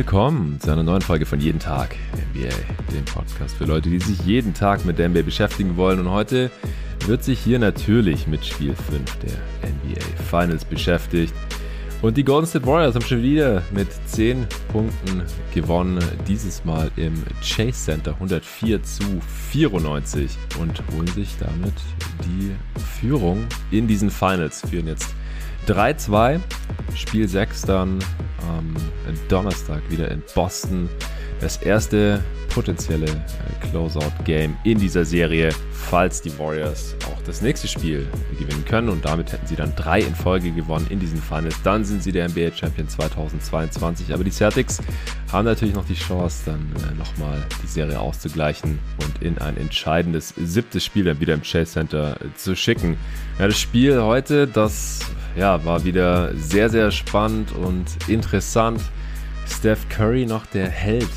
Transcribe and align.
willkommen 0.00 0.58
zu 0.58 0.70
einer 0.72 0.82
neuen 0.82 1.02
Folge 1.02 1.26
von 1.26 1.40
Jeden 1.40 1.58
Tag 1.58 1.94
NBA, 2.32 2.48
dem 2.90 3.04
Podcast 3.04 3.54
für 3.54 3.66
Leute, 3.66 3.90
die 3.90 3.98
sich 3.98 4.18
jeden 4.20 4.54
Tag 4.54 4.86
mit 4.86 4.98
der 4.98 5.10
NBA 5.10 5.20
beschäftigen 5.20 5.76
wollen. 5.76 6.00
Und 6.00 6.10
heute 6.10 6.50
wird 7.04 7.22
sich 7.22 7.38
hier 7.38 7.58
natürlich 7.58 8.26
mit 8.26 8.42
Spiel 8.42 8.74
5 8.74 9.16
der 9.16 9.68
NBA 9.68 10.00
Finals 10.30 10.64
beschäftigt. 10.64 11.34
Und 12.00 12.16
die 12.16 12.24
Golden 12.24 12.46
State 12.46 12.64
Warriors 12.64 12.94
haben 12.94 13.04
schon 13.04 13.22
wieder 13.22 13.62
mit 13.72 13.88
10 14.06 14.46
Punkten 14.72 15.22
gewonnen. 15.52 16.02
Dieses 16.26 16.64
Mal 16.64 16.90
im 16.96 17.22
Chase 17.42 17.84
Center 17.84 18.12
104 18.14 18.82
zu 18.82 19.04
94 19.52 20.30
und 20.58 20.82
holen 20.94 21.08
sich 21.08 21.36
damit 21.38 21.74
die 22.24 22.52
Führung 22.98 23.44
in 23.70 23.86
diesen 23.86 24.08
Finals. 24.08 24.62
Führen 24.62 24.86
jetzt 24.86 25.14
3-2. 25.66 26.40
Spiel 26.94 27.28
6 27.28 27.62
dann 27.62 27.98
am 28.48 28.74
Donnerstag 29.28 29.82
wieder 29.88 30.10
in 30.10 30.22
Boston. 30.34 30.88
Das 31.40 31.56
erste 31.58 32.22
potenzielle 32.50 33.06
äh, 33.06 33.66
Closeout-Game 33.70 34.56
in 34.64 34.78
dieser 34.78 35.04
Serie, 35.04 35.50
falls 35.72 36.20
die 36.20 36.36
Warriors 36.38 36.96
auch 37.06 37.22
das 37.22 37.40
nächste 37.40 37.68
Spiel 37.68 38.06
gewinnen 38.38 38.64
können. 38.64 38.88
Und 38.88 39.04
damit 39.04 39.32
hätten 39.32 39.46
sie 39.46 39.56
dann 39.56 39.74
drei 39.76 40.00
in 40.00 40.14
Folge 40.14 40.50
gewonnen 40.50 40.86
in 40.90 41.00
diesen 41.00 41.22
Finals. 41.22 41.56
Dann 41.62 41.84
sind 41.84 42.02
sie 42.02 42.12
der 42.12 42.28
NBA-Champion 42.28 42.88
2022. 42.88 44.12
Aber 44.12 44.24
die 44.24 44.30
Celtics 44.30 44.82
haben 45.32 45.44
natürlich 45.44 45.74
noch 45.74 45.86
die 45.86 45.94
Chance, 45.94 46.42
dann 46.46 46.72
äh, 46.76 46.94
nochmal 46.98 47.42
die 47.62 47.68
Serie 47.68 47.98
auszugleichen 47.98 48.78
und 49.02 49.22
in 49.22 49.38
ein 49.38 49.56
entscheidendes 49.56 50.34
siebtes 50.36 50.84
Spiel 50.84 51.04
dann 51.04 51.20
wieder 51.20 51.34
im 51.34 51.42
Chase 51.42 51.72
Center 51.72 52.16
äh, 52.20 52.34
zu 52.36 52.56
schicken. 52.56 52.98
Ja, 53.38 53.46
das 53.46 53.58
Spiel 53.58 54.02
heute, 54.02 54.46
das 54.46 55.00
ja, 55.36 55.64
war 55.64 55.84
wieder 55.84 56.34
sehr, 56.34 56.68
sehr 56.70 56.90
spannend 56.90 57.52
und 57.52 57.86
interessant. 58.08 58.80
Steph 59.46 59.88
Curry 59.88 60.26
noch 60.26 60.46
der 60.46 60.68
Held 60.68 61.08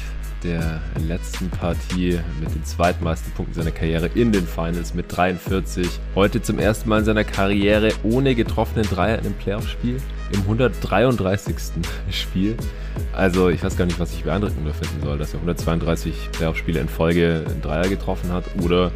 der 0.43 0.81
letzten 1.07 1.49
Partie 1.49 2.19
mit 2.39 2.53
den 2.53 2.65
zweitmeisten 2.65 3.31
Punkten 3.33 3.55
seiner 3.55 3.71
Karriere 3.71 4.09
in 4.13 4.31
den 4.31 4.45
Finals 4.45 4.93
mit 4.93 5.15
43. 5.15 5.87
Heute 6.15 6.41
zum 6.41 6.59
ersten 6.59 6.89
Mal 6.89 6.99
in 6.99 7.05
seiner 7.05 7.23
Karriere 7.23 7.91
ohne 8.03 8.35
getroffenen 8.35 8.85
Dreier 8.85 9.19
in 9.19 9.25
einem 9.25 9.35
Playoff-Spiel. 9.35 9.97
Im 10.31 10.41
133. 10.41 11.55
Spiel. 12.11 12.57
Also 13.13 13.49
ich 13.49 13.63
weiß 13.63 13.77
gar 13.77 13.85
nicht, 13.85 13.99
was 13.99 14.13
ich 14.13 14.23
beeindruckender 14.23 14.73
finden 14.73 15.01
soll, 15.03 15.17
dass 15.17 15.33
er 15.33 15.39
132 15.39 16.13
Playoff-Spiele 16.33 16.79
in 16.79 16.89
Folge 16.89 17.45
einen 17.47 17.61
Dreier 17.61 17.87
getroffen 17.87 18.31
hat 18.31 18.43
oder 18.61 18.91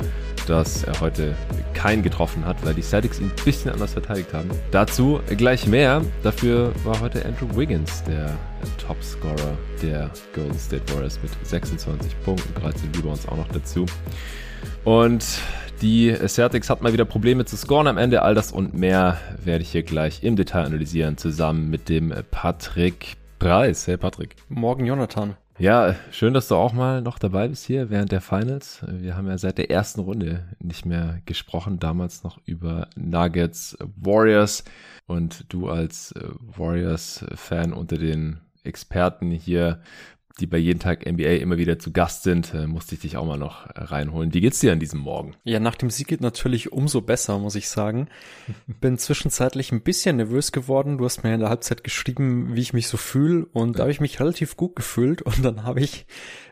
dass 0.47 0.83
er 0.83 0.99
heute 1.01 1.35
keinen 1.73 2.01
getroffen 2.01 2.45
hat, 2.45 2.65
weil 2.65 2.73
die 2.73 2.81
Celtics 2.81 3.19
ihn 3.19 3.27
ein 3.27 3.45
bisschen 3.45 3.71
anders 3.71 3.93
verteidigt 3.93 4.33
haben. 4.33 4.49
Dazu 4.71 5.19
gleich 5.37 5.67
mehr. 5.67 6.01
Dafür 6.23 6.73
war 6.83 6.99
heute 7.01 7.23
Andrew 7.25 7.47
Wiggins 7.55 8.03
der 8.03 8.33
Topscorer 8.77 9.57
der 9.81 10.09
Golden 10.33 10.57
State 10.57 10.83
Warriors 10.93 11.19
mit 11.21 11.31
26 11.43 12.19
Punkten, 12.23 12.61
13 12.61 12.89
Rebounds 12.95 13.27
auch 13.27 13.37
noch 13.37 13.47
dazu. 13.49 13.85
Und 14.83 15.25
die 15.81 16.15
Celtics 16.27 16.69
hatten 16.69 16.83
mal 16.83 16.93
wieder 16.93 17.05
Probleme 17.05 17.45
zu 17.45 17.55
scoren 17.55 17.87
am 17.87 17.97
Ende. 17.97 18.23
All 18.23 18.33
das 18.33 18.51
und 18.51 18.73
mehr 18.73 19.19
werde 19.43 19.61
ich 19.61 19.71
hier 19.71 19.83
gleich 19.83 20.23
im 20.23 20.35
Detail 20.35 20.65
analysieren, 20.65 21.17
zusammen 21.17 21.69
mit 21.69 21.89
dem 21.89 22.13
Patrick 22.31 23.17
Preis. 23.37 23.85
Hey 23.85 23.97
Patrick. 23.97 24.35
Morgen 24.49 24.85
Jonathan. 24.85 25.35
Ja, 25.59 25.95
schön, 26.11 26.35
dass 26.35 26.49
du 26.49 26.55
auch 26.55 26.71
mal 26.71 27.01
noch 27.01 27.17
dabei 27.17 27.47
bist 27.47 27.65
hier 27.65 27.89
während 27.89 28.11
der 28.11 28.21
Finals. 28.21 28.85
Wir 28.87 29.17
haben 29.17 29.25
ja 29.25 29.39
seit 29.39 29.57
der 29.57 29.71
ersten 29.71 30.01
Runde 30.01 30.43
nicht 30.59 30.85
mehr 30.85 31.19
gesprochen, 31.25 31.79
damals 31.79 32.23
noch 32.23 32.39
über 32.45 32.87
Nuggets 32.95 33.75
Warriors. 33.95 34.63
Und 35.07 35.51
du 35.51 35.67
als 35.67 36.13
Warriors-Fan 36.39 37.73
unter 37.73 37.97
den 37.97 38.39
Experten 38.63 39.31
hier 39.31 39.81
die 40.39 40.47
bei 40.47 40.57
jeden 40.57 40.79
Tag 40.79 41.05
NBA 41.05 41.35
immer 41.37 41.57
wieder 41.57 41.79
zu 41.79 41.91
Gast 41.91 42.23
sind, 42.23 42.53
äh, 42.53 42.67
musste 42.67 42.95
ich 42.95 43.01
dich 43.01 43.17
auch 43.17 43.25
mal 43.25 43.37
noch 43.37 43.67
reinholen. 43.75 44.33
Wie 44.33 44.41
geht's 44.41 44.59
dir 44.59 44.71
an 44.71 44.79
diesem 44.79 44.99
Morgen? 44.99 45.35
Ja, 45.43 45.59
nach 45.59 45.75
dem 45.75 45.89
Sieg 45.89 46.07
geht 46.07 46.21
natürlich 46.21 46.71
umso 46.71 47.01
besser, 47.01 47.39
muss 47.39 47.55
ich 47.55 47.69
sagen. 47.69 48.07
Bin 48.67 48.97
zwischenzeitlich 48.97 49.71
ein 49.71 49.81
bisschen 49.81 50.17
nervös 50.17 50.51
geworden. 50.51 50.97
Du 50.97 51.05
hast 51.05 51.23
mir 51.23 51.33
in 51.33 51.39
der 51.39 51.49
Halbzeit 51.49 51.83
geschrieben, 51.83 52.55
wie 52.55 52.61
ich 52.61 52.73
mich 52.73 52.87
so 52.87 52.97
fühle 52.97 53.45
und 53.53 53.69
ja. 53.69 53.73
da 53.73 53.79
habe 53.81 53.91
ich 53.91 53.99
mich 53.99 54.19
relativ 54.19 54.57
gut 54.57 54.75
gefühlt 54.75 55.21
und 55.21 55.43
dann 55.43 55.63
habe 55.63 55.81
ich 55.81 56.05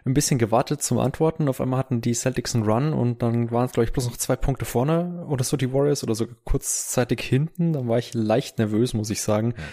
ein 0.06 0.14
bisschen 0.14 0.38
gewartet 0.38 0.84
zum 0.84 1.00
Antworten. 1.00 1.48
Auf 1.50 1.62
einmal 1.62 1.80
hatten 1.80 2.02
die 2.02 2.14
Celtics 2.14 2.56
einen 2.56 2.64
Run 2.64 2.94
und 2.94 3.22
dann 3.22 3.52
waren 3.52 3.66
es, 3.66 3.72
glaube 3.72 3.86
ich, 3.86 3.94
bloß 3.94 4.06
noch 4.06 4.18
zwei 4.18 4.36
Punkte 4.36 4.66
vorne 4.66 5.26
oder 5.28 5.44
so 5.44 5.58
die 5.58 5.74
Warriors 5.74 6.04
oder 6.04 6.16
sogar 6.16 6.36
kurzzeitig 6.44 7.22
hinten. 7.22 7.74
Dann 7.74 7.88
war 7.88 7.98
ich 7.98 8.14
leicht 8.14 8.60
nervös, 8.60 8.94
muss 8.94 9.10
ich 9.10 9.22
sagen. 9.22 9.56
Ja. 9.58 9.64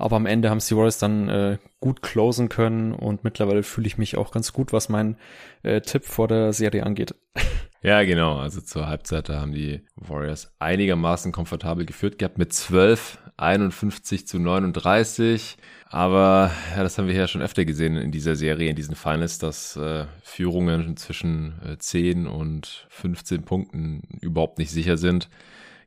Aber 0.00 0.16
am 0.16 0.26
Ende 0.26 0.50
haben 0.50 0.58
es 0.58 0.66
die 0.66 0.76
Warriors 0.76 0.98
dann 0.98 1.28
äh, 1.28 1.58
gut 1.78 2.02
closen 2.02 2.48
können 2.48 2.92
und 2.92 3.22
mittlerweile 3.22 3.62
fühle 3.62 3.86
ich 3.86 3.98
mich 3.98 4.16
auch 4.16 4.32
ganz 4.32 4.52
gut, 4.52 4.72
was 4.72 4.88
mein 4.88 5.16
äh, 5.62 5.80
Tipp 5.80 6.04
vor 6.04 6.28
der 6.28 6.52
Serie 6.52 6.84
angeht. 6.84 7.14
Ja, 7.82 8.02
genau. 8.02 8.36
Also 8.36 8.60
zur 8.60 8.88
Halbzeit 8.88 9.30
da 9.30 9.40
haben 9.40 9.52
die 9.52 9.80
Warriors 9.96 10.54
einigermaßen 10.58 11.32
komfortabel 11.32 11.86
geführt 11.86 12.18
gehabt 12.18 12.36
mit 12.36 12.52
12, 12.52 13.16
51 13.38 14.26
zu 14.26 14.38
39. 14.38 15.56
Aber 15.88 16.50
ja, 16.76 16.82
das 16.82 16.98
haben 16.98 17.08
wir 17.08 17.14
ja 17.14 17.26
schon 17.26 17.40
öfter 17.40 17.64
gesehen 17.64 17.96
in 17.96 18.12
dieser 18.12 18.36
Serie, 18.36 18.68
in 18.68 18.76
diesen 18.76 18.96
Finals, 18.96 19.38
dass 19.38 19.76
äh, 19.76 20.04
Führungen 20.22 20.98
zwischen 20.98 21.54
äh, 21.64 21.78
10 21.78 22.26
und 22.26 22.86
15 22.90 23.44
Punkten 23.44 24.02
überhaupt 24.20 24.58
nicht 24.58 24.70
sicher 24.70 24.98
sind. 24.98 25.30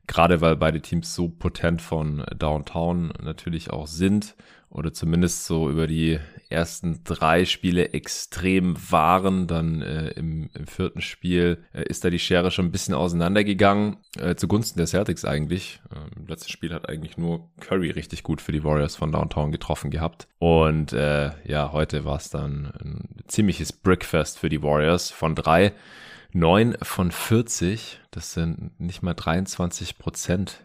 Gerade 0.07 0.41
weil 0.41 0.55
beide 0.55 0.81
Teams 0.81 1.15
so 1.15 1.29
potent 1.29 1.81
von 1.81 2.23
Downtown 2.37 3.13
natürlich 3.21 3.69
auch 3.69 3.87
sind 3.87 4.35
oder 4.73 4.91
zumindest 4.91 5.45
so 5.45 5.69
über 5.69 5.85
die 5.85 6.19
ersten 6.49 7.03
drei 7.03 7.45
Spiele 7.45 7.93
extrem 7.93 8.75
waren. 8.91 9.45
Dann 9.45 9.81
äh, 9.81 10.09
im, 10.09 10.49
im, 10.53 10.65
vierten 10.65 11.01
Spiel 11.01 11.63
äh, 11.73 11.83
ist 11.83 12.03
da 12.03 12.09
die 12.09 12.19
Schere 12.19 12.49
schon 12.49 12.65
ein 12.65 12.71
bisschen 12.71 12.95
auseinandergegangen, 12.95 13.97
äh, 14.17 14.35
zugunsten 14.35 14.77
der 14.77 14.87
Celtics 14.87 15.25
eigentlich. 15.25 15.79
Im 16.17 16.27
letzten 16.27 16.49
Spiel 16.49 16.73
hat 16.73 16.89
eigentlich 16.89 17.17
nur 17.17 17.51
Curry 17.59 17.91
richtig 17.91 18.23
gut 18.23 18.41
für 18.41 18.51
die 18.51 18.63
Warriors 18.63 18.95
von 18.95 19.11
Downtown 19.11 19.51
getroffen 19.51 19.91
gehabt. 19.91 20.27
Und 20.39 20.91
äh, 20.91 21.31
ja, 21.45 21.71
heute 21.71 22.03
war 22.03 22.17
es 22.17 22.29
dann 22.29 22.73
ein 22.83 23.23
ziemliches 23.27 23.73
Brickfest 23.73 24.39
für 24.39 24.49
die 24.49 24.63
Warriors 24.63 25.11
von 25.11 25.35
drei. 25.35 25.73
9 26.33 26.75
von 26.81 27.11
40, 27.11 27.99
das 28.11 28.33
sind 28.33 28.79
nicht 28.79 29.03
mal 29.03 29.13
23 29.13 29.97
Prozent 29.97 30.61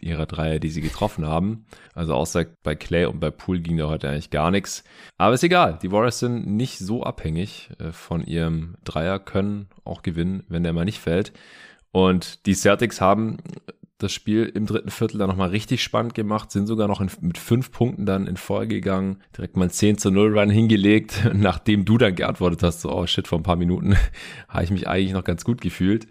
ihrer 0.00 0.26
Dreier, 0.26 0.58
die 0.58 0.70
sie 0.70 0.80
getroffen 0.80 1.26
haben. 1.26 1.66
Also 1.94 2.14
außer 2.14 2.46
bei 2.62 2.74
Clay 2.74 3.04
und 3.04 3.20
bei 3.20 3.30
Poole 3.30 3.60
ging 3.60 3.76
da 3.76 3.88
heute 3.88 4.08
eigentlich 4.08 4.30
gar 4.30 4.50
nichts. 4.50 4.82
Aber 5.18 5.34
ist 5.34 5.44
egal, 5.44 5.78
die 5.82 5.92
Warriors 5.92 6.18
sind 6.18 6.46
nicht 6.46 6.78
so 6.78 7.02
abhängig 7.02 7.70
äh, 7.78 7.92
von 7.92 8.24
ihrem 8.24 8.76
Dreier, 8.84 9.18
können 9.18 9.68
auch 9.84 10.02
gewinnen, 10.02 10.44
wenn 10.48 10.62
der 10.62 10.72
mal 10.72 10.84
nicht 10.84 11.00
fällt. 11.00 11.32
Und 11.92 12.46
die 12.46 12.54
Celtics 12.54 13.00
haben 13.00 13.38
das 14.02 14.12
Spiel 14.12 14.46
im 14.46 14.66
dritten 14.66 14.90
Viertel 14.90 15.18
dann 15.18 15.28
nochmal 15.28 15.50
richtig 15.50 15.82
spannend 15.82 16.14
gemacht, 16.14 16.50
sind 16.50 16.66
sogar 16.66 16.88
noch 16.88 17.00
in, 17.00 17.10
mit 17.20 17.38
fünf 17.38 17.70
Punkten 17.70 18.06
dann 18.06 18.26
in 18.26 18.36
Folge 18.36 18.76
gegangen, 18.76 19.22
direkt 19.36 19.56
mal 19.56 19.64
ein 19.64 19.70
10 19.70 19.98
zu 19.98 20.10
0 20.10 20.38
Run 20.38 20.50
hingelegt, 20.50 21.30
nachdem 21.34 21.84
du 21.84 21.98
dann 21.98 22.14
geantwortet 22.14 22.62
hast, 22.62 22.80
so, 22.80 22.92
oh 22.92 23.06
shit, 23.06 23.28
vor 23.28 23.38
ein 23.38 23.44
paar 23.44 23.56
Minuten 23.56 23.96
habe 24.48 24.64
ich 24.64 24.70
mich 24.70 24.88
eigentlich 24.88 25.12
noch 25.12 25.24
ganz 25.24 25.44
gut 25.44 25.60
gefühlt. 25.60 26.06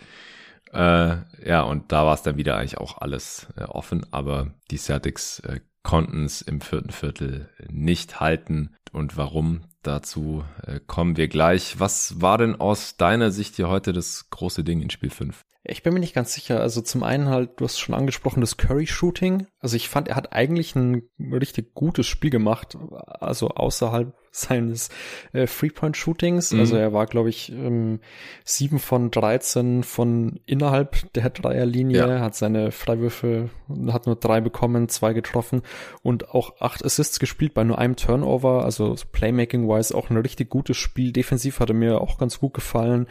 Äh, 0.72 1.18
ja, 1.46 1.62
und 1.64 1.92
da 1.92 2.06
war 2.06 2.14
es 2.14 2.22
dann 2.22 2.38
wieder 2.38 2.58
eigentlich 2.58 2.78
auch 2.78 3.00
alles 3.00 3.48
äh, 3.58 3.64
offen, 3.64 4.06
aber 4.12 4.54
die 4.70 4.78
Celtics 4.78 5.40
äh, 5.40 5.60
konnten 5.84 6.26
es 6.26 6.42
im 6.42 6.62
vierten 6.62 6.92
Viertel 6.92 7.50
nicht 7.70 8.20
halten. 8.20 8.76
Und 8.92 9.18
warum? 9.18 9.62
Dazu 9.84 10.44
äh, 10.63 10.79
kommen 10.85 11.16
wir 11.16 11.28
gleich. 11.28 11.79
Was 11.79 12.22
war 12.22 12.38
denn 12.38 12.59
aus 12.59 12.97
deiner 12.97 13.31
Sicht 13.31 13.55
hier 13.55 13.70
heute 13.70 13.93
das 13.93 14.29
große 14.29 14.64
Ding 14.64 14.81
in 14.81 14.90
Spiel 14.90 15.09
5? 15.09 15.41
Ich 15.64 15.84
bin 15.84 15.93
mir 15.93 15.99
nicht 15.99 16.16
ganz 16.16 16.34
sicher. 16.34 16.61
Also 16.61 16.81
zum 16.81 17.03
einen 17.03 17.29
halt, 17.29 17.59
du 17.59 17.66
hast 17.66 17.79
schon 17.79 17.96
angesprochen, 17.96 18.41
das 18.41 18.58
Curry-Shooting. 18.58 19.47
Also 19.59 19.76
ich 19.76 19.90
fand, 19.90 20.08
er 20.08 20.16
hat 20.16 20.34
eigentlich 20.34 20.76
ein 20.76 21.03
richtig 21.20 21.73
gutes 21.73 22.08
Spiel 22.08 22.29
gemacht, 22.29 22.78
also 22.91 23.49
außerhalb 23.49 24.14
seines 24.31 24.90
äh, 25.34 25.46
Three-Point-Shootings. 25.46 26.53
Mhm. 26.53 26.59
Also 26.59 26.76
er 26.76 26.93
war, 26.93 27.05
glaube 27.05 27.29
ich, 27.29 27.52
ähm, 27.52 27.99
7 28.46 28.79
von 28.79 29.11
13 29.11 29.84
von 29.84 30.40
innerhalb 30.46 31.11
der 31.14 31.29
Dreierlinie, 31.29 31.97
ja. 31.97 32.20
hat 32.20 32.35
seine 32.35 32.72
Freiwürfe, 32.72 33.49
hat 33.91 34.05
nur 34.05 34.16
drei 34.16 34.41
bekommen, 34.41 34.90
zwei 34.90 35.14
getroffen 35.14 35.61
und 36.02 36.29
auch 36.29 36.59
acht 36.59 36.84
Assists 36.84 37.20
gespielt 37.20 37.53
bei 37.53 37.64
nur 37.64 37.78
einem 37.78 37.96
Turnover. 37.96 38.64
Also 38.64 38.96
Playmaking-wise 39.11 39.96
auch 39.96 40.09
ein 40.09 40.17
richtig 40.17 40.49
gutes 40.49 40.78
Spiel. 40.78 41.11
Defensiv 41.11 41.59
hat 41.59 41.70
er 41.70 41.75
mir 41.75 42.02
auch 42.02 42.17
ganz 42.17 42.40
gut 42.40 42.53
gefallen 42.53 43.08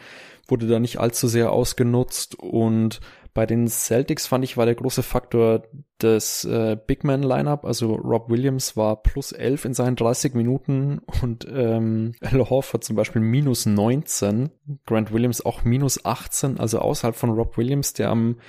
wurde 0.49 0.67
da 0.67 0.79
nicht 0.79 0.99
allzu 0.99 1.27
sehr 1.27 1.51
ausgenutzt 1.51 2.35
und 2.35 2.99
bei 3.39 3.45
den 3.45 3.69
Celtics 3.69 4.27
fand 4.27 4.43
ich 4.43 4.57
war 4.57 4.65
der 4.65 4.75
große 4.75 5.01
Faktor 5.01 5.63
das 5.97 6.43
äh, 6.43 6.75
Big 6.75 7.05
Man 7.05 7.23
Lineup, 7.23 7.63
also 7.63 7.95
Rob 7.95 8.29
Williams 8.29 8.75
war 8.75 9.01
plus 9.01 9.31
11 9.31 9.63
in 9.63 9.73
seinen 9.73 9.95
30 9.95 10.33
Minuten 10.33 10.99
und 11.21 11.47
ähm, 11.49 12.15
Al 12.19 12.49
Horford 12.49 12.83
zum 12.83 12.97
Beispiel 12.97 13.21
minus 13.21 13.65
19, 13.65 14.49
Grant 14.85 15.13
Williams 15.13 15.45
auch 15.45 15.63
minus 15.63 16.03
18, 16.03 16.59
also 16.59 16.79
außerhalb 16.79 17.15
von 17.15 17.29
Rob 17.29 17.55
Williams, 17.55 17.93
der 17.93 18.09
am 18.09 18.41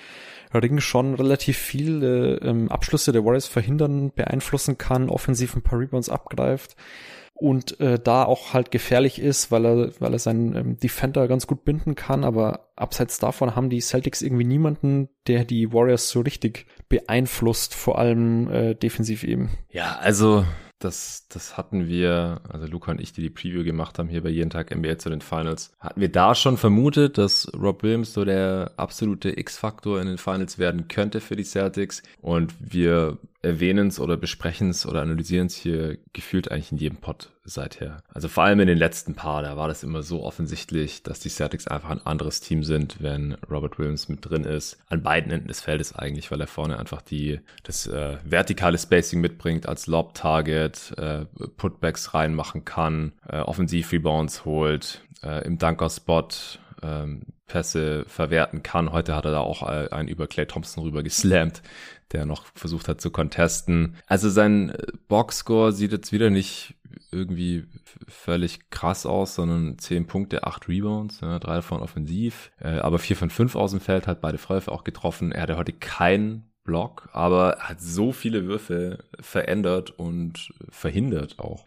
Ring 0.53 0.81
schon 0.81 1.15
relativ 1.15 1.57
viele 1.57 2.39
ähm, 2.39 2.69
Abschlüsse 2.69 3.13
der 3.13 3.25
Warriors 3.25 3.47
verhindern, 3.47 4.11
beeinflussen 4.13 4.77
kann, 4.77 5.09
offensiv 5.09 5.55
ein 5.55 5.63
paar 5.63 5.79
Rebounds 5.79 6.09
abgreift. 6.09 6.75
Und 7.41 7.81
äh, 7.81 7.99
da 7.99 8.25
auch 8.25 8.53
halt 8.53 8.71
gefährlich 8.71 9.19
ist, 9.19 9.51
weil 9.51 9.65
er, 9.65 9.93
weil 9.99 10.13
er 10.13 10.19
seinen 10.19 10.55
ähm, 10.55 10.77
Defender 10.77 11.27
ganz 11.27 11.47
gut 11.47 11.65
binden 11.65 11.95
kann. 11.95 12.23
Aber 12.23 12.69
abseits 12.77 13.19
davon 13.19 13.57
haben 13.57 13.71
die 13.71 13.81
Celtics 13.81 14.21
irgendwie 14.21 14.45
niemanden, 14.45 15.09
der 15.27 15.45
die 15.45 15.73
Warriors 15.73 16.11
so 16.11 16.21
richtig 16.21 16.67
beeinflusst, 16.89 17.75
vor 17.75 17.99
allem 17.99 18.51
äh, 18.51 18.75
defensiv 18.75 19.25
eben. 19.25 19.51
Ja, 19.71 19.97
also 20.01 20.45
das, 20.81 21.29
das 21.29 21.57
hatten 21.57 21.89
wir, 21.89 22.41
also 22.49 22.67
Luca 22.67 22.91
und 22.93 23.01
ich, 23.01 23.13
die 23.13 23.23
die 23.23 23.31
Preview 23.31 23.65
gemacht 23.65 23.99
haben 23.99 24.09
hier 24.09 24.23
bei 24.23 24.31
jeden 24.31 24.51
Tag 24.51 24.75
NBA 24.75 24.99
zu 24.99 25.11
den 25.11 25.21
Finals, 25.21 25.73
hatten 25.79 26.01
wir 26.01 26.11
da 26.11 26.35
schon 26.35 26.57
vermutet, 26.57 27.19
dass 27.19 27.51
Rob 27.55 27.83
Williams 27.83 28.13
so 28.13 28.25
der 28.25 28.73
absolute 28.77 29.39
X-Faktor 29.39 30.01
in 30.01 30.09
den 30.09 30.19
Finals 30.19 30.59
werden 30.59 30.89
könnte 30.89 31.21
für 31.21 31.37
die 31.37 31.45
Celtics. 31.45 32.03
Und 32.21 32.55
wir 32.61 33.19
erwähnen 33.43 33.89
es 33.89 33.99
oder 33.99 34.17
besprechen 34.17 34.71
es 34.71 34.87
oder 34.87 35.03
analysieren 35.03 35.47
es 35.47 35.55
hier 35.55 35.99
gefühlt 36.13 36.51
eigentlich 36.51 36.73
in 36.73 36.79
jedem 36.79 36.99
Pod 36.99 37.31
seither. 37.45 38.03
Also 38.13 38.29
vor 38.29 38.45
allem 38.45 38.61
in 38.61 38.67
den 38.67 38.79
letzten 38.79 39.15
paar, 39.15 39.43
da 39.43 39.57
war 39.57 39.69
das 39.69 39.83
immer 39.83 40.03
so 40.03 40.23
offensichtlich, 40.23 41.03
dass 41.03 41.21
die 41.21 41.31
Celtics 41.31 41.67
einfach 41.67 41.91
ein 41.91 42.05
anderes 42.05 42.41
Team 42.41 42.63
sind, 42.65 43.03
wenn 43.03 43.35
Robert 43.51 43.79
Williams 43.79 44.09
mit 44.09 44.29
drin 44.29 44.45
ist. 44.45 44.79
An 44.89 45.03
beiden 45.03 45.33
Enden 45.33 45.49
des 45.49 45.61
Feldes 45.61 45.95
eigentlich, 45.95 46.31
weil 46.31 46.41
er 46.41 46.47
vorne 46.47 46.79
einfach 46.79 47.03
die 47.03 47.41
das 47.63 47.87
äh, 47.87 48.19
vertikale 48.25 48.79
Spacing 48.79 49.21
mitbringt 49.21 49.67
als 49.69 49.87
Lob-Target, 49.87 50.95
äh, 50.99 51.25
Putbacks 51.57 52.15
reinmachen 52.15 52.65
kann, 52.65 53.13
äh, 53.29 53.39
Offensiv-Rebounds 53.39 54.45
holt, 54.45 55.03
äh, 55.23 55.45
im 55.47 55.59
Dunker-Spot 55.59 56.29
ähm, 56.83 57.23
Pässe 57.47 58.05
verwerten 58.07 58.63
kann. 58.63 58.93
Heute 58.93 59.15
hat 59.15 59.25
er 59.25 59.33
da 59.33 59.41
auch 59.41 59.69
äh, 59.69 59.89
einen 59.91 60.09
über 60.09 60.27
Clay 60.27 60.47
Thompson 60.47 60.85
rüber 60.85 61.03
geslammt, 61.03 61.63
der 62.13 62.27
noch 62.27 62.47
versucht 62.55 62.89
hat 62.89 63.01
zu 63.01 63.11
contesten. 63.11 63.97
Also 64.07 64.29
sein 64.31 64.71
äh, 64.71 64.87
Boxscore 65.09 65.73
sieht 65.73 65.93
jetzt 65.93 66.13
wieder 66.13 66.31
nicht 66.31 66.75
irgendwie 67.13 67.65
völlig 68.09 68.71
krass 68.71 69.07
aus, 69.07 69.35
sondern 69.35 69.79
10 69.79 70.07
Punkte, 70.07 70.45
8 70.45 70.69
Rebounds, 70.69 71.21
ja, 71.21 71.39
drei 71.39 71.57
davon 71.57 71.81
offensiv, 71.81 72.53
äh, 72.61 72.79
aber 72.79 72.99
4 72.99 73.17
von 73.17 73.31
5 73.31 73.57
aus 73.57 73.71
dem 73.73 73.81
Feld, 73.81 74.07
hat 74.07 74.21
beide 74.21 74.39
Freiwürfe 74.39 74.73
auch 74.73 74.85
getroffen. 74.85 75.33
Er 75.33 75.43
hatte 75.43 75.57
heute 75.57 75.73
keinen 75.73 76.51
Block, 76.65 77.09
aber 77.13 77.57
hat 77.59 77.81
so 77.81 78.13
viele 78.13 78.45
Würfe 78.47 79.05
verändert 79.21 79.91
und 79.91 80.53
verhindert 80.69 81.39
auch 81.39 81.67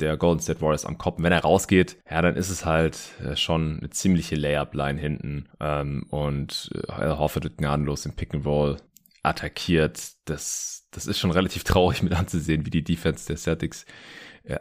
der 0.00 0.16
Golden 0.16 0.40
State 0.40 0.60
Warriors 0.60 0.84
am 0.84 0.98
Kopf. 0.98 1.16
wenn 1.18 1.32
er 1.32 1.42
rausgeht, 1.42 1.96
ja, 2.10 2.20
dann 2.22 2.36
ist 2.36 2.50
es 2.50 2.64
halt 2.64 2.98
äh, 3.24 3.36
schon 3.36 3.78
eine 3.78 3.90
ziemliche 3.90 4.34
Layup-Line 4.34 5.00
hinten 5.00 5.48
ähm, 5.60 6.06
und 6.10 6.70
äh, 6.74 6.92
Horford 6.92 7.44
wird 7.44 7.58
gnadenlos 7.58 8.04
im 8.06 8.12
Pick 8.12 8.34
and 8.34 8.46
Roll 8.46 8.76
attackiert. 9.22 10.00
Das, 10.26 10.86
das 10.90 11.06
ist 11.06 11.18
schon 11.18 11.30
relativ 11.30 11.64
traurig 11.64 12.02
mit 12.04 12.12
anzusehen, 12.12 12.66
wie 12.66 12.70
die 12.70 12.84
Defense 12.84 13.26
der 13.26 13.36
Celtics 13.36 13.84
äh, 13.84 13.86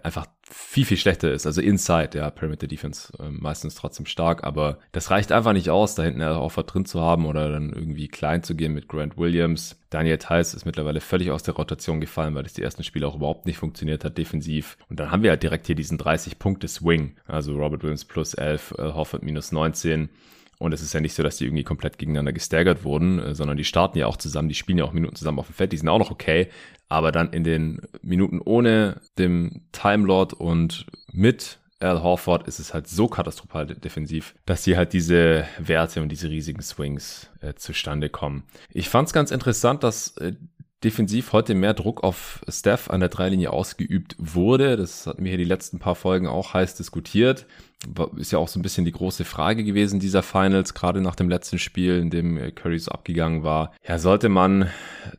einfach 0.03 0.27
viel, 0.49 0.85
viel 0.85 0.97
schlechter 0.97 1.31
ist. 1.31 1.45
Also 1.45 1.61
Inside, 1.61 2.17
ja, 2.17 2.29
Perimeter 2.29 2.67
Defense 2.67 3.11
äh, 3.19 3.29
meistens 3.29 3.75
trotzdem 3.75 4.05
stark, 4.05 4.43
aber 4.43 4.79
das 4.93 5.11
reicht 5.11 5.31
einfach 5.31 5.53
nicht 5.53 5.69
aus, 5.69 5.95
da 5.95 6.03
hinten 6.03 6.21
auch 6.21 6.55
was 6.55 6.65
drin 6.65 6.85
zu 6.85 7.01
haben 7.01 7.25
oder 7.25 7.49
dann 7.49 7.73
irgendwie 7.73 8.07
klein 8.07 8.43
zu 8.43 8.55
gehen 8.55 8.73
mit 8.73 8.87
Grant 8.87 9.17
Williams. 9.17 9.77
Daniel 9.89 10.17
Tice 10.17 10.53
ist 10.53 10.65
mittlerweile 10.65 11.01
völlig 11.01 11.31
aus 11.31 11.43
der 11.43 11.55
Rotation 11.55 11.99
gefallen, 11.99 12.33
weil 12.33 12.43
das 12.43 12.53
die 12.53 12.63
ersten 12.63 12.83
Spiele 12.83 13.07
auch 13.07 13.15
überhaupt 13.15 13.45
nicht 13.45 13.57
funktioniert 13.57 14.05
hat 14.05 14.17
defensiv. 14.17 14.77
Und 14.89 14.99
dann 14.99 15.11
haben 15.11 15.23
wir 15.23 15.31
halt 15.31 15.43
direkt 15.43 15.67
hier 15.67 15.75
diesen 15.75 15.99
30-Punkte-Swing. 15.99 17.15
Also 17.25 17.55
Robert 17.57 17.83
Williams 17.83 18.05
plus 18.05 18.33
11, 18.33 18.75
äh, 18.77 18.93
Hofford 18.93 19.23
minus 19.23 19.51
19. 19.51 20.09
Und 20.63 20.71
es 20.71 20.81
ist 20.81 20.93
ja 20.93 21.01
nicht 21.01 21.13
so, 21.13 21.23
dass 21.23 21.35
die 21.35 21.43
irgendwie 21.43 21.65
komplett 21.65 21.97
gegeneinander 21.97 22.31
gestaggert 22.31 22.85
wurden, 22.85 23.19
äh, 23.19 23.35
sondern 23.35 23.57
die 23.57 23.65
starten 23.65 23.97
ja 23.97 24.07
auch 24.07 24.15
zusammen, 24.15 24.47
die 24.47 24.55
spielen 24.55 24.77
ja 24.77 24.85
auch 24.85 24.93
Minuten 24.93 25.17
zusammen 25.17 25.39
auf 25.39 25.47
dem 25.47 25.55
Feld, 25.55 25.73
die 25.73 25.77
sind 25.77 25.89
auch 25.89 25.99
noch 25.99 26.09
okay. 26.09 26.47
Aber 26.87 27.11
dann 27.11 27.33
in 27.33 27.43
den 27.43 27.81
Minuten 28.01 28.39
ohne 28.39 29.01
dem 29.17 29.63
Time 29.73 30.05
Lord 30.05 30.31
und 30.31 30.85
mit 31.11 31.59
Al 31.81 32.01
Horford 32.01 32.47
ist 32.47 32.59
es 32.59 32.73
halt 32.73 32.87
so 32.87 33.09
katastrophal 33.09 33.65
defensiv, 33.65 34.35
dass 34.45 34.63
hier 34.63 34.77
halt 34.77 34.93
diese 34.93 35.45
Werte 35.59 36.01
und 36.01 36.07
diese 36.07 36.29
riesigen 36.29 36.61
Swings 36.61 37.29
äh, 37.41 37.55
zustande 37.55 38.07
kommen. 38.07 38.43
Ich 38.69 38.87
fand 38.87 39.07
es 39.07 39.13
ganz 39.13 39.31
interessant, 39.31 39.83
dass 39.83 40.15
äh, 40.17 40.31
defensiv 40.83 41.33
heute 41.33 41.55
mehr 41.55 41.73
Druck 41.73 42.03
auf 42.03 42.41
Steph 42.47 42.89
an 42.89 42.99
der 42.99 43.09
Dreilinie 43.09 43.51
ausgeübt 43.51 44.15
wurde. 44.17 44.77
Das 44.77 45.07
hatten 45.07 45.23
wir 45.23 45.29
hier 45.29 45.37
die 45.37 45.43
letzten 45.43 45.79
paar 45.79 45.95
Folgen 45.95 46.27
auch 46.27 46.53
heiß 46.53 46.75
diskutiert. 46.75 47.45
Ist 48.15 48.31
ja 48.31 48.39
auch 48.39 48.47
so 48.47 48.59
ein 48.59 48.63
bisschen 48.63 48.85
die 48.85 48.91
große 48.91 49.25
Frage 49.25 49.63
gewesen 49.63 49.99
dieser 49.99 50.23
Finals, 50.23 50.73
gerade 50.73 51.01
nach 51.01 51.15
dem 51.15 51.29
letzten 51.29 51.59
Spiel, 51.59 51.99
in 51.99 52.09
dem 52.09 52.55
Curry 52.55 52.79
so 52.79 52.91
abgegangen 52.91 53.43
war. 53.43 53.73
Ja, 53.87 53.99
sollte 53.99 54.29
man 54.29 54.69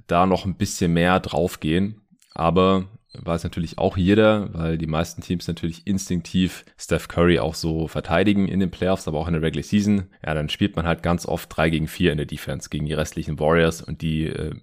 da 0.07 0.27
noch 0.27 0.47
ein 0.47 0.57
bisschen 0.57 0.93
mehr 0.93 1.21
draufgehen. 1.21 2.01
Aber 2.35 2.89
weiß 3.23 3.45
natürlich 3.45 3.79
auch 3.79 3.97
jeder, 3.97 4.53
weil 4.55 4.79
die 4.79 4.87
meisten 4.87 5.23
Teams 5.23 5.47
natürlich 5.47 5.87
instinktiv 5.87 6.65
Steph 6.77 7.09
Curry 7.09 7.39
auch 7.39 7.55
so 7.55 7.87
verteidigen 7.87 8.49
in 8.49 8.61
den 8.61 8.71
Playoffs, 8.71 9.07
aber 9.07 9.21
auch 9.21 9.29
in 9.29 9.35
der 9.35 9.43
Regular 9.43 9.63
Season. 9.63 10.09
Ja, 10.25 10.35
dann 10.35 10.49
spielt 10.49 10.77
man 10.77 10.87
halt 10.87 11.03
ganz 11.03 11.27
oft 11.27 11.55
drei 11.55 11.71
gegen 11.71 11.87
vier 11.87 12.13
in 12.13 12.19
der 12.19 12.27
Defense 12.27 12.71
gegen 12.71 12.87
die 12.87 12.93
restlichen 12.93 13.39
Warriors 13.39 13.83
und 13.83 14.03
die 14.03 14.27
äh, 14.27 14.55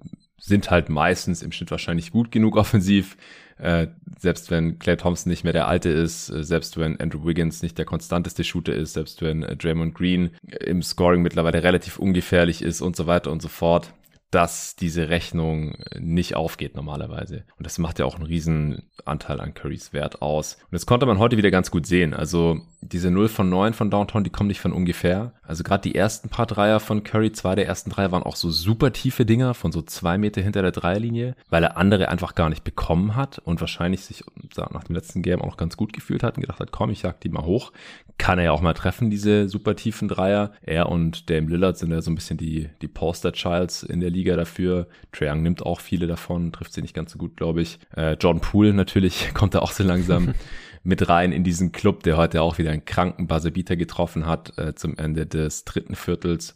sind 0.42 0.72
halt 0.72 0.90
meistens 0.90 1.44
im 1.44 1.52
Schnitt 1.52 1.72
wahrscheinlich 1.72 2.12
gut 2.12 2.32
genug 2.32 2.58
offensiv. 2.58 3.16
Äh, 3.58 3.88
selbst 4.20 4.50
wenn 4.50 4.80
Clay 4.80 4.98
Thompson 4.98 5.30
nicht 5.30 5.44
mehr 5.44 5.54
der 5.54 5.68
Alte 5.68 5.90
ist, 5.90 6.30
äh, 6.30 6.44
selbst 6.44 6.78
wenn 6.78 7.00
Andrew 7.00 7.26
Wiggins 7.26 7.62
nicht 7.62 7.78
der 7.78 7.86
konstanteste 7.86 8.44
Shooter 8.44 8.74
ist, 8.74 8.94
selbst 8.94 9.22
wenn 9.22 9.44
äh, 9.44 9.56
Draymond 9.56 9.94
Green 9.94 10.32
im 10.60 10.82
Scoring 10.82 11.22
mittlerweile 11.22 11.62
relativ 11.62 12.00
ungefährlich 12.00 12.64
ist 12.64 12.82
und 12.82 12.96
so 12.96 13.06
weiter 13.06 13.32
und 13.32 13.42
so 13.42 13.50
fort 13.50 13.94
dass 14.32 14.76
diese 14.78 15.10
Rechnung 15.10 15.76
nicht 16.00 16.36
aufgeht 16.36 16.76
normalerweise. 16.76 17.44
Und 17.58 17.66
das 17.66 17.78
macht 17.78 18.00
ja 18.00 18.06
auch 18.06 18.16
einen 18.16 18.26
riesen 18.26 18.90
Anteil 19.06 19.40
an 19.42 19.54
Currys 19.54 19.94
Wert 19.94 20.22
aus. 20.22 20.56
Und 20.56 20.74
das 20.74 20.86
konnte 20.86 21.06
man 21.06 21.20
heute 21.20 21.38
wieder 21.38 21.52
ganz 21.52 21.70
gut 21.70 21.86
sehen. 21.86 22.14
Also 22.14 22.62
diese 22.82 23.12
0 23.12 23.28
von 23.28 23.50
9 23.50 23.74
von 23.74 23.92
Downtown, 23.92 24.24
die 24.24 24.30
kommen 24.30 24.48
nicht 24.48 24.60
von 24.60 24.74
ungefähr. 24.74 25.34
Also 25.44 25.64
gerade 25.64 25.84
die 25.84 25.96
ersten 25.96 26.30
paar 26.30 26.46
Dreier 26.46 26.80
von 26.80 27.04
Curry, 27.04 27.32
zwei 27.32 27.56
der 27.56 27.68
ersten 27.68 27.90
drei 27.90 28.12
waren 28.12 28.24
auch 28.24 28.36
so 28.36 28.50
super 28.50 28.94
tiefe 28.94 29.26
Dinger 29.26 29.54
von 29.54 29.72
so 29.72 29.82
zwei 29.82 30.18
Meter 30.18 30.42
hinter 30.42 30.62
der 30.62 30.72
Dreierlinie, 30.72 31.36
weil 31.50 31.64
er 31.64 31.78
andere 31.78 32.10
einfach 32.10 32.36
gar 32.36 32.50
nicht 32.50 32.64
bekommen 32.64 33.16
hat 33.16 33.40
und 33.40 33.60
wahrscheinlich 33.60 34.02
sich 34.06 34.24
nach 34.56 34.84
dem 34.84 34.96
letzten 34.96 35.22
Game 35.22 35.42
auch 35.42 35.48
noch 35.48 35.58
ganz 35.58 35.78
gut 35.78 35.94
gefühlt 35.94 36.24
hat 36.24 36.38
und 36.38 36.42
gedacht 36.42 36.60
hat, 36.60 36.72
komm, 36.72 36.90
ich 36.90 37.02
jag 37.04 37.20
die 37.20 37.30
mal 37.30 37.44
hoch. 37.44 37.72
Kann 38.18 38.40
er 38.40 38.46
ja 38.46 38.52
auch 38.52 38.62
mal 38.62 38.74
treffen, 38.74 39.10
diese 39.10 39.50
super 39.50 39.76
tiefen 39.76 40.08
Dreier. 40.08 40.54
Er 40.62 40.90
und 40.90 41.30
Dame 41.30 41.50
Lillard 41.50 41.78
sind 41.78 41.92
ja 41.92 42.02
so 42.02 42.12
ein 42.12 42.16
bisschen 42.16 42.38
die, 42.38 42.70
die 42.82 42.88
Poster-Childs 42.88 43.84
in 43.84 44.00
der 44.00 44.10
Liga 44.10 44.21
Liga 44.22 44.36
dafür. 44.36 44.88
Trae 45.12 45.32
Young 45.32 45.42
nimmt 45.42 45.66
auch 45.66 45.80
viele 45.80 46.06
davon, 46.06 46.52
trifft 46.52 46.74
sie 46.74 46.84
nicht 46.84 46.94
ganz 46.94 47.12
so 47.12 47.18
gut, 47.18 47.36
glaube 47.36 47.62
ich. 47.62 47.80
Äh, 47.96 48.18
John 48.20 48.40
Poole 48.40 48.74
natürlich 48.74 49.32
kommt 49.34 49.56
da 49.56 49.60
auch 49.60 49.72
so 49.72 49.84
langsam 49.84 50.34
mit 50.84 51.10
rein 51.10 51.32
in 51.32 51.44
diesen 51.44 51.72
Club, 51.72 52.04
der 52.04 52.18
heute 52.18 52.42
auch 52.42 52.58
wieder 52.58 52.72
einen 52.72 52.86
kranken 52.86 53.28
Buzzerbeater 53.28 53.76
getroffen 53.76 54.26
hat 54.28 54.58
äh, 54.58 54.76
zum 54.76 54.98
Ende 54.98 55.26
des 55.26 55.66
dritten 55.66 55.96
Viertels 55.96 56.56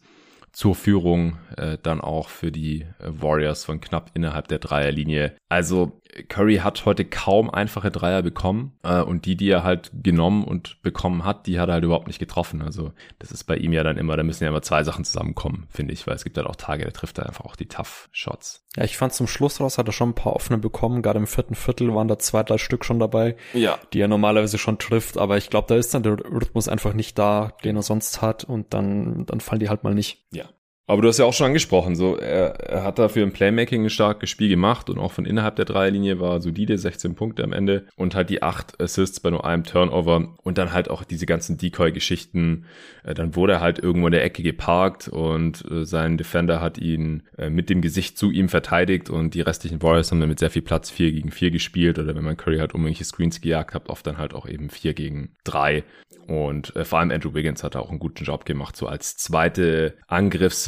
zur 0.52 0.74
Führung 0.74 1.38
äh, 1.58 1.78
dann 1.82 2.00
auch 2.00 2.30
für 2.30 2.50
die 2.50 2.86
Warriors 3.00 3.66
von 3.66 3.82
knapp 3.82 4.12
innerhalb 4.14 4.48
der 4.48 4.60
Dreierlinie. 4.60 5.36
Also 5.50 6.00
Curry 6.30 6.58
hat 6.58 6.86
heute 6.86 7.06
kaum 7.06 7.50
einfache 7.50 7.92
Dreier 7.92 8.22
bekommen 8.22 8.78
äh, 8.84 9.02
und 9.02 9.26
die, 9.26 9.36
die 9.36 9.50
er 9.50 9.64
halt 9.64 9.92
genommen 9.94 10.44
und 10.44 10.82
bekommen 10.82 11.26
hat, 11.26 11.48
die 11.48 11.60
hat 11.60 11.70
er 11.70 11.74
halt 11.74 11.84
überhaupt 11.84 12.08
nicht 12.08 12.20
getroffen. 12.20 12.62
Also 12.62 12.94
das 13.20 13.32
ist 13.32 13.44
bei 13.44 13.58
ihm 13.58 13.74
ja 13.74 13.84
dann 13.84 13.98
immer, 13.98 14.16
da 14.16 14.24
müssen 14.24 14.44
ja 14.44 14.50
immer 14.50 14.62
zwei 14.62 14.84
Sachen 14.84 15.04
zusammenkommen, 15.04 15.68
finde 15.70 15.94
ich, 15.94 16.08
weil 16.08 16.16
es 16.16 16.24
gibt 16.24 16.38
halt 16.38 16.48
auch 16.48 16.56
Tage, 16.56 16.86
da 16.86 16.92
trifft 16.92 17.18
er 17.18 17.26
einfach 17.26 17.46
auch 17.46 17.56
die 17.56 17.68
Tough 17.68 18.10
Shots. 18.12 18.66
Ja, 18.78 18.84
ich 18.84 18.98
fand 18.98 19.14
zum 19.14 19.28
Schluss 19.28 19.60
raus 19.60 19.78
hat 19.78 19.88
er 19.88 19.94
schon 19.94 20.10
ein 20.10 20.16
paar 20.16 20.36
offene 20.36 20.58
bekommen. 20.58 21.02
Gerade 21.02 21.20
im 21.20 21.28
vierten 21.28 21.56
Viertel 21.56 21.94
waren 21.96 22.08
da 22.08 22.20
zwei, 22.20 22.44
drei 22.44 22.58
Stück 22.58 22.84
schon 22.84 23.00
dabei, 23.00 23.36
ja. 23.54 23.78
die 23.94 24.02
er 24.02 24.08
normalerweise 24.08 24.58
schon 24.58 24.80
trifft. 24.80 25.18
Aber 25.18 25.38
ich 25.38 25.50
glaube, 25.50 25.68
da 25.70 25.76
ist 25.76 25.94
dann 25.94 26.04
der 26.04 26.14
Rhythmus 26.20 26.68
einfach 26.68 26.94
nicht 26.94 27.18
da, 27.18 27.54
den 27.64 27.78
er 27.78 27.84
sonst 27.84 28.22
hat 28.22 28.44
und 28.44 28.74
dann, 28.74 29.26
dann 29.26 29.40
fallen 29.40 29.60
die 29.60 29.70
halt 29.70 29.84
mal 29.84 29.94
nicht. 29.94 30.26
Ja, 30.32 30.46
aber 30.88 31.02
du 31.02 31.08
hast 31.08 31.18
ja 31.18 31.26
auch 31.26 31.34
schon 31.34 31.48
angesprochen, 31.48 31.96
so 31.96 32.16
er, 32.18 32.60
er 32.60 32.84
hat 32.84 33.00
dafür 33.00 33.24
im 33.24 33.32
Playmaking 33.32 33.86
ein 33.86 33.90
starkes 33.90 34.30
Spiel 34.30 34.50
gemacht 34.50 34.90
und 34.90 35.00
auch 35.00 35.12
von 35.12 35.26
innerhalb 35.26 35.56
der 35.56 35.66
Dreierlinie 35.66 36.20
war 36.20 36.42
solide 36.42 36.78
16 36.78 37.16
Punkte 37.16 37.44
am 37.44 37.54
Ende 37.54 37.88
und 37.96 38.14
halt 38.14 38.30
die 38.30 38.44
acht 38.44 38.80
Assists 38.80 39.20
bei 39.20 39.32
nur 39.32 39.46
einem 39.46 39.64
Turnover 39.64 40.36
und 40.44 40.58
dann 40.60 40.74
halt 40.74 40.92
auch 40.92 41.04
diese 41.04 41.26
ganzen 41.26 41.58
Decoy-Geschichten. 41.58 42.66
Äh, 43.04 43.16
dann 43.16 43.36
wurde 43.36 43.54
er 43.54 43.62
halt 43.62 43.80
irgendwo 43.80 44.08
in 44.08 44.12
der 44.12 44.24
Ecke 44.24 44.44
geparkt 44.44 45.08
und 45.08 45.64
äh, 45.72 45.86
sein 45.86 46.18
Defender 46.18 46.62
hat 46.62 46.78
ihn 46.78 47.24
äh, 47.38 47.50
mit 47.50 47.72
dem 47.72 47.82
Gesicht 47.82 48.20
zu 48.20 48.30
ihm 48.30 48.48
verteidigt 48.48 49.10
und 49.10 49.34
die 49.34 49.42
restlichen 49.42 49.82
Warriors 49.82 50.12
haben 50.12 50.20
dann 50.20 50.30
mit 50.30 50.40
sehr 50.40 50.52
viel 50.52 50.62
Platz 50.62 50.92
4 50.92 51.12
gegen 51.12 51.32
4 51.32 51.50
gespielt 51.50 51.98
oder 51.98 52.16
wenn 52.16 52.24
man 52.24 52.38
Curry 52.38 52.60
halt 52.60 52.76
um 52.76 52.82
irgendwelche 52.82 53.06
Screens 53.06 53.42
gejagt 53.42 53.74
hat, 53.74 53.90
oft 53.90 54.06
dann 54.06 54.20
halt 54.20 54.36
auch 54.36 54.48
eben 54.48 54.70
4 54.70 54.94
gegen 54.94 55.36
3 55.46 55.84
und 56.28 56.74
vor 56.84 57.00
allem 57.00 57.12
Andrew 57.12 57.34
Wiggins 57.34 57.64
hat 57.64 57.76
da 57.76 57.80
auch 57.80 57.90
einen 57.90 58.00
guten 58.00 58.24
Job 58.24 58.46
gemacht, 58.46 58.76
so 58.76 58.88
als 58.88 59.18
zweite 59.18 59.96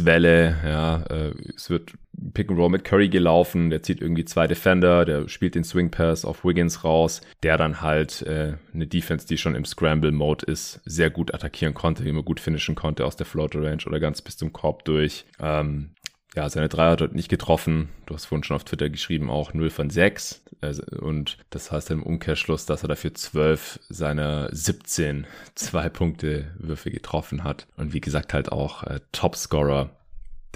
Angriffswelle. 0.08 0.56
Ja, 0.64 1.04
äh, 1.10 1.34
es 1.56 1.70
wird 1.70 1.94
Pick 2.34 2.50
and 2.50 2.60
Roll 2.60 2.70
mit 2.70 2.84
Curry 2.84 3.10
gelaufen, 3.10 3.70
der 3.70 3.84
zieht 3.84 4.02
irgendwie 4.02 4.26
zwei 4.26 4.48
Defender, 4.48 5.06
der 5.06 5.30
spielt 5.30 5.56
den 5.56 5.64
Swing 5.64 5.92
Pass 5.92 6.26
auf 6.26 6.44
Wiggins 6.44 6.84
raus, 6.84 7.22
der 7.44 7.58
dann 7.58 7.82
halt 7.82 8.24
äh, 8.24 8.54
eine 8.74 8.88
Defense, 8.88 9.28
die 9.28 9.38
schon 9.38 9.56
im 9.56 9.66
Scramble 9.66 10.12
Mode 10.12 10.46
ist, 10.46 10.82
sehr 10.86 11.10
gut 11.10 11.34
attackieren 11.34 11.74
konnte, 11.74 12.08
immer 12.08 12.24
gut 12.24 12.40
finishen 12.40 12.76
konnte 12.76 13.06
aus 13.06 13.16
der 13.16 13.26
Floater 13.26 13.62
Range 13.62 13.84
oder 13.86 14.00
ganz 14.00 14.22
bis 14.22 14.38
zum 14.38 14.52
Korb 14.52 14.86
durch. 14.86 15.26
Ähm, 15.40 15.92
ja, 16.36 16.50
seine 16.50 16.70
Dreier 16.70 16.92
hat 16.92 17.16
nicht 17.16 17.30
getroffen. 17.30 17.90
Du 18.06 18.14
hast 18.14 18.26
vorhin 18.26 18.44
schon 18.44 18.56
auf 18.56 18.64
Twitter 18.64 18.90
geschrieben, 18.90 19.30
auch 19.30 19.54
0 19.54 19.72
von 19.72 19.90
6. 19.90 20.44
Also, 20.62 20.84
und 21.00 21.38
das 21.50 21.72
heißt 21.72 21.90
im 21.92 22.04
Umkehrschluss, 22.04 22.66
dass 22.66 22.84
er 22.84 22.90
dafür 22.90 23.14
12 23.14 23.80
seiner 23.90 24.50
17 24.52 25.26
Zwei-Punkte-Würfe 25.56 26.92
getroffen 26.92 27.44
hat. 27.44 27.68
Und 27.76 27.94
wie 27.94 28.02
gesagt, 28.02 28.34
halt 28.34 28.52
auch 28.52 28.84
äh, 28.84 29.00
Topscorer 29.12 29.97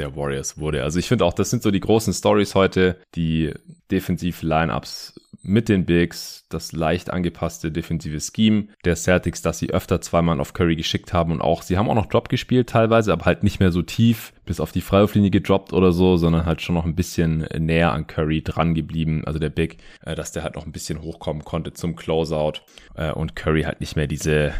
der 0.01 0.15
Warriors 0.15 0.57
wurde. 0.57 0.83
Also 0.83 0.99
ich 0.99 1.07
finde 1.07 1.25
auch, 1.25 1.33
das 1.33 1.49
sind 1.49 1.63
so 1.63 1.71
die 1.71 1.79
großen 1.79 2.13
Stories 2.13 2.55
heute, 2.55 2.97
die 3.15 3.53
Defensiv-Lineups 3.91 5.13
mit 5.43 5.69
den 5.69 5.85
Bigs, 5.85 6.45
das 6.49 6.71
leicht 6.71 7.09
angepasste 7.09 7.71
defensive 7.71 8.19
Scheme 8.19 8.67
der 8.85 8.95
Celtics, 8.95 9.41
dass 9.41 9.57
sie 9.57 9.71
öfter 9.71 9.99
zwei 10.01 10.21
Mann 10.21 10.39
auf 10.39 10.53
Curry 10.53 10.75
geschickt 10.75 11.13
haben 11.13 11.31
und 11.31 11.41
auch, 11.41 11.63
sie 11.63 11.77
haben 11.77 11.89
auch 11.89 11.95
noch 11.95 12.05
Drop 12.05 12.29
gespielt 12.29 12.69
teilweise, 12.69 13.11
aber 13.11 13.25
halt 13.25 13.43
nicht 13.43 13.59
mehr 13.59 13.71
so 13.71 13.81
tief 13.81 14.33
bis 14.45 14.59
auf 14.59 14.71
die 14.71 14.81
Freiwurflinie 14.81 15.31
gedroppt 15.31 15.73
oder 15.73 15.91
so, 15.91 16.17
sondern 16.17 16.45
halt 16.45 16.61
schon 16.61 16.75
noch 16.75 16.85
ein 16.85 16.95
bisschen 16.95 17.47
näher 17.57 17.91
an 17.91 18.05
Curry 18.05 18.43
dran 18.43 18.75
geblieben, 18.75 19.23
also 19.25 19.39
der 19.39 19.49
Big, 19.49 19.77
äh, 20.05 20.15
dass 20.15 20.31
der 20.31 20.43
halt 20.43 20.55
noch 20.55 20.65
ein 20.65 20.71
bisschen 20.71 21.01
hochkommen 21.01 21.43
konnte 21.43 21.73
zum 21.73 21.95
Closeout 21.95 22.61
äh, 22.95 23.11
und 23.11 23.35
Curry 23.35 23.63
halt 23.63 23.79
nicht 23.79 23.95
mehr 23.95 24.07
diese 24.07 24.53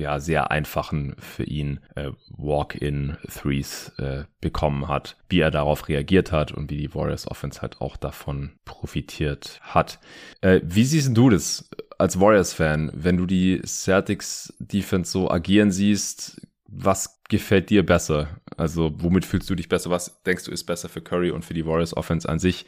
ja 0.00 0.20
sehr 0.20 0.50
einfachen 0.50 1.14
für 1.18 1.44
ihn 1.44 1.80
äh, 1.94 2.10
Walk-in-Threes 2.36 3.92
äh, 3.98 4.24
bekommen 4.40 4.88
hat, 4.88 5.16
wie 5.28 5.40
er 5.40 5.50
darauf 5.50 5.88
reagiert 5.88 6.32
hat 6.32 6.52
und 6.52 6.70
wie 6.70 6.76
die 6.76 6.94
Warriors 6.94 7.30
Offense 7.30 7.62
halt 7.62 7.80
auch 7.80 7.96
davon 7.96 8.52
profitiert 8.64 9.60
hat. 9.62 10.00
Äh, 10.40 10.60
wie 10.64 10.84
siehst 10.84 11.16
du 11.16 11.30
das 11.30 11.70
als 11.98 12.18
Warriors-Fan, 12.18 12.90
wenn 12.94 13.16
du 13.16 13.26
die 13.26 13.60
Celtics 13.64 14.54
Defense 14.58 15.12
so 15.12 15.30
agieren 15.30 15.70
siehst? 15.70 16.40
Was 16.66 17.20
gefällt 17.28 17.70
dir 17.70 17.84
besser? 17.84 18.40
Also 18.56 18.92
womit 18.96 19.24
fühlst 19.24 19.50
du 19.50 19.54
dich 19.54 19.68
besser? 19.68 19.90
Was 19.90 20.22
denkst 20.22 20.44
du 20.44 20.50
ist 20.50 20.64
besser 20.64 20.88
für 20.88 21.00
Curry 21.00 21.30
und 21.30 21.44
für 21.44 21.54
die 21.54 21.66
Warriors 21.66 21.96
Offense 21.96 22.28
an 22.28 22.38
sich? 22.38 22.64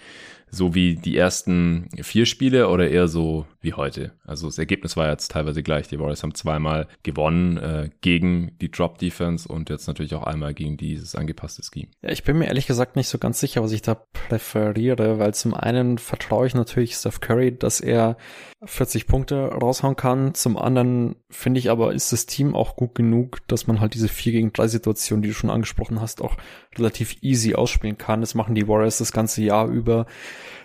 So 0.54 0.75
wie 0.75 0.97
die 0.97 1.16
ersten 1.16 1.88
vier 2.02 2.26
Spiele 2.26 2.68
oder 2.68 2.90
eher 2.90 3.09
so 3.09 3.47
wie 3.62 3.73
heute? 3.73 4.12
Also 4.25 4.47
das 4.47 4.59
Ergebnis 4.59 4.99
war 4.99 5.09
jetzt 5.09 5.30
teilweise 5.30 5.62
gleich. 5.62 5.88
Die 5.88 5.99
Warriors 5.99 6.23
haben 6.23 6.35
zweimal 6.35 6.88
gewonnen 7.02 7.56
äh, 7.56 7.88
gegen 8.02 8.52
die 8.61 8.71
Drop 8.71 8.99
Defense 8.99 9.49
und 9.49 9.71
jetzt 9.71 9.87
natürlich 9.87 10.14
auch 10.14 10.25
einmal 10.25 10.52
gegen 10.52 10.76
dieses 10.76 11.14
angepasste 11.14 11.62
Scheme. 11.62 11.88
Ja, 12.02 12.11
ich 12.11 12.23
bin 12.23 12.37
mir 12.37 12.49
ehrlich 12.49 12.66
gesagt 12.66 12.97
nicht 12.97 13.09
so 13.09 13.16
ganz 13.16 13.40
sicher, 13.40 13.62
was 13.62 13.73
ich 13.73 13.80
da 13.80 13.94
präferiere, 13.94 15.18
weil 15.18 15.32
zum 15.32 15.54
einen 15.54 15.97
vertraue 15.97 16.47
ich 16.47 16.54
natürlich 16.54 16.97
Steph 16.97 17.21
Curry, 17.21 17.56
dass 17.56 17.80
er 17.80 18.18
40 18.64 19.06
Punkte 19.06 19.47
raushauen 19.47 19.97
kann. 19.97 20.35
Zum 20.35 20.56
anderen 20.56 21.16
finde 21.30 21.59
ich 21.59 21.71
aber, 21.71 21.94
ist 21.94 22.12
das 22.12 22.26
Team 22.26 22.54
auch 22.54 22.76
gut 22.76 22.94
genug, 22.94 23.38
dass 23.49 23.66
man 23.66 23.80
halt 23.80 23.94
diese 23.94 24.09
4 24.09 24.32
gegen 24.32 24.52
3 24.52 24.68
Situation, 24.68 25.23
die 25.23 25.28
du 25.28 25.35
schon 25.35 25.50
angesprochen 25.50 26.00
hast, 26.00 26.21
auch 26.21 26.37
relativ 26.76 27.16
easy 27.23 27.54
ausspielen 27.54 27.99
kann. 27.99 28.21
Das 28.21 28.35
machen 28.35 28.54
die 28.54 28.68
Warriors 28.68 28.99
das 28.99 29.12
ganze 29.12 29.42
Jahr 29.42 29.66
über. 29.66 30.06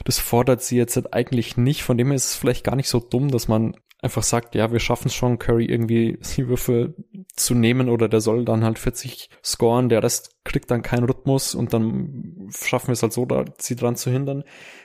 Das 0.04 0.20
fordert 0.20 0.62
sie 0.62 0.78
jetzt 0.78 0.96
halt 0.96 1.14
eigentlich 1.14 1.58
nicht. 1.58 1.84
Von 1.84 1.98
dem 1.98 2.08
her 2.08 2.16
ist 2.16 2.26
es 2.26 2.36
vielleicht 2.36 2.64
gar 2.64 2.76
nicht 2.76 2.90
so 2.90 3.00
dumm, 3.00 3.30
dass 3.30 3.48
man 3.48 3.76
einfach 4.02 4.24
sagt, 4.24 4.56
ja, 4.56 4.72
wir 4.72 4.80
schaffen 4.80 5.08
es 5.08 5.16
schon, 5.16 5.40
Curry 5.40 5.66
irgendwie 5.66 6.20
die 6.38 6.48
Würfe 6.48 6.94
zu 7.36 7.56
nehmen 7.56 7.90
oder 7.90 8.08
der 8.08 8.22
soll 8.22 8.46
dann 8.46 8.64
halt 8.64 8.80
40 8.80 9.30
scoren, 9.44 9.90
der 9.90 10.04
Rest 10.04 10.44
kriegt 10.44 10.70
dann 10.72 10.82
keinen 10.82 11.06
Rhythmus 11.06 11.56
und 11.56 11.74
dann 11.74 12.50
schaffen 12.56 12.88
wir 12.88 12.94
es 12.94 13.04
halt 13.04 13.14
so, 13.14 13.26
da 13.26 13.46
sie 13.58 13.76
dran 13.76 13.96
zu 13.96 14.12
hindern. 14.12 14.44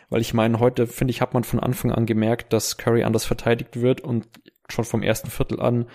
Weil 0.09 0.21
ich 0.21 0.35
meine, 0.35 0.61
heute 0.61 0.87
finde 0.87 1.13
ich, 1.13 1.21
hat 1.21 1.35
man 1.35 1.45
von 1.45 1.61
Anfang 1.61 1.93
an 1.93 2.07
gemerkt, 2.07 2.53
dass 2.53 2.77
Curry 2.77 3.05
anders 3.05 3.25
verteidigt 3.25 3.81
wird 3.81 4.01
und 4.01 4.27
schon 4.69 4.85
vom 4.85 5.03
ersten 5.03 5.31
Viertel 5.31 5.61
an 5.61 5.87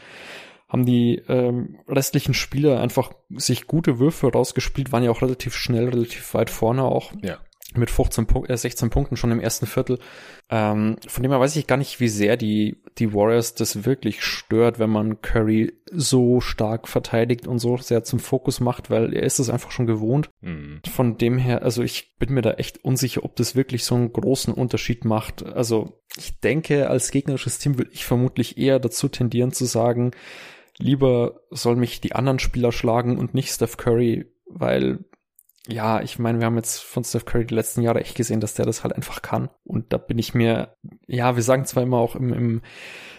haben 0.69 0.85
die 0.85 1.23
ähm, 1.29 1.79
restlichen 1.87 2.33
Spieler 2.33 2.81
einfach 2.81 3.13
sich 3.29 3.67
gute 3.67 3.99
Würfe 3.99 4.29
rausgespielt, 4.29 4.91
waren 4.91 5.03
ja 5.03 5.11
auch 5.11 5.21
relativ 5.21 5.55
schnell, 5.55 5.87
relativ 5.87 6.33
weit 6.33 6.49
vorne 6.49 6.83
auch. 6.83 7.13
Ja 7.23 7.37
mit 7.77 7.89
15 7.89 8.25
Punk 8.25 8.49
äh, 8.49 8.57
16 8.57 8.89
Punkten 8.89 9.15
schon 9.15 9.31
im 9.31 9.39
ersten 9.39 9.65
Viertel. 9.65 9.99
Ähm, 10.49 10.97
von 11.07 11.23
dem 11.23 11.31
her 11.31 11.39
weiß 11.39 11.55
ich 11.55 11.67
gar 11.67 11.77
nicht, 11.77 11.99
wie 11.99 12.07
sehr 12.07 12.37
die, 12.37 12.81
die 12.97 13.13
Warriors 13.13 13.55
das 13.55 13.85
wirklich 13.85 14.23
stört, 14.23 14.79
wenn 14.79 14.89
man 14.89 15.21
Curry 15.21 15.73
so 15.91 16.41
stark 16.41 16.87
verteidigt 16.87 17.47
und 17.47 17.59
so 17.59 17.77
sehr 17.77 18.03
zum 18.03 18.19
Fokus 18.19 18.59
macht, 18.59 18.89
weil 18.89 19.13
er 19.13 19.23
ist 19.23 19.39
es 19.39 19.49
einfach 19.49 19.71
schon 19.71 19.87
gewohnt. 19.87 20.29
Mhm. 20.41 20.81
Von 20.89 21.17
dem 21.17 21.37
her, 21.37 21.63
also 21.63 21.83
ich 21.83 22.15
bin 22.17 22.33
mir 22.33 22.41
da 22.41 22.53
echt 22.53 22.83
unsicher, 22.83 23.23
ob 23.23 23.35
das 23.35 23.55
wirklich 23.55 23.83
so 23.83 23.95
einen 23.95 24.11
großen 24.11 24.53
Unterschied 24.53 25.05
macht. 25.05 25.45
Also 25.45 26.01
ich 26.17 26.39
denke, 26.39 26.89
als 26.89 27.11
gegnerisches 27.11 27.59
Team 27.59 27.77
würde 27.77 27.91
ich 27.93 28.05
vermutlich 28.05 28.57
eher 28.57 28.79
dazu 28.79 29.07
tendieren 29.07 29.51
zu 29.51 29.65
sagen, 29.65 30.11
lieber 30.77 31.41
soll 31.51 31.75
mich 31.75 32.01
die 32.01 32.13
anderen 32.13 32.39
Spieler 32.39 32.71
schlagen 32.71 33.17
und 33.17 33.33
nicht 33.33 33.51
Steph 33.51 33.77
Curry, 33.77 34.25
weil 34.49 34.99
ja, 35.67 36.01
ich 36.01 36.17
meine, 36.17 36.39
wir 36.39 36.45
haben 36.45 36.55
jetzt 36.55 36.79
von 36.79 37.03
Steph 37.03 37.25
Curry 37.25 37.45
die 37.45 37.55
letzten 37.55 37.81
Jahre 37.81 37.99
echt 37.99 38.15
gesehen, 38.15 38.39
dass 38.39 38.53
der 38.53 38.65
das 38.65 38.83
halt 38.83 38.95
einfach 38.95 39.21
kann. 39.21 39.49
Und 39.63 39.91
da 39.91 39.97
bin 39.97 40.17
ich 40.17 40.33
mir, 40.33 40.75
ja, 41.07 41.35
wir 41.35 41.43
sagen 41.43 41.65
zwar 41.65 41.83
immer 41.83 41.97
auch 41.97 42.15
im, 42.15 42.31
im 42.33 42.61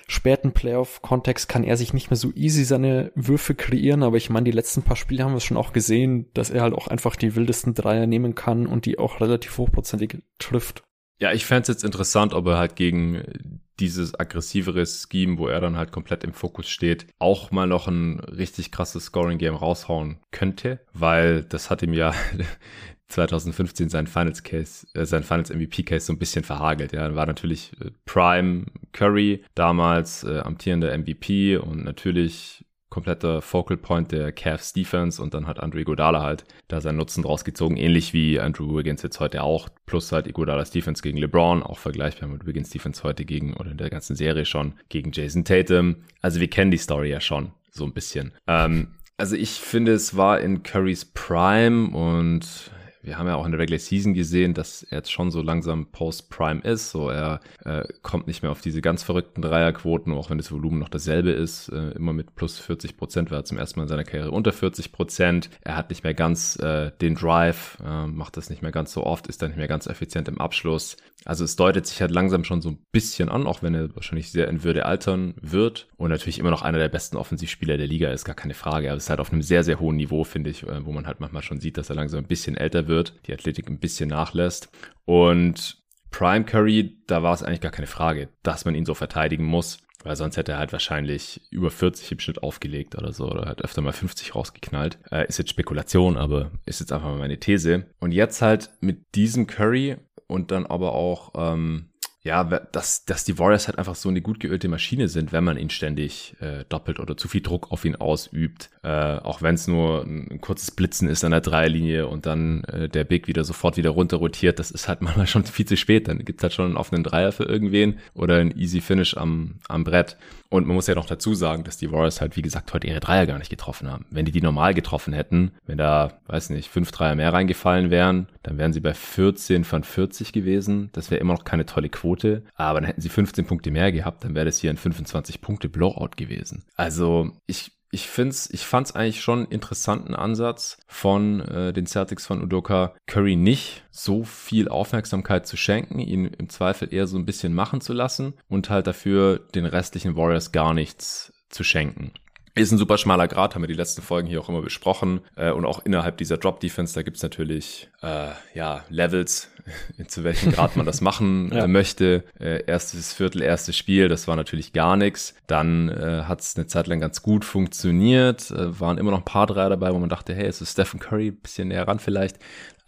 späten 0.07 0.53
Playoff-Kontext 0.53 1.49
kann 1.49 1.65
er 1.65 1.77
sich 1.77 1.93
nicht 1.93 2.11
mehr 2.11 2.17
so 2.17 2.33
easy 2.35 2.65
seine 2.65 3.13
Würfe 3.15 3.55
kreieren, 3.55 4.03
aber 4.03 4.17
ich 4.17 4.31
meine, 4.31 4.45
die 4.45 4.53
letzten 4.53 4.83
paar 4.83 4.97
Spiele 4.97 5.23
haben 5.23 5.35
wir 5.35 5.41
schon 5.41 5.59
auch 5.59 5.75
gesehen, 5.75 6.31
dass 6.33 6.49
er 6.49 6.63
halt 6.63 6.73
auch 6.73 6.89
einfach 6.89 7.15
die 7.15 7.37
wildesten 7.37 7.75
Dreier 7.75 8.07
nehmen 8.07 8.35
kann 8.35 8.67
und 8.67 8.87
die 8.87 8.99
auch 8.99 9.21
relativ 9.21 9.59
hochprozentig 9.59 10.23
trifft. 10.39 10.83
Ja, 11.21 11.33
ich 11.33 11.47
fände 11.47 11.63
es 11.63 11.69
jetzt 11.69 11.85
interessant, 11.85 12.33
ob 12.33 12.47
er 12.47 12.59
halt 12.59 12.77
gegen 12.77 13.61
dieses 13.81 14.19
aggressivere 14.19 14.85
Scheme, 14.87 15.39
wo 15.39 15.49
er 15.49 15.61
dann 15.61 15.77
halt 15.77 15.93
komplett 15.93 16.25
im 16.25 16.33
Fokus 16.33 16.69
steht, 16.69 17.07
auch 17.19 17.51
mal 17.51 17.67
noch 17.67 17.89
ein 17.89 18.21
richtig 18.21 18.71
krasses 18.73 19.07
Scoring-Game 19.07 19.55
raushauen 19.55 20.19
könnte, 20.31 20.81
weil 20.93 21.45
das 21.45 21.71
hat 21.71 21.83
ihm 21.83 21.93
ja 21.93 22.15
2015 23.09 23.89
sein 23.89 24.07
Finals 24.07 24.43
Case, 24.43 24.87
äh, 24.95 25.07
sein 25.07 25.23
Finals 25.23 25.51
MVP 25.51 25.85
Case 25.85 26.07
so 26.07 26.13
ein 26.13 26.19
bisschen 26.19 26.45
verhagelt. 26.45 26.93
Ja, 26.93 27.15
war 27.15 27.27
natürlich 27.27 27.73
äh, 27.81 27.91
Prime 28.05 28.67
Curry 28.93 29.45
damals 29.55 30.25
äh, 30.25 30.41
amtierender 30.41 30.97
MVP 30.97 31.57
und 31.57 31.85
natürlich 31.85 32.65
kompletter 32.89 33.43
Focal 33.43 33.77
Point 33.77 34.13
der 34.13 34.33
Cavs 34.33 34.73
Defense 34.73 35.23
und 35.23 35.35
dann 35.35 35.47
hat 35.47 35.61
Andre 35.61 35.85
Godala 35.85 36.23
halt 36.23 36.45
da 36.69 36.81
seinen 36.81 36.97
Nutzen 36.97 37.23
draus 37.23 37.45
gezogen, 37.45 37.77
ähnlich 37.77 38.13
wie 38.13 38.41
Andrew 38.41 38.77
Wiggins 38.77 39.03
jetzt 39.03 39.21
heute 39.21 39.43
auch, 39.43 39.69
plus 39.87 40.13
halt 40.13 40.27
Iguodalas 40.27 40.71
Defense 40.71 41.03
gegen 41.03 41.19
LeBron, 41.19 41.63
auch 41.63 41.79
vergleichbar 41.79 42.29
mit 42.29 42.47
Wiggins 42.47 42.71
Defense 42.71 43.03
heute 43.03 43.25
gegen, 43.25 43.55
oder 43.55 43.71
in 43.71 43.79
der 43.79 43.91
ganzen 43.91 44.17
Serie 44.17 44.45
schon, 44.45 44.75
gegen 44.89 45.13
Jason 45.13 45.45
Tatum. 45.45 45.97
Also 46.23 46.41
wir 46.41 46.49
kennen 46.49 46.71
die 46.71 46.79
Story 46.79 47.11
ja 47.11 47.21
schon, 47.21 47.53
so 47.71 47.85
ein 47.85 47.93
bisschen. 47.93 48.33
Ähm, 48.47 48.89
also 49.17 49.37
ich 49.37 49.51
finde, 49.51 49.93
es 49.93 50.17
war 50.17 50.41
in 50.41 50.63
Currys 50.63 51.05
Prime 51.05 51.91
und 51.91 52.71
wir 53.09 53.19
haben 53.19 53.27
ja 53.27 53.37
auch 53.37 53.47
in 53.47 53.53
der 53.53 53.61
Regular 53.61 53.79
Season 53.79 54.13
gesehen, 54.13 54.53
dass 54.53 54.83
er 54.83 54.99
jetzt 54.99 55.11
schon 55.11 55.31
so 55.31 55.41
langsam 55.41 55.87
Post-Prime 55.87 56.61
ist. 56.61 56.91
So, 56.91 57.09
er 57.09 57.41
äh, 57.65 57.85
kommt 58.03 58.27
nicht 58.27 58.43
mehr 58.43 58.53
auf 58.53 58.61
diese 58.61 58.83
ganz 58.83 59.03
verrückten 59.03 59.41
Dreierquoten, 59.41 60.13
auch 60.13 60.29
wenn 60.29 60.37
das 60.37 60.53
Volumen 60.53 60.79
noch 60.79 60.91
dasselbe 60.91 61.31
ist. 61.31 61.71
Äh, 61.71 61.93
immer 61.93 62.13
mit 62.13 62.37
plus 62.37 62.59
40 62.59 62.99
Prozent 62.99 63.31
war 63.31 63.39
er 63.39 63.45
zum 63.45 63.57
ersten 63.57 63.81
Mal 63.81 63.85
in 63.85 63.89
seiner 63.89 64.05
Karriere 64.05 64.31
unter 64.31 64.53
40 64.53 64.93
Prozent. 64.93 65.49
Er 65.63 65.77
hat 65.77 65.89
nicht 65.89 66.05
mehr 66.05 66.13
ganz 66.13 66.57
äh, 66.57 66.93
den 67.01 67.15
Drive, 67.15 67.79
äh, 67.85 68.07
macht 68.07 68.37
das 68.37 68.51
nicht 68.51 68.61
mehr 68.61 68.73
ganz 68.73 68.93
so 68.93 69.05
oft, 69.05 69.27
ist 69.27 69.41
dann 69.41 69.51
nicht 69.51 69.59
mehr 69.59 69.69
ganz 69.69 69.87
effizient 69.87 70.29
im 70.29 70.39
Abschluss. 70.39 70.97
Also 71.25 71.45
es 71.45 71.57
deutet 71.57 71.87
sich 71.87 72.01
halt 72.01 72.11
langsam 72.11 72.45
schon 72.45 72.63
so 72.63 72.71
ein 72.71 72.79
bisschen 72.93 73.29
an, 73.29 73.47
auch 73.47 73.63
wenn 73.63 73.75
er 73.75 73.95
wahrscheinlich 73.97 74.31
sehr 74.31 74.49
in 74.49 74.63
Würde 74.63 74.87
altern 74.87 75.35
wird 75.41 75.89
und 75.97 76.11
natürlich 76.11 76.39
immer 76.39 76.51
noch 76.51 76.63
einer 76.63 76.79
der 76.79 76.89
besten 76.89 77.17
Offensivspieler 77.17 77.77
der 77.77 77.87
Liga 77.87 78.11
ist, 78.11 78.25
gar 78.25 78.37
keine 78.37 78.55
Frage. 78.55 78.89
Aber 78.89 78.97
es 78.97 79.05
ist 79.05 79.11
halt 79.11 79.21
auf 79.21 79.33
einem 79.33 79.43
sehr, 79.43 79.65
sehr 79.65 79.81
hohen 79.81 79.97
Niveau, 79.97 80.25
finde 80.25 80.51
ich, 80.51 80.63
äh, 80.63 80.85
wo 80.85 80.93
man 80.93 81.07
halt 81.07 81.21
manchmal 81.21 81.43
schon 81.43 81.61
sieht, 81.61 81.77
dass 81.77 81.91
er 81.91 81.97
langsam 81.97 82.21
ein 82.21 82.29
bisschen 82.29 82.57
älter 82.57 82.87
wird, 82.87 82.98
die 83.05 83.33
Athletik 83.33 83.69
ein 83.69 83.81
bisschen 83.81 84.09
nachlässt. 84.09 84.71
Und 85.05 85.79
Prime 86.11 86.45
Curry, 86.45 86.99
da 87.07 87.23
war 87.23 87.35
es 87.35 87.43
eigentlich 87.43 87.61
gar 87.61 87.73
keine 87.73 87.87
Frage, 87.87 88.29
dass 88.43 88.65
man 88.65 88.75
ihn 88.75 88.87
so 88.87 88.95
verteidigen 88.95 89.45
muss. 89.45 89.79
Weil 90.05 90.15
sonst 90.15 90.37
hätte 90.37 90.53
er 90.53 90.59
halt 90.59 90.73
wahrscheinlich 90.73 91.41
über 91.51 91.71
40 91.71 92.13
im 92.13 92.21
Schnitt 92.21 92.43
aufgelegt 92.43 92.97
oder 92.97 93.13
so 93.13 93.29
oder 93.29 93.49
hat 93.49 93.63
öfter 93.63 93.83
mal 93.83 93.93
50 93.93 94.35
rausgeknallt. 94.35 94.99
Äh, 95.11 95.27
ist 95.27 95.39
jetzt 95.39 95.51
Spekulation, 95.51 96.17
aber 96.17 96.53
ist 96.67 96.81
jetzt 96.81 96.93
einfach 96.93 97.09
mal 97.09 97.19
meine 97.19 97.41
These. 97.41 97.87
Und 97.99 98.13
jetzt 98.13 98.41
halt 98.41 98.71
mit 98.81 99.17
diesem 99.17 99.49
Curry 99.49 99.97
und 100.29 100.53
dann 100.53 100.67
aber 100.67 100.93
auch, 100.93 101.33
ähm, 101.35 101.89
ja, 102.29 102.45
dass, 102.45 103.07
dass 103.07 103.25
die 103.25 103.39
Warriors 103.39 103.69
halt 103.69 103.79
einfach 103.79 103.95
so 103.95 104.11
eine 104.11 104.21
gut 104.21 104.39
geölte 104.39 104.69
Maschine 104.69 105.09
sind, 105.09 105.33
wenn 105.33 105.45
man 105.45 105.57
ihn 105.57 105.71
ständig 105.71 106.37
äh, 106.41 106.65
doppelt 106.69 107.01
oder 107.01 107.17
zu 107.17 107.27
viel 107.27 107.41
Druck 107.41 107.73
auf 107.73 107.87
ihn 107.87 107.97
ausübt. 107.97 108.69
Äh, 108.83 108.91
auch 108.91 109.41
wenn 109.41 109.55
es 109.55 109.67
nur 109.67 110.03
ein, 110.05 110.39
kurzes 110.43 110.71
Blitzen 110.71 111.09
ist 111.09 111.25
an 111.25 111.31
der 111.31 111.41
Dreierlinie 111.41 112.07
und 112.07 112.27
dann 112.27 112.65
äh, 112.65 112.91
der 112.91 113.05
Big 113.05 113.29
wieder 113.29 113.45
sofort 113.45 113.79
wieder 113.79 113.91
runter 113.91 114.19
rotiert, 114.19 114.59
das 114.59 114.71
ist 114.71 114.89
halt 114.89 115.01
manchmal 115.01 115.27
schon 115.27 115.45
viel 115.45 115.65
zu 115.65 115.79
spät. 115.79 116.07
Dann 116.07 116.19
gibt's 116.19 116.43
halt 116.43 116.53
schon 116.53 116.67
einen 116.67 116.77
offenen 116.77 117.03
Dreier 117.03 117.33
für 117.33 117.45
irgendwen 117.45 117.99
oder 118.13 118.37
ein 118.37 118.55
easy 118.59 118.83
Finish 118.83 119.17
am, 119.17 119.55
am 119.67 119.85
Brett. 119.85 120.19
Und 120.51 120.67
man 120.67 120.75
muss 120.75 120.87
ja 120.87 120.95
noch 120.95 121.07
dazu 121.07 121.35
sagen, 121.35 121.65
dass 121.65 121.77
die 121.77 121.93
Warriors 121.93 122.21
halt, 122.21 122.37
wie 122.37 122.43
gesagt, 122.43 122.73
heute 122.73 122.87
ihre 122.87 123.01
Dreier 123.01 123.27
gar 123.27 123.39
nicht 123.39 123.51
getroffen 123.51 123.91
haben. 123.91 124.07
Wenn 124.11 124.25
die 124.25 124.33
die 124.33 124.41
normal 124.41 124.73
getroffen 124.73 125.13
hätten, 125.13 125.53
wenn 125.67 125.77
da, 125.77 126.21
weiß 126.27 126.51
nicht, 126.51 126.71
fünf 126.71 126.91
Dreier 126.91 127.15
mehr 127.15 127.33
reingefallen 127.33 127.91
wären, 127.91 128.29
dann 128.43 128.57
wären 128.57 128.73
sie 128.73 128.81
bei 128.81 128.95
14 128.95 129.65
von 129.65 129.85
40 129.85 130.33
gewesen. 130.33 130.89
Das 130.93 131.11
wäre 131.11 131.21
immer 131.21 131.35
noch 131.35 131.45
keine 131.45 131.67
tolle 131.67 131.91
Quote. 131.91 132.45
Aber 132.55 132.81
dann 132.81 132.87
hätten 132.87 133.03
sie 133.03 133.11
15 133.11 133.45
Punkte 133.47 133.71
mehr 133.71 133.93
gehabt, 133.93 134.25
dann 134.25 134.35
wäre 134.35 134.47
das 134.47 134.59
hier 134.59 134.71
ein 134.71 134.79
25 134.79 135.43
Punkte 135.43 135.69
Blowout 135.69 136.17
gewesen. 136.17 136.65
Also 136.77 137.33
ich 137.47 137.78
ich 137.91 138.09
find's, 138.09 138.51
ich 138.51 138.67
fand's 138.67 138.95
eigentlich 138.95 139.23
schon 139.23 139.41
einen 139.41 139.53
interessanten 139.53 140.15
Ansatz 140.15 140.79
von 140.87 141.41
äh, 141.41 141.73
den 141.73 141.87
Celtics 141.87 142.27
von 142.27 142.43
Udoka, 142.43 142.95
Curry 143.07 143.37
nicht 143.37 143.85
so 143.91 144.25
viel 144.25 144.69
Aufmerksamkeit 144.69 145.47
zu 145.47 145.57
schenken, 145.57 145.99
ihn 145.99 146.27
im 146.27 146.49
Zweifel 146.49 146.93
eher 146.93 147.07
so 147.07 147.17
ein 147.17 147.27
bisschen 147.27 147.55
machen 147.55 147.81
zu 147.81 147.93
lassen 147.93 148.35
und 148.49 148.69
halt 148.69 148.87
dafür 148.87 149.39
den 149.55 149.65
restlichen 149.65 150.17
Warriors 150.17 150.53
gar 150.53 150.75
nichts 150.75 151.33
zu 151.49 151.65
schenken. 151.65 152.13
Ist 152.59 152.73
ein 152.73 152.79
super 152.79 152.99
schmaler 152.99 153.29
Grad, 153.29 153.55
haben 153.55 153.63
wir 153.63 153.69
die 153.69 153.75
letzten 153.75 154.03
Folgen 154.03 154.29
hier 154.29 154.41
auch 154.41 154.49
immer 154.49 154.63
besprochen. 154.63 155.21
Äh, 155.37 155.53
und 155.53 155.65
auch 155.65 155.85
innerhalb 155.85 156.17
dieser 156.19 156.37
Drop-Defense, 156.37 156.95
da 156.95 157.03
gibt's 157.03 157.23
natürlich 157.23 157.89
äh, 158.03 158.29
ja, 158.55 158.85
Levels, 158.89 159.51
zu 160.09 160.25
welchem 160.25 160.53
Grad 160.53 160.77
man 160.77 160.87
das 160.87 161.01
machen 161.01 161.51
ja. 161.55 161.67
möchte. 161.67 162.25
Äh, 162.41 162.65
erstes 162.67 163.13
Viertel, 163.15 163.43
erstes 163.43 163.77
Spiel, 163.77 164.09
das 164.09 164.29
war 164.29 164.37
natürlich 164.37 164.73
gar 164.73 164.97
nichts. 164.97 165.35
Dann 165.47 165.89
äh, 165.89 166.25
hat 166.25 166.41
es 166.41 166.57
eine 166.57 166.67
Zeit 166.67 166.87
lang 166.87 167.01
ganz 167.01 167.23
gut 167.23 167.45
funktioniert. 167.45 168.51
Äh, 168.51 168.81
waren 168.81 168.99
immer 168.99 169.11
noch 169.11 169.19
ein 169.19 169.25
paar 169.25 169.47
Dreier 169.47 169.71
dabei, 169.71 169.93
wo 169.95 169.99
man 169.99 170.09
dachte, 170.09 170.35
hey, 170.35 170.47
es 170.47 170.61
ist 170.61 170.73
Stephen 170.73 171.01
Curry, 171.01 171.31
bisschen 171.31 171.69
näher 171.69 171.87
ran 171.87 172.01
vielleicht. 172.01 172.39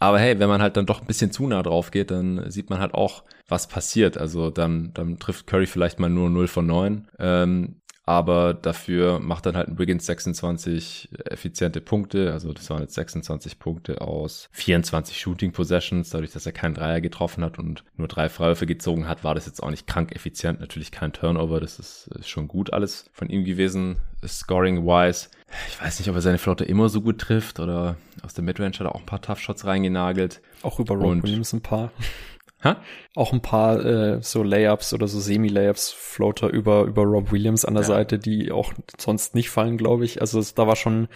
Aber 0.01 0.17
hey, 0.17 0.39
wenn 0.39 0.49
man 0.49 0.63
halt 0.63 0.77
dann 0.77 0.87
doch 0.87 0.99
ein 0.99 1.05
bisschen 1.05 1.31
zu 1.31 1.45
nah 1.45 1.61
drauf 1.61 1.91
geht, 1.91 2.09
dann 2.09 2.49
sieht 2.49 2.71
man 2.71 2.79
halt 2.79 2.95
auch, 2.95 3.23
was 3.47 3.67
passiert. 3.67 4.17
Also 4.17 4.49
dann, 4.49 4.91
dann 4.95 5.19
trifft 5.19 5.45
Curry 5.45 5.67
vielleicht 5.67 5.99
mal 5.99 6.09
nur 6.09 6.29
0 6.31 6.47
von 6.47 6.65
9. 6.65 7.07
Ähm, 7.19 7.80
aber 8.05 8.53
dafür 8.53 9.19
macht 9.19 9.45
dann 9.45 9.55
halt 9.55 9.67
ein 9.67 9.77
Wiggins 9.77 10.05
26 10.05 11.09
effiziente 11.25 11.81
Punkte, 11.81 12.33
also 12.33 12.51
das 12.51 12.69
waren 12.69 12.81
jetzt 12.81 12.95
26 12.95 13.59
Punkte 13.59 14.01
aus 14.01 14.49
24 14.51 15.19
Shooting 15.19 15.51
Possessions, 15.51 16.09
dadurch, 16.09 16.31
dass 16.31 16.45
er 16.45 16.51
keinen 16.51 16.73
Dreier 16.73 17.01
getroffen 17.01 17.43
hat 17.43 17.59
und 17.59 17.83
nur 17.97 18.07
drei 18.07 18.29
Freiwürfe 18.29 18.65
gezogen 18.65 19.07
hat, 19.07 19.23
war 19.23 19.35
das 19.35 19.45
jetzt 19.45 19.61
auch 19.61 19.69
nicht 19.69 19.87
krank 19.87 20.15
effizient, 20.15 20.59
natürlich 20.59 20.91
kein 20.91 21.13
Turnover, 21.13 21.59
das 21.59 21.79
ist, 21.79 22.07
ist 22.19 22.29
schon 22.29 22.47
gut 22.47 22.73
alles 22.73 23.09
von 23.13 23.29
ihm 23.29 23.45
gewesen, 23.45 23.97
scoring-wise. 24.25 25.29
Ich 25.67 25.81
weiß 25.81 25.99
nicht, 25.99 26.09
ob 26.09 26.15
er 26.15 26.21
seine 26.21 26.37
Flotte 26.37 26.63
immer 26.63 26.89
so 26.89 27.01
gut 27.01 27.19
trifft 27.19 27.59
oder 27.59 27.97
aus 28.23 28.33
der 28.33 28.43
Midrange 28.43 28.73
hat 28.73 28.81
er 28.81 28.95
auch 28.95 29.01
ein 29.01 29.05
paar 29.05 29.21
Tough 29.21 29.39
Shots 29.39 29.65
reingenagelt. 29.65 30.41
Auch 30.63 30.79
über 30.79 30.95
Rob 30.95 31.23
Williams 31.23 31.53
ein 31.53 31.61
paar. 31.61 31.91
Ha? 32.63 32.77
Auch 33.15 33.33
ein 33.33 33.41
paar 33.41 33.83
äh, 33.83 34.21
so 34.21 34.43
Layups 34.43 34.93
oder 34.93 35.07
so 35.07 35.19
Semi-Layups, 35.19 35.91
Floater 35.91 36.49
über, 36.49 36.83
über 36.83 37.03
Rob 37.03 37.31
Williams 37.31 37.65
an 37.65 37.73
der 37.73 37.83
ja. 37.83 37.87
Seite, 37.87 38.19
die 38.19 38.51
auch 38.51 38.73
sonst 38.97 39.33
nicht 39.35 39.49
fallen, 39.49 39.77
glaube 39.77 40.05
ich. 40.05 40.21
Also 40.21 40.41
da 40.55 40.67
war 40.67 40.75
schon, 40.75 41.07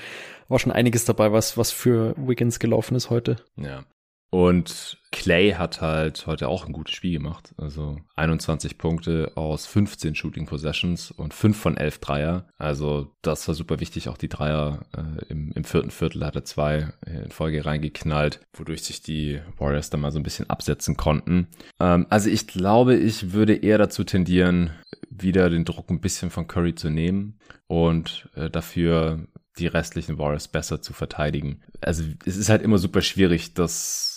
war 0.47 0.59
schon 0.59 0.71
einiges 0.71 1.05
dabei, 1.05 1.31
was, 1.31 1.57
was 1.57 1.71
für 1.71 2.15
Wiggins 2.17 2.59
gelaufen 2.59 2.95
ist 2.95 3.09
heute. 3.09 3.37
Ja. 3.57 3.83
Und 4.29 4.97
Clay 5.11 5.51
hat 5.51 5.81
halt 5.81 6.27
heute 6.27 6.49
auch 6.49 6.65
ein 6.65 6.73
gutes 6.73 6.93
Spiel 6.93 7.13
gemacht. 7.13 7.53
Also 7.57 7.97
21 8.15 8.77
Punkte 8.77 9.31
aus 9.35 9.65
15 9.65 10.13
Shooting 10.13 10.45
Possessions 10.45 11.11
und 11.11 11.33
5 11.33 11.57
von 11.57 11.77
11 11.77 11.99
Dreier. 11.99 12.47
Also 12.57 13.15
das 13.21 13.47
war 13.47 13.55
super 13.55 13.79
wichtig. 13.79 14.09
Auch 14.09 14.17
die 14.17 14.27
Dreier 14.27 14.85
äh, 14.95 15.25
im, 15.29 15.53
im 15.53 15.63
vierten 15.63 15.91
Viertel 15.91 16.25
hat 16.25 16.35
er 16.35 16.43
zwei 16.43 16.89
in 17.05 17.31
Folge 17.31 17.65
reingeknallt, 17.65 18.41
wodurch 18.53 18.83
sich 18.83 19.01
die 19.01 19.39
Warriors 19.57 19.89
dann 19.89 20.01
mal 20.01 20.11
so 20.11 20.19
ein 20.19 20.23
bisschen 20.23 20.49
absetzen 20.49 20.97
konnten. 20.97 21.47
Ähm, 21.79 22.05
also 22.09 22.29
ich 22.29 22.45
glaube, 22.47 22.95
ich 22.95 23.31
würde 23.31 23.55
eher 23.55 23.77
dazu 23.77 24.03
tendieren, 24.03 24.71
wieder 25.09 25.49
den 25.49 25.63
Druck 25.63 25.89
ein 25.89 26.01
bisschen 26.01 26.29
von 26.29 26.47
Curry 26.47 26.75
zu 26.75 26.89
nehmen 26.89 27.39
und 27.67 28.27
äh, 28.35 28.49
dafür 28.49 29.27
die 29.57 29.67
restlichen 29.67 30.17
Warriors 30.17 30.49
besser 30.49 30.81
zu 30.81 30.93
verteidigen. 30.93 31.61
Also 31.81 32.03
es 32.25 32.35
ist 32.35 32.49
halt 32.49 32.61
immer 32.61 32.77
super 32.77 33.01
schwierig, 33.01 33.53
das 33.53 34.14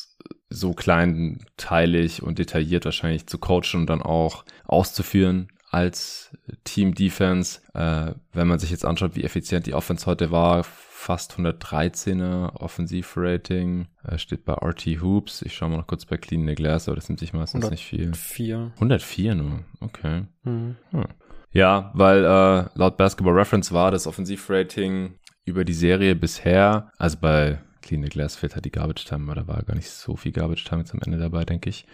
so 0.51 0.73
kleinteilig 0.73 2.23
und 2.23 2.39
detailliert 2.39 2.85
wahrscheinlich 2.85 3.27
zu 3.27 3.39
coachen 3.39 3.81
und 3.81 3.87
dann 3.91 4.03
auch 4.03 4.45
auszuführen 4.65 5.49
als 5.71 6.31
Team 6.65 6.95
Defense. 6.95 7.61
Äh, 7.75 8.15
wenn 8.33 8.49
man 8.49 8.59
sich 8.59 8.71
jetzt 8.71 8.85
anschaut, 8.85 9.17
wie 9.17 9.25
effizient 9.25 9.67
die 9.67 9.75
Offense 9.75 10.07
heute 10.07 10.31
war, 10.31 10.65
fast 10.65 11.35
113er 11.35 12.57
Offensivrating, 12.57 13.87
äh, 14.05 14.19
steht 14.19 14.45
bei 14.45 14.55
RT 14.55 15.01
Hoops. 15.03 15.43
Ich 15.43 15.55
schaue 15.55 15.71
mal 15.71 15.77
noch 15.77 15.87
kurz 15.87 16.07
bei 16.07 16.17
Clean 16.17 16.47
the 16.47 16.55
Glass, 16.55 16.89
aber 16.89 16.97
das 16.97 17.09
nimmt 17.09 17.21
sich 17.21 17.33
meistens 17.33 17.65
104. 17.65 17.71
nicht 17.71 18.19
viel. 18.19 18.73
104. 18.73 18.73
104 18.77 19.35
nur, 19.35 19.65
okay. 19.81 20.25
Mhm. 20.45 20.77
Hm. 20.91 21.05
Ja, 21.53 21.91
weil 21.95 22.25
äh, 22.25 22.69
laut 22.75 22.97
Basketball 22.97 23.35
Reference 23.35 23.73
war 23.73 23.91
das 23.91 24.07
Offensivrating 24.07 25.19
über 25.45 25.65
die 25.65 25.75
Serie 25.75 26.15
bisher, 26.15 26.91
also 26.99 27.19
bei 27.21 27.59
Clean 27.89 28.03
the 28.03 28.11
Glass 28.11 28.37
Fit 28.37 28.55
hat 28.55 28.67
die 28.67 28.71
Garbage 28.71 29.07
Time, 29.07 29.35
da 29.35 29.49
war 29.49 29.63
gar 29.63 29.75
nicht 29.75 29.89
so 29.89 30.15
viel 30.15 30.31
Garbage 30.31 30.65
Time 30.65 30.83
jetzt 30.83 30.93
am 30.93 31.01
Ende 31.01 31.17
dabei, 31.17 31.47
denke 31.47 31.71
ich. 31.71 31.87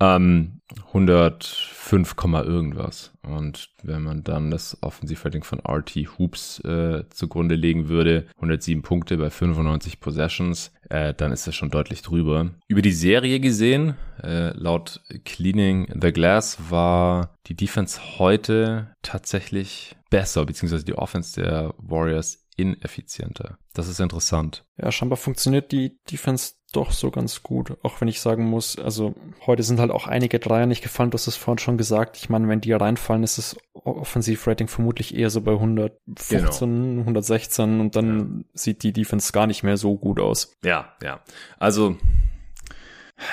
Ähm, 0.00 0.60
105, 0.86 2.14
irgendwas. 2.46 3.12
Und 3.22 3.68
wenn 3.82 4.02
man 4.02 4.24
dann 4.24 4.50
das 4.50 4.78
Offensivrating 4.80 5.44
von 5.44 5.60
RT 5.60 5.96
Hoops 6.18 6.60
äh, 6.60 7.04
zugrunde 7.10 7.56
legen 7.56 7.88
würde, 7.90 8.24
107 8.36 8.80
Punkte 8.80 9.18
bei 9.18 9.28
95 9.28 10.00
Possessions, 10.00 10.72
äh, 10.88 11.12
dann 11.12 11.30
ist 11.30 11.46
das 11.46 11.54
schon 11.54 11.70
deutlich 11.70 12.00
drüber. 12.00 12.50
Über 12.66 12.80
die 12.80 12.92
Serie 12.92 13.38
gesehen, 13.38 13.96
äh, 14.22 14.56
laut 14.56 15.02
Cleaning 15.26 15.88
the 16.00 16.12
Glass 16.12 16.56
war 16.70 17.34
die 17.48 17.56
Defense 17.56 18.00
heute 18.18 18.94
tatsächlich 19.02 19.94
besser, 20.08 20.46
beziehungsweise 20.46 20.86
die 20.86 20.96
Offense 20.96 21.38
der 21.38 21.74
Warriors 21.76 22.47
ineffizienter. 22.58 23.58
Das 23.72 23.88
ist 23.88 24.00
interessant. 24.00 24.64
Ja, 24.76 24.90
scheinbar 24.90 25.16
funktioniert 25.16 25.70
die 25.70 25.98
Defense 26.10 26.54
doch 26.72 26.92
so 26.92 27.10
ganz 27.10 27.42
gut. 27.42 27.78
Auch 27.82 28.00
wenn 28.00 28.08
ich 28.08 28.20
sagen 28.20 28.44
muss, 28.44 28.78
also 28.78 29.14
heute 29.46 29.62
sind 29.62 29.80
halt 29.80 29.90
auch 29.90 30.06
einige 30.06 30.38
Dreier 30.38 30.66
nicht 30.66 30.82
gefallen. 30.82 31.10
Du 31.10 31.14
hast 31.14 31.26
es 31.26 31.36
vorhin 31.36 31.58
schon 31.58 31.78
gesagt. 31.78 32.16
Ich 32.16 32.28
meine, 32.28 32.48
wenn 32.48 32.60
die 32.60 32.72
reinfallen, 32.72 33.22
ist 33.22 33.38
das 33.38 33.56
Offensivrating 33.72 34.68
vermutlich 34.68 35.16
eher 35.16 35.30
so 35.30 35.40
bei 35.40 35.52
115, 35.52 36.68
genau. 36.68 37.00
116 37.00 37.80
und 37.80 37.96
dann 37.96 38.44
ja. 38.44 38.44
sieht 38.54 38.82
die 38.82 38.92
Defense 38.92 39.32
gar 39.32 39.46
nicht 39.46 39.62
mehr 39.62 39.76
so 39.76 39.96
gut 39.96 40.20
aus. 40.20 40.52
Ja, 40.62 40.92
ja. 41.02 41.22
Also 41.58 41.96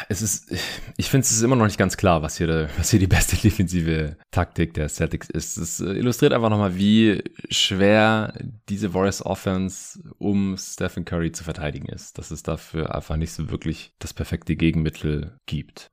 es 0.09 0.21
ist, 0.21 0.51
ich 0.97 1.09
finde, 1.09 1.25
es 1.25 1.31
ist 1.31 1.41
immer 1.41 1.55
noch 1.55 1.65
nicht 1.65 1.77
ganz 1.77 1.97
klar, 1.97 2.21
was 2.21 2.37
hier, 2.37 2.69
was 2.77 2.89
hier 2.89 2.99
die 2.99 3.07
beste 3.07 3.35
defensive 3.43 4.17
Taktik 4.31 4.73
der 4.73 4.89
Celtics 4.89 5.29
ist. 5.29 5.57
Es 5.57 5.79
illustriert 5.79 6.33
einfach 6.33 6.49
nochmal, 6.49 6.75
wie 6.77 7.23
schwer 7.49 8.33
diese 8.69 8.93
Warriors 8.93 9.25
Offense 9.25 9.99
um 10.17 10.55
Stephen 10.57 11.05
Curry 11.05 11.31
zu 11.31 11.43
verteidigen 11.43 11.87
ist. 11.87 12.17
Dass 12.17 12.31
es 12.31 12.43
dafür 12.43 12.95
einfach 12.95 13.15
nicht 13.15 13.31
so 13.31 13.49
wirklich 13.49 13.93
das 13.99 14.13
perfekte 14.13 14.55
Gegenmittel 14.55 15.39
gibt. 15.45 15.91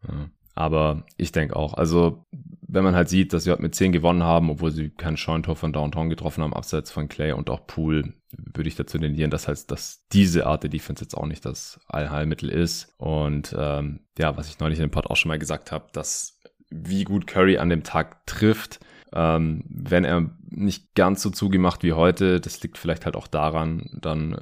Aber 0.55 1.05
ich 1.17 1.33
denke 1.33 1.57
auch, 1.57 1.75
also 1.75 2.27
wenn 2.73 2.85
man 2.85 2.95
halt 2.95 3.09
sieht, 3.09 3.33
dass 3.33 3.45
sie 3.45 3.51
halt 3.51 3.61
mit 3.61 3.75
10 3.75 3.93
gewonnen 3.93 4.23
haben, 4.23 4.51
obwohl 4.51 4.71
sie 4.71 4.91
kein 4.91 5.17
Scheuntor 5.17 5.57
von 5.57 5.73
Downtown 5.73 6.09
getroffen 6.09 6.43
haben, 6.43 6.55
abseits 6.55 6.91
von 6.91 7.09
Clay 7.09 7.33
und 7.33 7.51
auch 7.51 7.67
Poole, 7.67 8.15
würde 8.33 8.69
ich 8.69 8.77
dazu 8.77 8.99
tendieren, 8.99 9.31
dass 9.31 9.49
halt, 9.49 9.71
dass 9.71 10.07
diese 10.13 10.47
Art 10.47 10.63
der 10.63 10.71
Defense 10.71 11.05
jetzt 11.05 11.17
auch 11.17 11.27
nicht 11.27 11.45
das 11.45 11.81
Allheilmittel 11.87 12.49
ist. 12.49 12.95
Und 12.99 13.55
ähm, 13.59 14.01
ja, 14.19 14.37
was 14.37 14.49
ich 14.49 14.59
neulich 14.59 14.79
in 14.79 14.87
dem 14.87 14.91
Pod 14.91 15.07
auch 15.07 15.17
schon 15.17 15.29
mal 15.29 15.39
gesagt 15.39 15.73
habe, 15.73 15.87
dass 15.93 16.41
wie 16.71 17.05
gut 17.05 17.27
Curry 17.27 17.59
an 17.59 17.69
dem 17.69 17.83
Tag 17.83 18.27
trifft, 18.27 18.81
ähm, 19.13 19.65
wenn 19.69 20.05
er 20.05 20.31
nicht 20.49 20.95
ganz 20.95 21.23
so 21.23 21.31
zugemacht 21.31 21.83
wie 21.83 21.93
heute, 21.93 22.41
das 22.41 22.63
liegt 22.63 22.79
vielleicht 22.79 23.05
halt 23.05 23.17
auch 23.17 23.27
daran, 23.27 23.91
dann 24.01 24.39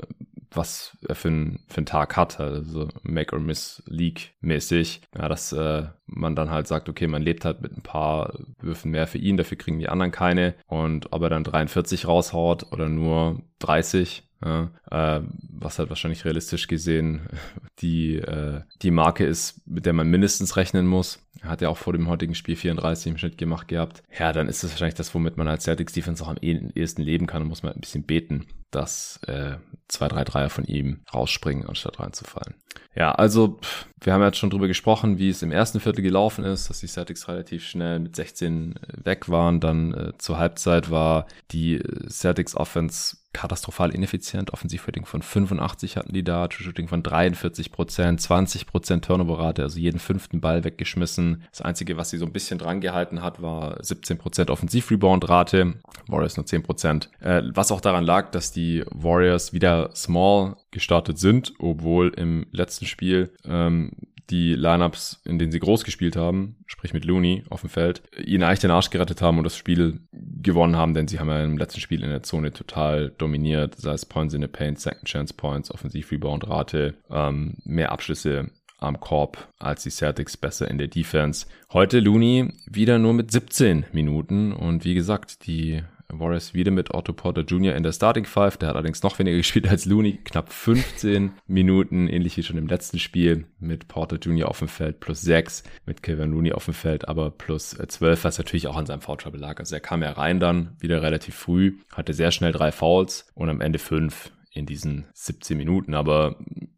was 0.52 0.96
er 1.06 1.14
für, 1.14 1.28
ein, 1.28 1.60
für 1.68 1.78
einen 1.78 1.86
Tag 1.86 2.16
hat, 2.16 2.40
also 2.40 2.88
Make 3.02 3.34
or 3.34 3.40
Miss 3.40 3.82
League 3.86 4.34
mäßig. 4.40 5.02
Ja, 5.16 5.28
dass 5.28 5.52
äh, 5.52 5.84
man 6.06 6.34
dann 6.34 6.50
halt 6.50 6.66
sagt, 6.66 6.88
okay, 6.88 7.06
man 7.06 7.22
lebt 7.22 7.44
halt 7.44 7.60
mit 7.60 7.76
ein 7.76 7.82
paar 7.82 8.34
Würfen 8.60 8.90
mehr 8.90 9.06
für 9.06 9.18
ihn, 9.18 9.36
dafür 9.36 9.58
kriegen 9.58 9.78
die 9.78 9.88
anderen 9.88 10.12
keine. 10.12 10.54
Und 10.66 11.12
ob 11.12 11.22
er 11.22 11.30
dann 11.30 11.44
43 11.44 12.06
raushaut 12.06 12.72
oder 12.72 12.88
nur 12.88 13.42
30, 13.60 14.24
ja, 14.44 14.70
äh, 14.90 15.20
was 15.50 15.78
halt 15.78 15.90
wahrscheinlich 15.90 16.24
realistisch 16.24 16.66
gesehen 16.66 17.28
die, 17.80 18.16
äh, 18.16 18.62
die 18.82 18.90
Marke 18.90 19.24
ist, 19.24 19.66
mit 19.66 19.86
der 19.86 19.92
man 19.92 20.08
mindestens 20.08 20.56
rechnen 20.56 20.86
muss. 20.86 21.26
Er 21.42 21.50
hat 21.50 21.62
ja 21.62 21.68
auch 21.68 21.78
vor 21.78 21.92
dem 21.92 22.08
heutigen 22.08 22.34
Spiel 22.34 22.56
34 22.56 23.12
im 23.12 23.18
Schnitt 23.18 23.38
gemacht 23.38 23.68
gehabt. 23.68 24.02
Ja, 24.18 24.32
dann 24.32 24.48
ist 24.48 24.62
das 24.62 24.72
wahrscheinlich 24.72 24.94
das, 24.94 25.14
womit 25.14 25.36
man 25.36 25.48
als 25.48 25.64
Celtics 25.64 25.92
Defense 25.92 26.22
auch 26.22 26.28
am 26.28 26.36
ehesten 26.36 27.02
leben 27.02 27.26
kann. 27.26 27.42
Da 27.42 27.48
muss 27.48 27.62
man 27.62 27.72
ein 27.72 27.80
bisschen 27.80 28.02
beten, 28.02 28.46
dass 28.70 29.20
äh, 29.26 29.56
zwei, 29.88 30.08
drei 30.08 30.24
Dreier 30.24 30.50
von 30.50 30.64
ihm 30.64 31.00
rausspringen, 31.12 31.66
anstatt 31.66 32.00
reinzufallen. 32.00 32.54
Ja, 32.94 33.12
also 33.12 33.58
wir 34.00 34.12
haben 34.12 34.22
jetzt 34.22 34.38
schon 34.38 34.50
drüber 34.50 34.66
gesprochen, 34.66 35.18
wie 35.18 35.30
es 35.30 35.42
im 35.42 35.52
ersten 35.52 35.80
Viertel 35.80 36.02
gelaufen 36.02 36.44
ist, 36.44 36.70
dass 36.70 36.80
die 36.80 36.88
Celtics 36.88 37.28
relativ 37.28 37.64
schnell 37.66 38.00
mit 38.00 38.16
16 38.16 38.74
weg 39.04 39.28
waren. 39.28 39.60
Dann 39.60 39.94
äh, 39.94 40.12
zur 40.18 40.38
Halbzeit 40.38 40.90
war 40.90 41.26
die 41.52 41.76
äh, 41.76 42.08
Celtics 42.08 42.56
Offense 42.56 43.16
katastrophal 43.32 43.94
ineffizient. 43.94 44.52
Offensivrating 44.52 45.04
von 45.04 45.22
85 45.22 45.96
hatten 45.96 46.12
die 46.12 46.24
da, 46.24 46.48
True 46.48 46.64
Shooting 46.64 46.88
von 46.88 47.02
43 47.02 47.70
Prozent, 47.70 48.20
20 48.20 48.66
Prozent 48.66 49.04
Turnover-Rate, 49.04 49.62
also 49.62 49.78
jeden 49.78 50.00
fünften 50.00 50.40
Ball 50.40 50.64
weggeschmissen. 50.64 51.44
Das 51.50 51.62
Einzige, 51.62 51.96
was 51.96 52.10
sie 52.10 52.18
so 52.18 52.26
ein 52.26 52.32
bisschen 52.32 52.58
dran 52.58 52.80
gehalten 52.80 53.22
hat, 53.22 53.40
war 53.40 53.76
17 53.82 54.18
Prozent 54.18 54.50
Offensiv-Rebound-Rate, 54.50 55.74
Warriors 56.08 56.36
nur 56.36 56.46
10 56.46 56.62
Prozent. 56.64 57.10
Äh, 57.20 57.42
was 57.54 57.70
auch 57.70 57.80
daran 57.80 58.04
lag, 58.04 58.30
dass 58.32 58.50
die 58.50 58.59
Warriors 58.90 59.52
wieder 59.52 59.90
small 59.94 60.56
gestartet 60.70 61.18
sind, 61.18 61.54
obwohl 61.58 62.12
im 62.16 62.46
letzten 62.52 62.86
Spiel 62.86 63.32
ähm, 63.44 63.92
die 64.30 64.54
Lineups, 64.54 65.20
in 65.24 65.38
denen 65.38 65.52
sie 65.52 65.58
groß 65.58 65.84
gespielt 65.84 66.16
haben, 66.16 66.56
sprich 66.66 66.92
mit 66.92 67.04
Looney 67.04 67.42
auf 67.50 67.62
dem 67.62 67.70
Feld, 67.70 68.02
ihnen 68.16 68.44
eigentlich 68.44 68.60
den 68.60 68.70
Arsch 68.70 68.90
gerettet 68.90 69.22
haben 69.22 69.38
und 69.38 69.44
das 69.44 69.56
Spiel 69.56 70.00
gewonnen 70.12 70.76
haben, 70.76 70.94
denn 70.94 71.08
sie 71.08 71.18
haben 71.18 71.28
ja 71.28 71.42
im 71.42 71.58
letzten 71.58 71.80
Spiel 71.80 72.02
in 72.02 72.10
der 72.10 72.22
Zone 72.22 72.52
total 72.52 73.10
dominiert, 73.18 73.74
sei 73.76 73.92
es 73.92 74.06
Points 74.06 74.34
in 74.34 74.42
the 74.42 74.48
Paint, 74.48 74.80
Second 74.80 75.04
Chance 75.06 75.34
Points, 75.34 75.70
Offensiv-Rebound-Rate, 75.70 76.94
ähm, 77.10 77.56
mehr 77.64 77.92
Abschlüsse 77.92 78.50
am 78.78 78.98
Korb 78.98 79.48
als 79.58 79.82
die 79.82 79.90
Celtics 79.90 80.36
besser 80.36 80.68
in 80.70 80.78
der 80.78 80.88
Defense. 80.88 81.46
Heute 81.72 82.00
Looney 82.00 82.52
wieder 82.66 82.98
nur 82.98 83.12
mit 83.12 83.30
17 83.30 83.86
Minuten 83.92 84.52
und 84.52 84.84
wie 84.84 84.94
gesagt, 84.94 85.46
die 85.46 85.82
Warriors 86.18 86.54
wieder 86.54 86.70
mit 86.70 86.92
Otto 86.94 87.12
Porter 87.12 87.42
Jr. 87.42 87.74
in 87.74 87.82
der 87.82 87.92
Starting 87.92 88.24
Five. 88.24 88.56
Der 88.56 88.70
hat 88.70 88.76
allerdings 88.76 89.02
noch 89.02 89.18
weniger 89.18 89.36
gespielt 89.38 89.68
als 89.68 89.84
Looney. 89.84 90.18
Knapp 90.24 90.52
15 90.52 91.32
Minuten, 91.46 92.08
ähnlich 92.08 92.36
wie 92.36 92.42
schon 92.42 92.58
im 92.58 92.66
letzten 92.66 92.98
Spiel. 92.98 93.46
Mit 93.58 93.88
Porter 93.88 94.16
Jr. 94.16 94.48
auf 94.48 94.58
dem 94.58 94.68
Feld 94.68 95.00
plus 95.00 95.20
6. 95.22 95.64
Mit 95.86 96.02
Kevin 96.02 96.32
Looney 96.32 96.52
auf 96.52 96.64
dem 96.64 96.74
Feld 96.74 97.08
aber 97.08 97.30
plus 97.30 97.70
12, 97.70 98.24
was 98.24 98.38
natürlich 98.38 98.66
auch 98.66 98.76
an 98.76 98.86
seinem 98.86 99.00
Foul 99.00 99.18
Trouble 99.18 99.40
lag. 99.40 99.58
Also 99.58 99.74
er 99.74 99.80
kam 99.80 100.02
ja 100.02 100.12
rein 100.12 100.40
dann 100.40 100.76
wieder 100.80 101.02
relativ 101.02 101.34
früh, 101.34 101.78
hatte 101.92 102.14
sehr 102.14 102.30
schnell 102.30 102.52
drei 102.52 102.72
Fouls 102.72 103.30
und 103.34 103.48
am 103.48 103.60
Ende 103.60 103.78
fünf 103.78 104.32
in 104.52 104.66
diesen 104.66 105.06
17 105.14 105.56
Minuten. 105.56 105.94
Aber 105.94 106.36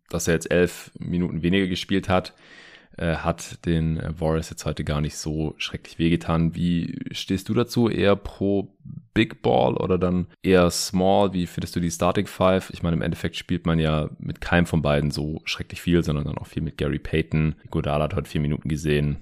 dass 0.08 0.28
er 0.28 0.34
jetzt 0.34 0.50
elf 0.50 0.90
Minuten 0.98 1.42
weniger 1.42 1.66
gespielt 1.66 2.08
hat, 2.08 2.34
äh, 2.96 3.16
hat 3.16 3.64
den 3.66 4.00
Warriors 4.18 4.50
jetzt 4.50 4.64
heute 4.64 4.84
gar 4.84 5.00
nicht 5.00 5.16
so 5.16 5.54
schrecklich 5.58 5.98
wehgetan. 5.98 6.54
Wie 6.54 6.98
stehst 7.12 7.48
du 7.48 7.54
dazu? 7.54 7.88
Eher 7.88 8.16
pro 8.16 8.74
Big 9.14 9.42
Ball 9.42 9.76
oder 9.76 9.98
dann 9.98 10.26
eher 10.42 10.70
Small? 10.70 11.32
Wie 11.32 11.46
findest 11.46 11.76
du 11.76 11.80
die 11.80 11.90
Starting 11.90 12.26
Five? 12.26 12.70
Ich 12.70 12.82
meine, 12.82 12.96
im 12.96 13.02
Endeffekt 13.02 13.36
spielt 13.36 13.66
man 13.66 13.78
ja 13.78 14.10
mit 14.18 14.40
keinem 14.40 14.66
von 14.66 14.82
beiden 14.82 15.10
so 15.10 15.42
schrecklich 15.44 15.82
viel, 15.82 16.02
sondern 16.02 16.24
dann 16.24 16.38
auch 16.38 16.46
viel 16.46 16.62
mit 16.62 16.78
Gary 16.78 16.98
Payton. 16.98 17.56
Godala 17.70 18.04
hat 18.04 18.14
heute 18.14 18.30
vier 18.30 18.40
Minuten 18.40 18.68
gesehen. 18.68 19.18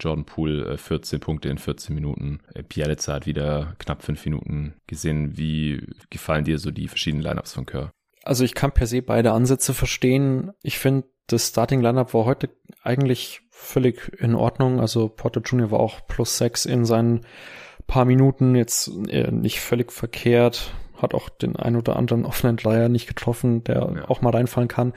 Jordan 0.00 0.24
Poole 0.24 0.78
14 0.78 1.16
äh, 1.16 1.20
Punkte 1.20 1.48
in 1.48 1.58
14 1.58 1.94
Minuten. 1.94 2.40
Äh, 2.54 2.62
Bialica 2.62 3.12
hat 3.12 3.26
wieder 3.26 3.74
knapp 3.78 4.02
fünf 4.02 4.24
Minuten 4.24 4.74
gesehen. 4.86 5.36
Wie 5.36 5.86
gefallen 6.08 6.44
dir 6.44 6.58
so 6.58 6.70
die 6.70 6.88
verschiedenen 6.88 7.22
Lineups 7.22 7.52
von 7.52 7.66
Kerr? 7.66 7.90
Also 8.22 8.44
ich 8.44 8.54
kann 8.54 8.72
per 8.72 8.86
se 8.86 9.02
beide 9.02 9.32
Ansätze 9.32 9.74
verstehen. 9.74 10.52
Ich 10.62 10.78
finde, 10.78 11.06
das 11.26 11.48
Starting 11.48 11.80
Lineup 11.80 12.12
war 12.12 12.24
heute 12.24 12.50
eigentlich 12.82 13.42
völlig 13.50 14.12
in 14.20 14.34
Ordnung. 14.34 14.80
Also 14.80 15.08
Porter 15.08 15.40
Jr. 15.40 15.70
war 15.70 15.80
auch 15.80 16.06
plus 16.06 16.38
sechs 16.38 16.66
in 16.66 16.84
seinen 16.84 17.26
paar 17.86 18.04
Minuten, 18.04 18.54
jetzt 18.54 18.88
äh, 19.08 19.32
nicht 19.32 19.60
völlig 19.60 19.92
verkehrt. 19.92 20.72
Hat 20.96 21.14
auch 21.14 21.28
den 21.28 21.56
ein 21.56 21.76
oder 21.76 21.96
anderen 21.96 22.24
offenen 22.26 22.56
Dreier 22.56 22.88
nicht 22.88 23.08
getroffen, 23.08 23.64
der 23.64 23.92
ja. 23.96 24.08
auch 24.08 24.22
mal 24.22 24.30
reinfallen 24.30 24.68
kann. 24.68 24.92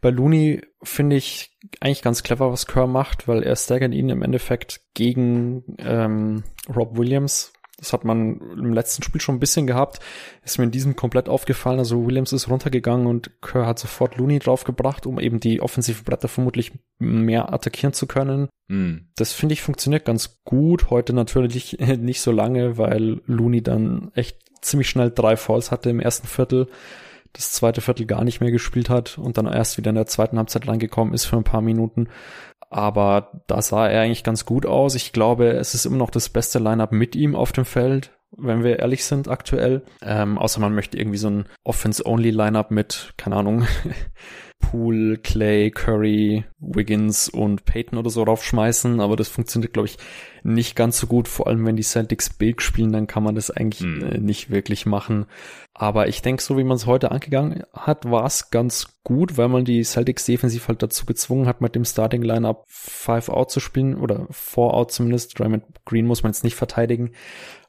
Bei 0.00 0.10
Looney 0.10 0.60
finde 0.82 1.16
ich 1.16 1.56
eigentlich 1.80 2.02
ganz 2.02 2.22
clever, 2.22 2.52
was 2.52 2.66
Kerr 2.66 2.86
macht, 2.86 3.26
weil 3.26 3.42
er 3.42 3.56
staggert 3.56 3.94
ihn 3.94 4.10
im 4.10 4.22
Endeffekt 4.22 4.82
gegen 4.92 5.64
ähm, 5.78 6.44
Rob 6.74 6.98
Williams, 6.98 7.53
das 7.78 7.92
hat 7.92 8.04
man 8.04 8.40
im 8.52 8.72
letzten 8.72 9.02
Spiel 9.02 9.20
schon 9.20 9.36
ein 9.36 9.40
bisschen 9.40 9.66
gehabt. 9.66 9.98
Ist 10.44 10.58
mir 10.58 10.64
in 10.64 10.70
diesem 10.70 10.94
komplett 10.94 11.28
aufgefallen. 11.28 11.80
Also 11.80 12.06
Williams 12.06 12.32
ist 12.32 12.48
runtergegangen 12.48 13.06
und 13.06 13.30
Kerr 13.42 13.66
hat 13.66 13.78
sofort 13.78 14.16
Looney 14.16 14.38
draufgebracht, 14.38 15.06
um 15.06 15.18
eben 15.18 15.40
die 15.40 15.60
offensive 15.60 16.04
Bretter 16.04 16.28
vermutlich 16.28 16.72
mehr 16.98 17.52
attackieren 17.52 17.92
zu 17.92 18.06
können. 18.06 18.48
Mm. 18.68 19.08
Das 19.16 19.32
finde 19.32 19.54
ich 19.54 19.62
funktioniert 19.62 20.04
ganz 20.04 20.40
gut. 20.44 20.90
Heute 20.90 21.12
natürlich 21.12 21.78
nicht 21.98 22.20
so 22.20 22.30
lange, 22.30 22.78
weil 22.78 23.20
Looney 23.26 23.62
dann 23.62 24.12
echt 24.14 24.38
ziemlich 24.60 24.88
schnell 24.88 25.10
drei 25.10 25.36
Falls 25.36 25.70
hatte 25.70 25.90
im 25.90 26.00
ersten 26.00 26.28
Viertel 26.28 26.68
das 27.34 27.50
zweite 27.50 27.80
Viertel 27.80 28.06
gar 28.06 28.22
nicht 28.22 28.40
mehr 28.40 28.52
gespielt 28.52 28.88
hat 28.88 29.18
und 29.18 29.36
dann 29.36 29.46
erst 29.46 29.76
wieder 29.76 29.90
in 29.90 29.96
der 29.96 30.06
zweiten 30.06 30.38
Halbzeit 30.38 30.68
reingekommen 30.68 31.12
ist 31.12 31.24
für 31.24 31.36
ein 31.36 31.44
paar 31.44 31.62
Minuten. 31.62 32.08
Aber 32.74 33.40
da 33.46 33.62
sah 33.62 33.86
er 33.86 34.00
eigentlich 34.00 34.24
ganz 34.24 34.46
gut 34.46 34.66
aus. 34.66 34.96
Ich 34.96 35.12
glaube, 35.12 35.50
es 35.50 35.74
ist 35.74 35.86
immer 35.86 35.98
noch 35.98 36.10
das 36.10 36.28
beste 36.28 36.58
Lineup 36.58 36.90
mit 36.90 37.14
ihm 37.14 37.36
auf 37.36 37.52
dem 37.52 37.64
Feld, 37.64 38.10
wenn 38.36 38.64
wir 38.64 38.80
ehrlich 38.80 39.04
sind 39.04 39.28
aktuell. 39.28 39.84
Ähm, 40.02 40.38
außer 40.38 40.58
man 40.58 40.74
möchte 40.74 40.98
irgendwie 40.98 41.18
so 41.18 41.30
ein 41.30 41.44
Offense-Only-Lineup 41.62 42.72
mit, 42.72 43.14
keine 43.16 43.36
Ahnung, 43.36 43.64
Poole, 44.70 45.18
Clay, 45.18 45.70
Curry, 45.70 46.44
Wiggins 46.58 47.28
und 47.28 47.64
Peyton 47.64 47.98
oder 47.98 48.10
so 48.10 48.22
raufschmeißen, 48.22 49.00
aber 49.00 49.16
das 49.16 49.28
funktioniert, 49.28 49.74
glaube 49.74 49.88
ich, 49.88 49.98
nicht 50.42 50.74
ganz 50.74 50.98
so 50.98 51.06
gut. 51.06 51.28
Vor 51.28 51.46
allem, 51.46 51.64
wenn 51.66 51.76
die 51.76 51.82
Celtics 51.82 52.30
Big 52.30 52.62
spielen, 52.62 52.92
dann 52.92 53.06
kann 53.06 53.22
man 53.22 53.34
das 53.34 53.50
eigentlich 53.50 53.82
mhm. 53.82 54.24
nicht 54.24 54.50
wirklich 54.50 54.86
machen. 54.86 55.26
Aber 55.74 56.08
ich 56.08 56.22
denke, 56.22 56.42
so 56.42 56.56
wie 56.56 56.64
man 56.64 56.76
es 56.76 56.86
heute 56.86 57.10
angegangen 57.10 57.64
hat, 57.72 58.10
war 58.10 58.24
es 58.24 58.50
ganz 58.50 59.00
gut, 59.04 59.36
weil 59.36 59.48
man 59.48 59.64
die 59.64 59.82
Celtics 59.84 60.24
defensiv 60.24 60.68
halt 60.68 60.82
dazu 60.82 61.04
gezwungen 61.04 61.46
hat, 61.46 61.60
mit 61.60 61.74
dem 61.74 61.84
Starting 61.84 62.22
Lineup 62.22 62.64
Five 62.66 63.28
Out 63.28 63.50
zu 63.50 63.60
spielen 63.60 63.96
oder 63.96 64.26
Four 64.30 64.74
Out 64.74 64.92
zumindest. 64.92 65.38
Draymond 65.38 65.64
Green 65.84 66.06
muss 66.06 66.22
man 66.22 66.32
jetzt 66.32 66.44
nicht 66.44 66.56
verteidigen. 66.56 67.12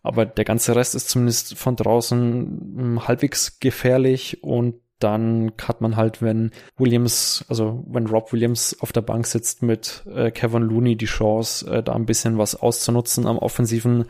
Aber 0.01 0.25
der 0.25 0.45
ganze 0.45 0.75
Rest 0.75 0.95
ist 0.95 1.09
zumindest 1.09 1.57
von 1.57 1.75
draußen 1.75 2.75
hm, 2.77 3.07
halbwegs 3.07 3.59
gefährlich 3.59 4.43
und 4.43 4.75
dann 4.99 5.51
hat 5.61 5.81
man 5.81 5.95
halt, 5.95 6.21
wenn 6.21 6.51
Williams, 6.77 7.45
also 7.49 7.83
wenn 7.87 8.07
Rob 8.07 8.31
Williams 8.31 8.77
auf 8.79 8.91
der 8.91 9.01
Bank 9.01 9.27
sitzt 9.27 9.61
mit 9.61 10.03
äh, 10.13 10.31
Kevin 10.31 10.63
Looney 10.63 10.95
die 10.95 11.05
Chance, 11.05 11.69
äh, 11.69 11.83
da 11.83 11.93
ein 11.93 12.05
bisschen 12.05 12.37
was 12.37 12.55
auszunutzen 12.55 13.27
am 13.27 13.37
offensiven 13.37 14.05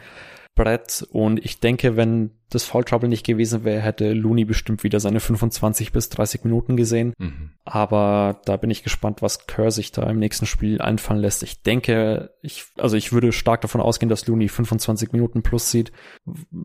Brett. 0.54 1.06
Und 1.12 1.44
ich 1.44 1.60
denke, 1.60 1.98
wenn 1.98 2.32
das 2.50 2.64
Foul 2.64 2.84
Trouble 2.84 3.10
nicht 3.10 3.26
gewesen 3.26 3.64
wäre, 3.64 3.82
hätte 3.82 4.14
Looney 4.14 4.46
bestimmt 4.46 4.84
wieder 4.84 5.00
seine 5.00 5.20
25 5.20 5.92
bis 5.92 6.10
30 6.10 6.44
Minuten 6.46 6.78
gesehen. 6.78 7.14
Mhm. 7.18 7.52
Aber 7.68 8.42
da 8.46 8.58
bin 8.58 8.70
ich 8.70 8.84
gespannt, 8.84 9.24
was 9.24 9.48
Kerr 9.48 9.72
sich 9.72 9.92
da 9.92 10.04
im 10.04 10.20
nächsten 10.20 10.46
Spiel 10.46 10.80
einfallen 10.82 11.20
lässt. 11.20 11.42
Ich 11.42 11.64
denke, 11.64 12.30
ich, 12.44 12.66
also 12.78 12.96
ich 12.96 13.12
würde 13.12 13.32
stark 13.32 13.62
davon 13.62 13.82
ausgehen, 13.82 14.08
dass 14.08 14.28
Looney 14.28 14.50
25 14.50 15.12
Minuten 15.14 15.42
plus 15.42 15.72
sieht. 15.72 15.92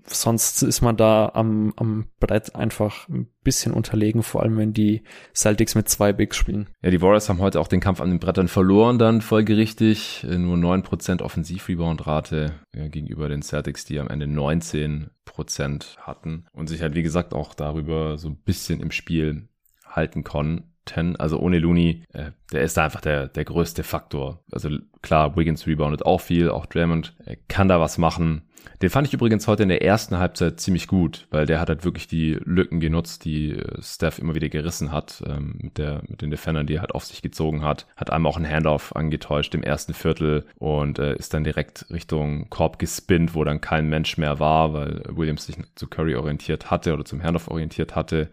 Sonst 0.05 0.63
ist 0.63 0.83
man 0.83 0.99
da 0.99 1.33
am, 1.33 1.73
am 1.77 2.09
Brett 2.21 2.55
einfach 2.55 3.09
ein 3.09 3.29
bisschen 3.43 3.73
unterlegen, 3.73 4.23
vor 4.23 4.43
allem 4.43 4.59
wenn 4.59 4.75
die 4.75 5.03
Celtics 5.35 5.75
mit 5.75 5.89
zwei 5.89 6.13
Bigs 6.13 6.37
spielen. 6.37 6.69
Ja, 6.83 6.91
die 6.91 7.01
Warriors 7.01 7.31
haben 7.31 7.41
heute 7.41 7.61
auch 7.61 7.69
den 7.69 7.81
Kampf 7.81 8.03
an 8.03 8.11
den 8.11 8.21
Brettern 8.21 8.49
verloren, 8.49 8.99
dann 8.99 9.23
folgerichtig. 9.23 10.27
Nur 10.29 10.59
9% 10.59 11.23
Offensiv-Rebound-Rate 11.23 12.53
gegenüber 12.91 13.31
den 13.31 13.41
Celtics, 13.41 13.87
die 13.87 13.99
am 13.99 14.09
Ende 14.09 14.27
19 14.27 15.11
Prozent 15.25 15.97
hatten 16.01 16.45
und 16.53 16.69
sich 16.69 16.83
halt, 16.83 16.95
wie 16.95 17.03
gesagt, 17.03 17.33
auch 17.33 17.55
darüber 17.55 18.19
so 18.19 18.29
ein 18.29 18.37
bisschen 18.37 18.81
im 18.81 18.91
Spiel 18.91 19.49
halten 19.87 20.25
konnten. 20.25 20.71
Also 20.97 21.39
ohne 21.39 21.59
Looney, 21.59 22.05
äh, 22.13 22.31
der 22.53 22.63
ist 22.63 22.77
da 22.77 22.85
einfach 22.85 23.01
der, 23.01 23.29
der 23.29 23.45
größte 23.45 23.83
Faktor. 23.83 24.43
Also 24.53 24.71
klar, 25.03 25.37
Wiggins 25.37 25.67
reboundet 25.67 26.05
auch 26.05 26.21
viel, 26.21 26.51
auch 26.51 26.67
Draymond 26.67 27.15
äh, 27.25 27.37
kann 27.49 27.69
da 27.69 27.81
was 27.81 27.99
machen. 27.99 28.43
Den 28.83 28.91
fand 28.91 29.07
ich 29.07 29.15
übrigens 29.15 29.47
heute 29.47 29.63
in 29.63 29.69
der 29.69 29.83
ersten 29.83 30.19
Halbzeit 30.19 30.61
ziemlich 30.61 30.87
gut, 30.87 31.27
weil 31.31 31.47
der 31.47 31.61
hat 31.61 31.69
halt 31.69 31.85
wirklich 31.85 32.09
die 32.09 32.39
Lücken 32.45 32.81
genutzt, 32.81 33.25
die 33.25 33.53
äh, 33.53 33.83
Steph 33.83 34.19
immer 34.19 34.35
wieder 34.35 34.49
gerissen 34.49 34.93
hat, 34.93 35.23
ähm, 35.27 35.55
mit, 35.61 35.79
der, 35.79 36.03
mit 36.09 36.23
den 36.23 36.31
Defendern, 36.31 36.67
die 36.67 36.77
er 36.77 36.81
halt 36.81 36.95
auf 36.95 37.05
sich 37.05 37.23
gezogen 37.23 37.63
hat. 37.63 37.87
Hat 37.97 38.11
einmal 38.11 38.33
auch 38.33 38.37
einen 38.37 38.51
Handoff 38.51 38.97
angetäuscht 38.97 39.55
im 39.55 39.63
ersten 39.63 39.95
Viertel 39.95 40.47
und 40.59 40.99
äh, 40.99 41.15
ist 41.17 41.35
dann 41.35 41.45
direkt 41.45 41.87
Richtung 41.91 42.49
Korb 42.49 42.79
gespinnt, 42.79 43.35
wo 43.35 43.45
dann 43.45 43.61
kein 43.61 43.89
Mensch 43.89 44.17
mehr 44.17 44.41
war, 44.41 44.73
weil 44.73 45.03
Williams 45.09 45.47
sich 45.47 45.57
zu 45.75 45.87
Curry 45.87 46.15
orientiert 46.15 46.71
hatte 46.71 46.95
oder 46.95 47.05
zum 47.05 47.23
Handoff 47.23 47.49
orientiert 47.49 47.95
hatte. 47.97 48.31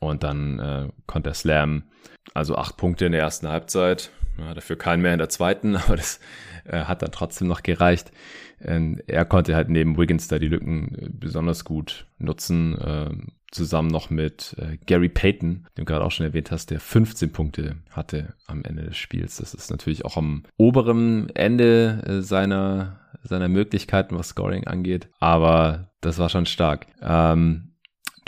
Und 0.00 0.22
dann 0.22 0.58
äh, 0.58 0.88
konnte 1.06 1.30
er 1.30 1.34
slam. 1.34 1.84
Also 2.34 2.56
acht 2.56 2.76
Punkte 2.76 3.06
in 3.06 3.12
der 3.12 3.20
ersten 3.20 3.48
Halbzeit. 3.48 4.10
Ja, 4.38 4.54
dafür 4.54 4.76
keinen 4.76 5.02
mehr 5.02 5.12
in 5.12 5.18
der 5.18 5.28
zweiten, 5.28 5.76
aber 5.76 5.96
das 5.96 6.20
äh, 6.64 6.84
hat 6.84 7.02
dann 7.02 7.12
trotzdem 7.12 7.48
noch 7.48 7.62
gereicht. 7.62 8.12
Ähm, 8.60 9.00
er 9.06 9.24
konnte 9.24 9.54
halt 9.54 9.68
neben 9.68 9.96
Wiggins 9.96 10.28
da 10.28 10.38
die 10.38 10.48
Lücken 10.48 10.94
äh, 10.94 11.08
besonders 11.10 11.64
gut 11.64 12.06
nutzen, 12.18 12.76
äh, 12.78 13.10
zusammen 13.50 13.88
noch 13.88 14.10
mit 14.10 14.56
äh, 14.58 14.76
Gary 14.86 15.08
Payton, 15.08 15.66
den 15.76 15.84
du 15.84 15.84
gerade 15.84 16.04
auch 16.04 16.10
schon 16.10 16.26
erwähnt 16.26 16.50
hast, 16.50 16.70
der 16.70 16.80
15 16.80 17.32
Punkte 17.32 17.76
hatte 17.90 18.34
am 18.46 18.62
Ende 18.64 18.82
des 18.82 18.96
Spiels. 18.96 19.36
Das 19.36 19.54
ist 19.54 19.70
natürlich 19.70 20.04
auch 20.04 20.16
am 20.16 20.42
oberen 20.56 21.30
Ende 21.34 22.02
äh, 22.06 22.20
seiner, 22.20 23.00
seiner 23.22 23.48
Möglichkeiten, 23.48 24.18
was 24.18 24.28
Scoring 24.28 24.66
angeht, 24.66 25.08
aber 25.18 25.90
das 26.00 26.18
war 26.18 26.28
schon 26.28 26.46
stark. 26.46 26.86
Ähm, 27.00 27.67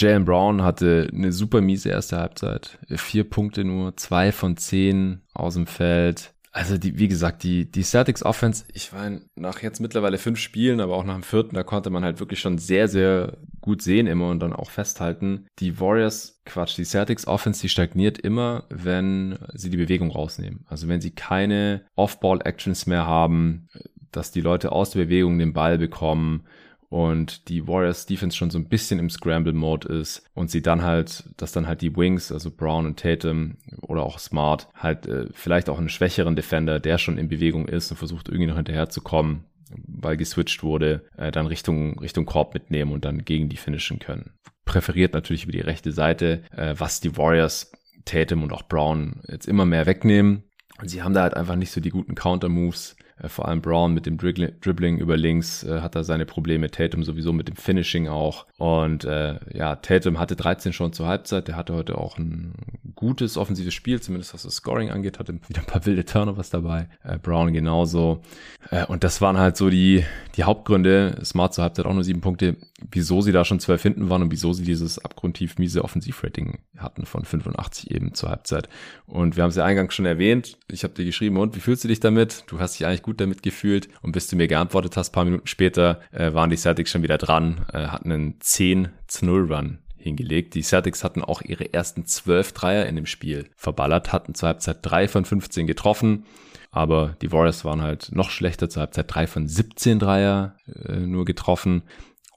Jalen 0.00 0.24
Brown 0.24 0.62
hatte 0.62 1.08
eine 1.12 1.32
super 1.32 1.60
miese 1.60 1.90
erste 1.90 2.18
Halbzeit. 2.18 2.78
Vier 2.88 3.28
Punkte 3.28 3.64
nur, 3.64 3.96
zwei 3.96 4.32
von 4.32 4.56
zehn 4.56 5.22
aus 5.34 5.54
dem 5.54 5.66
Feld 5.66 6.34
also 6.52 6.78
die, 6.78 6.98
wie 6.98 7.06
gesagt, 7.06 7.44
die, 7.44 7.70
die 7.70 7.82
Celtics 7.84 8.24
Offense, 8.24 8.64
ich 8.72 8.92
meine, 8.92 9.22
nach 9.36 9.62
jetzt 9.62 9.80
mittlerweile 9.80 10.18
fünf 10.18 10.38
Spielen, 10.38 10.80
aber 10.80 10.96
auch 10.96 11.04
nach 11.04 11.14
dem 11.14 11.22
vierten, 11.22 11.54
da 11.54 11.62
konnte 11.62 11.90
man 11.90 12.04
halt 12.04 12.18
wirklich 12.18 12.40
schon 12.40 12.58
sehr, 12.58 12.88
sehr 12.88 13.38
gut 13.60 13.82
sehen 13.82 14.08
immer 14.08 14.28
und 14.28 14.40
dann 14.40 14.52
auch 14.52 14.70
festhalten. 14.70 15.46
Die 15.60 15.78
Warriors, 15.78 16.42
Quatsch, 16.44 16.76
die 16.76 16.84
Celtics 16.84 17.26
Offense, 17.26 17.60
die 17.60 17.68
stagniert 17.68 18.18
immer, 18.18 18.64
wenn 18.68 19.38
sie 19.54 19.70
die 19.70 19.76
Bewegung 19.76 20.10
rausnehmen. 20.10 20.64
Also 20.68 20.88
wenn 20.88 21.00
sie 21.00 21.12
keine 21.12 21.84
Off-Ball-Actions 21.94 22.86
mehr 22.86 23.06
haben, 23.06 23.68
dass 24.10 24.32
die 24.32 24.40
Leute 24.40 24.72
aus 24.72 24.90
der 24.90 25.04
Bewegung 25.04 25.38
den 25.38 25.52
Ball 25.52 25.78
bekommen 25.78 26.48
und 26.90 27.48
die 27.48 27.66
Warriors 27.66 28.04
Defense 28.04 28.36
schon 28.36 28.50
so 28.50 28.58
ein 28.58 28.68
bisschen 28.68 28.98
im 28.98 29.08
Scramble 29.08 29.52
Mode 29.52 29.88
ist 29.88 30.28
und 30.34 30.50
sie 30.50 30.60
dann 30.60 30.82
halt, 30.82 31.24
dass 31.36 31.52
dann 31.52 31.66
halt 31.66 31.80
die 31.80 31.96
Wings, 31.96 32.32
also 32.32 32.50
Brown 32.50 32.84
und 32.84 32.98
Tatum 32.98 33.56
oder 33.80 34.02
auch 34.02 34.18
Smart, 34.18 34.68
halt 34.74 35.06
äh, 35.06 35.26
vielleicht 35.32 35.70
auch 35.70 35.78
einen 35.78 35.88
schwächeren 35.88 36.36
Defender, 36.36 36.80
der 36.80 36.98
schon 36.98 37.16
in 37.16 37.28
Bewegung 37.28 37.68
ist 37.68 37.90
und 37.90 37.96
versucht 37.96 38.28
irgendwie 38.28 38.48
noch 38.48 38.56
hinterherzukommen, 38.56 39.44
weil 39.86 40.16
geswitcht 40.16 40.64
wurde, 40.64 41.04
äh, 41.16 41.30
dann 41.30 41.46
Richtung, 41.46 41.98
Richtung 42.00 42.26
Korb 42.26 42.54
mitnehmen 42.54 42.92
und 42.92 43.04
dann 43.04 43.24
gegen 43.24 43.48
die 43.48 43.56
finishen 43.56 44.00
können. 44.00 44.32
Präferiert 44.64 45.14
natürlich 45.14 45.44
über 45.44 45.52
die 45.52 45.60
rechte 45.60 45.92
Seite, 45.92 46.42
äh, 46.50 46.74
was 46.76 47.00
die 47.00 47.16
Warriors 47.16 47.70
Tatum 48.04 48.42
und 48.42 48.52
auch 48.52 48.62
Brown 48.62 49.20
jetzt 49.28 49.46
immer 49.46 49.64
mehr 49.64 49.86
wegnehmen. 49.86 50.42
Und 50.80 50.88
sie 50.88 51.02
haben 51.02 51.14
da 51.14 51.22
halt 51.22 51.34
einfach 51.34 51.56
nicht 51.56 51.70
so 51.70 51.80
die 51.80 51.90
guten 51.90 52.14
Counter-Moves. 52.14 52.96
Äh, 53.22 53.28
vor 53.28 53.48
allem 53.48 53.60
Brown 53.60 53.94
mit 53.94 54.06
dem 54.06 54.16
Dribbling 54.18 54.98
über 54.98 55.16
links 55.16 55.62
äh, 55.64 55.80
hat 55.80 55.94
er 55.94 56.04
seine 56.04 56.26
Probleme. 56.26 56.70
Tatum 56.70 57.04
sowieso 57.04 57.32
mit 57.32 57.48
dem 57.48 57.56
Finishing 57.56 58.08
auch. 58.08 58.46
Und 58.58 59.04
äh, 59.04 59.38
ja, 59.52 59.76
Tatum 59.76 60.18
hatte 60.18 60.36
13 60.36 60.72
schon 60.72 60.92
zur 60.92 61.06
Halbzeit. 61.06 61.48
Der 61.48 61.56
hatte 61.56 61.74
heute 61.74 61.98
auch 61.98 62.18
ein 62.18 62.54
gutes 62.94 63.36
offensives 63.36 63.74
Spiel, 63.74 64.00
zumindest 64.00 64.34
was 64.34 64.42
das 64.42 64.54
Scoring 64.54 64.90
angeht. 64.90 65.18
Hatte 65.18 65.34
wieder 65.48 65.60
ein 65.60 65.66
paar 65.66 65.86
wilde 65.86 66.04
Turnovers 66.04 66.50
dabei. 66.50 66.88
Äh, 67.02 67.18
Brown 67.18 67.52
genauso. 67.52 68.22
Äh, 68.70 68.86
und 68.86 69.04
das 69.04 69.20
waren 69.20 69.38
halt 69.38 69.56
so 69.56 69.70
die, 69.70 70.04
die 70.36 70.44
Hauptgründe. 70.44 71.20
Smart 71.24 71.54
zur 71.54 71.64
Halbzeit 71.64 71.86
auch 71.86 71.94
nur 71.94 72.04
sieben 72.04 72.20
Punkte. 72.20 72.56
Wieso 72.90 73.20
sie 73.20 73.32
da 73.32 73.44
schon 73.44 73.60
zwölf 73.60 73.82
hinten 73.82 74.08
waren 74.08 74.22
und 74.22 74.32
wieso 74.32 74.52
sie 74.52 74.64
dieses 74.64 74.98
abgrundtief 74.98 75.58
miese 75.58 75.84
Offensivrating 75.84 76.58
hatten 76.78 77.04
von 77.04 77.24
85 77.24 77.90
eben 77.90 78.14
zur 78.14 78.30
Halbzeit. 78.30 78.68
Und 79.06 79.36
wir 79.36 79.42
haben 79.42 79.50
es 79.50 79.56
ja 79.56 79.64
eingangs 79.64 79.94
schon 79.94 80.06
erwähnt. 80.06 80.56
Ich 80.68 80.84
habe 80.84 80.94
dir 80.94 81.04
geschrieben, 81.04 81.36
und 81.36 81.56
wie 81.56 81.60
fühlst 81.60 81.84
du 81.84 81.88
dich 81.88 82.00
damit? 82.00 82.44
Du 82.46 82.60
hast 82.60 82.78
dich 82.78 82.86
eigentlich 82.86 83.02
gut 83.02 83.09
damit 83.12 83.42
gefühlt. 83.42 83.88
Und 84.02 84.12
bis 84.12 84.28
du 84.28 84.36
mir 84.36 84.48
geantwortet 84.48 84.96
hast, 84.96 85.10
paar 85.10 85.24
Minuten 85.24 85.46
später, 85.46 86.00
äh, 86.12 86.32
waren 86.34 86.50
die 86.50 86.56
Celtics 86.56 86.90
schon 86.90 87.02
wieder 87.02 87.18
dran, 87.18 87.66
äh, 87.72 87.86
hatten 87.86 88.12
einen 88.12 88.40
10 88.40 88.88
zu 89.06 89.26
0 89.26 89.52
Run 89.52 89.78
hingelegt. 89.96 90.54
Die 90.54 90.62
Celtics 90.62 91.04
hatten 91.04 91.22
auch 91.22 91.42
ihre 91.42 91.72
ersten 91.72 92.06
12 92.06 92.52
Dreier 92.52 92.86
in 92.86 92.96
dem 92.96 93.06
Spiel 93.06 93.48
verballert, 93.56 94.12
hatten 94.12 94.34
zur 94.34 94.48
Halbzeit 94.48 94.78
3 94.82 95.08
von 95.08 95.24
15 95.24 95.66
getroffen. 95.66 96.24
Aber 96.72 97.16
die 97.20 97.32
Warriors 97.32 97.64
waren 97.64 97.82
halt 97.82 98.10
noch 98.12 98.30
schlechter, 98.30 98.70
zur 98.70 98.82
Halbzeit 98.82 99.12
3 99.12 99.26
von 99.26 99.48
17 99.48 99.98
Dreier 99.98 100.56
äh, 100.86 100.96
nur 100.96 101.24
getroffen. 101.24 101.82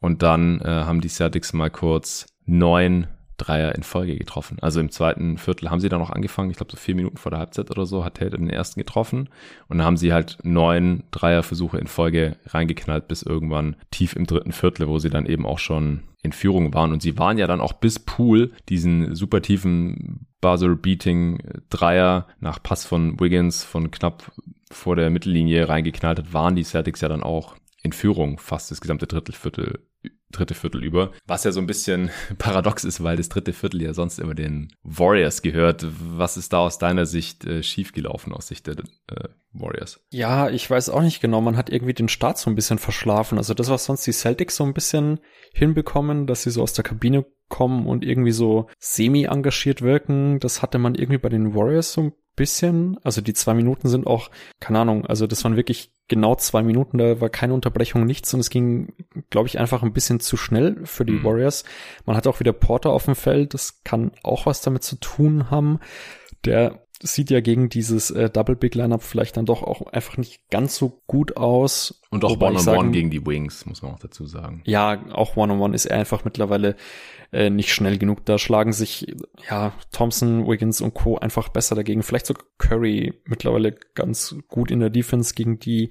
Und 0.01 0.23
dann 0.23 0.59
äh, 0.59 0.65
haben 0.65 1.01
die 1.01 1.09
Celtics 1.09 1.53
mal 1.53 1.69
kurz 1.69 2.25
neun 2.45 3.07
Dreier 3.37 3.75
in 3.75 3.83
Folge 3.83 4.17
getroffen. 4.17 4.57
Also 4.61 4.79
im 4.79 4.91
zweiten 4.91 5.37
Viertel 5.37 5.69
haben 5.69 5.79
sie 5.79 5.89
dann 5.89 5.99
noch 5.99 6.11
angefangen, 6.11 6.51
ich 6.51 6.57
glaube 6.57 6.71
so 6.71 6.77
vier 6.77 6.95
Minuten 6.95 7.17
vor 7.17 7.31
der 7.31 7.39
Halbzeit 7.39 7.71
oder 7.71 7.85
so, 7.85 8.03
hat 8.05 8.15
Tatum 8.15 8.41
den 8.41 8.49
ersten 8.49 8.79
getroffen 8.79 9.29
und 9.67 9.77
dann 9.77 9.85
haben 9.85 9.97
sie 9.97 10.13
halt 10.13 10.37
neun 10.43 11.03
Dreierversuche 11.11 11.77
in 11.77 11.87
Folge 11.87 12.37
reingeknallt 12.47 13.07
bis 13.07 13.23
irgendwann 13.23 13.75
tief 13.91 14.15
im 14.15 14.25
dritten 14.25 14.51
Viertel, 14.51 14.87
wo 14.87 14.99
sie 14.99 15.09
dann 15.09 15.25
eben 15.25 15.45
auch 15.45 15.59
schon 15.59 16.03
in 16.21 16.31
Führung 16.31 16.73
waren 16.73 16.91
und 16.91 17.01
sie 17.01 17.17
waren 17.17 17.37
ja 17.37 17.47
dann 17.47 17.61
auch 17.61 17.73
bis 17.73 17.99
Pool 17.99 18.51
diesen 18.69 19.13
super 19.15 19.41
tiefen 19.41 20.25
Buzzer-Beating 20.41 21.39
Dreier 21.69 22.27
nach 22.39 22.61
Pass 22.61 22.85
von 22.85 23.19
Wiggins 23.19 23.63
von 23.63 23.91
knapp 23.91 24.31
vor 24.71 24.95
der 24.95 25.09
Mittellinie 25.09 25.69
reingeknallt 25.69 26.19
hat, 26.19 26.33
waren 26.33 26.55
die 26.55 26.63
Celtics 26.63 27.01
ja 27.01 27.09
dann 27.09 27.23
auch 27.23 27.55
in 27.83 27.91
Führung 27.91 28.39
fast 28.39 28.71
das 28.71 28.81
gesamte 28.81 29.07
Drittelviertel 29.07 29.79
dritte 30.33 30.53
Viertel 30.53 30.83
über. 30.83 31.11
Was 31.25 31.43
ja 31.43 31.51
so 31.51 31.59
ein 31.59 31.67
bisschen 31.67 32.09
paradox 32.37 32.83
ist, 32.83 33.03
weil 33.03 33.17
das 33.17 33.29
dritte 33.29 33.53
Viertel 33.53 33.81
ja 33.81 33.93
sonst 33.93 34.19
immer 34.19 34.35
den 34.35 34.73
Warriors 34.83 35.41
gehört. 35.41 35.85
Was 35.99 36.37
ist 36.37 36.53
da 36.53 36.59
aus 36.59 36.77
deiner 36.77 37.05
Sicht 37.05 37.45
äh, 37.45 37.63
schiefgelaufen, 37.63 38.33
aus 38.33 38.47
Sicht 38.47 38.67
der 38.67 38.75
äh, 39.07 39.29
Warriors? 39.53 40.01
Ja, 40.09 40.49
ich 40.49 40.69
weiß 40.69 40.89
auch 40.89 41.01
nicht 41.01 41.21
genau. 41.21 41.39
Man 41.41 41.57
hat 41.57 41.69
irgendwie 41.69 41.93
den 41.93 42.09
Start 42.09 42.37
so 42.37 42.49
ein 42.49 42.55
bisschen 42.55 42.79
verschlafen. 42.79 43.37
Also 43.37 43.53
das, 43.53 43.69
was 43.69 43.85
sonst 43.85 44.05
die 44.05 44.11
Celtics 44.11 44.57
so 44.57 44.65
ein 44.65 44.73
bisschen 44.73 45.19
hinbekommen, 45.53 46.27
dass 46.27 46.43
sie 46.43 46.51
so 46.51 46.61
aus 46.61 46.73
der 46.73 46.83
Kabine 46.83 47.25
kommen 47.49 47.85
und 47.85 48.03
irgendwie 48.03 48.31
so 48.31 48.67
semi-engagiert 48.79 49.81
wirken, 49.83 50.39
das 50.39 50.61
hatte 50.61 50.79
man 50.79 50.95
irgendwie 50.95 51.19
bei 51.19 51.29
den 51.29 51.53
Warriors 51.53 51.93
so 51.93 52.01
ein 52.01 52.13
bisschen. 52.35 52.97
Also 53.03 53.21
die 53.21 53.33
zwei 53.33 53.53
Minuten 53.53 53.87
sind 53.87 54.07
auch, 54.07 54.31
keine 54.59 54.79
Ahnung, 54.79 55.05
also 55.05 55.27
das 55.27 55.43
waren 55.43 55.55
wirklich 55.55 55.92
genau 56.07 56.35
zwei 56.35 56.63
Minuten, 56.63 56.97
da 56.97 57.21
war 57.21 57.29
keine 57.29 57.53
Unterbrechung, 57.53 58.05
nichts 58.05 58.33
und 58.33 58.39
es 58.39 58.49
ging, 58.49 58.93
glaube 59.29 59.47
ich, 59.47 59.59
einfach 59.59 59.83
ein 59.83 59.93
bisschen 59.93 60.19
zu 60.19 60.37
schnell 60.37 60.85
für 60.85 61.05
die 61.05 61.13
mhm. 61.13 61.23
Warriors. 61.23 61.63
Man 62.05 62.15
hat 62.15 62.27
auch 62.27 62.39
wieder 62.39 62.53
Porter 62.53 62.91
auf 62.91 63.05
dem 63.05 63.15
Feld, 63.15 63.53
das 63.53 63.83
kann 63.83 64.11
auch 64.23 64.45
was 64.45 64.61
damit 64.61 64.83
zu 64.83 64.97
tun 64.97 65.49
haben. 65.49 65.79
Der 66.45 66.82
sieht 67.03 67.29
ja 67.29 67.41
gegen 67.41 67.69
dieses 67.69 68.11
äh, 68.11 68.29
Double 68.29 68.55
Big 68.55 68.75
Lineup 68.75 69.03
vielleicht 69.03 69.37
dann 69.37 69.45
doch 69.45 69.61
auch 69.61 69.81
einfach 69.87 70.17
nicht 70.17 70.49
ganz 70.49 70.75
so 70.75 71.01
gut 71.05 71.37
aus. 71.37 72.01
Und 72.09 72.23
auch 72.23 72.39
One-on-One 72.39 72.59
-on 72.59 72.87
-one 72.87 72.91
gegen 72.91 73.09
die 73.09 73.25
Wings, 73.25 73.65
muss 73.65 73.81
man 73.81 73.93
auch 73.93 73.99
dazu 73.99 74.25
sagen. 74.25 74.61
Ja, 74.65 75.03
auch 75.11 75.35
One-on-One 75.35 75.65
-on 75.65 75.69
-one 75.71 75.75
ist 75.75 75.85
er 75.85 75.99
einfach 75.99 76.23
mittlerweile 76.23 76.75
äh, 77.33 77.49
nicht 77.49 77.73
schnell 77.73 77.97
genug. 77.97 78.25
Da 78.25 78.37
schlagen 78.37 78.71
sich 78.71 79.13
ja 79.49 79.73
Thompson, 79.91 80.47
Wiggins 80.47 80.81
und 80.81 80.93
Co. 80.93 81.17
einfach 81.17 81.49
besser 81.49 81.75
dagegen. 81.75 82.03
Vielleicht 82.03 82.27
sogar 82.27 82.45
Curry 82.57 83.13
mittlerweile 83.25 83.75
ganz 83.95 84.35
gut 84.47 84.71
in 84.71 84.79
der 84.79 84.89
Defense 84.89 85.33
gegen 85.33 85.59
die 85.59 85.89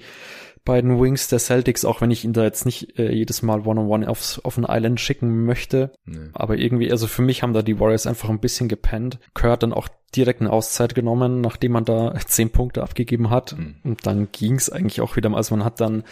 beiden 0.64 1.00
Wings 1.00 1.28
der 1.28 1.38
Celtics, 1.38 1.84
auch 1.84 2.00
wenn 2.00 2.10
ich 2.10 2.24
ihn 2.24 2.32
da 2.32 2.44
jetzt 2.44 2.64
nicht 2.66 2.98
äh, 2.98 3.12
jedes 3.12 3.42
Mal 3.42 3.66
One-on-One 3.66 4.08
aufs, 4.08 4.38
auf 4.38 4.56
ein 4.56 4.66
Island 4.68 5.00
schicken 5.00 5.44
möchte. 5.44 5.92
Nee. 6.04 6.30
Aber 6.34 6.56
irgendwie, 6.56 6.90
also 6.90 7.06
für 7.06 7.22
mich 7.22 7.42
haben 7.42 7.52
da 7.52 7.62
die 7.62 7.80
Warriors 7.80 8.06
einfach 8.06 8.28
ein 8.28 8.40
bisschen 8.40 8.68
gepennt. 8.68 9.18
Kerr 9.34 9.52
hat 9.52 9.62
dann 9.62 9.72
auch 9.72 9.88
direkt 10.14 10.40
eine 10.40 10.52
Auszeit 10.52 10.94
genommen, 10.94 11.40
nachdem 11.40 11.72
man 11.72 11.84
da 11.84 12.14
zehn 12.26 12.50
Punkte 12.50 12.82
abgegeben 12.82 13.30
hat. 13.30 13.56
Mhm. 13.58 13.76
Und 13.82 14.06
dann 14.06 14.28
ging's 14.30 14.70
eigentlich 14.70 15.00
auch 15.00 15.16
wieder. 15.16 15.34
Also 15.34 15.56
man 15.56 15.64
hat 15.64 15.80
dann 15.80 16.04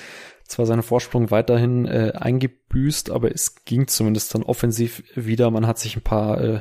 zwar 0.44 0.66
seinen 0.66 0.82
Vorsprung 0.82 1.30
weiterhin 1.30 1.86
äh, 1.86 2.12
eingebüßt, 2.16 3.10
aber 3.10 3.32
es 3.32 3.64
ging 3.64 3.86
zumindest 3.86 4.34
dann 4.34 4.42
offensiv 4.42 5.04
wieder. 5.14 5.50
Man 5.50 5.66
hat 5.66 5.78
sich 5.78 5.96
ein 5.96 6.02
paar 6.02 6.40
äh, 6.40 6.60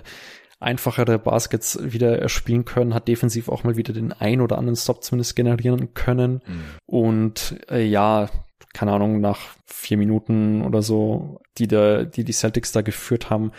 einfachere 0.60 1.20
Baskets 1.20 1.80
wieder 1.82 2.20
erspielen 2.20 2.66
können, 2.66 2.94
hat 2.94 3.08
defensiv 3.08 3.50
auch 3.50 3.64
mal 3.64 3.78
wieder 3.78 3.94
den 3.94 4.12
ein 4.12 4.42
oder 4.42 4.58
anderen 4.58 4.76
Stop 4.76 5.04
zumindest 5.04 5.36
generieren 5.36 5.94
können. 5.94 6.42
Mhm. 6.46 6.64
Und 6.86 7.56
äh, 7.70 7.86
ja, 7.86 8.30
keine 8.74 8.92
Ahnung, 8.92 9.22
nach 9.22 9.40
vier 9.66 9.98
Minuten 9.98 10.62
oder 10.64 10.82
so, 10.82 11.40
die 11.58 11.68
da, 11.68 12.04
die 12.04 12.24
die 12.24 12.34
Celtics 12.34 12.72
da 12.72 12.82
geführt 12.82 13.30
haben, 13.30 13.52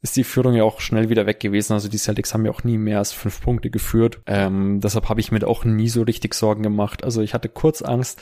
ist 0.00 0.16
die 0.16 0.24
Führung 0.24 0.54
ja 0.54 0.64
auch 0.64 0.80
schnell 0.80 1.08
wieder 1.08 1.26
weg 1.26 1.40
gewesen. 1.40 1.72
Also 1.72 1.88
die 1.88 1.98
Celtics 1.98 2.34
haben 2.34 2.44
ja 2.44 2.52
auch 2.52 2.62
nie 2.62 2.76
mehr 2.76 2.98
als 2.98 3.12
fünf 3.12 3.40
Punkte 3.40 3.70
geführt. 3.70 4.20
Ähm, 4.26 4.80
deshalb 4.80 5.08
habe 5.08 5.20
ich 5.20 5.32
mir 5.32 5.46
auch 5.46 5.64
nie 5.64 5.88
so 5.88 6.02
richtig 6.02 6.34
Sorgen 6.34 6.62
gemacht. 6.62 7.04
Also 7.04 7.22
ich 7.22 7.34
hatte 7.34 7.48
kurz 7.48 7.80
Angst, 7.82 8.20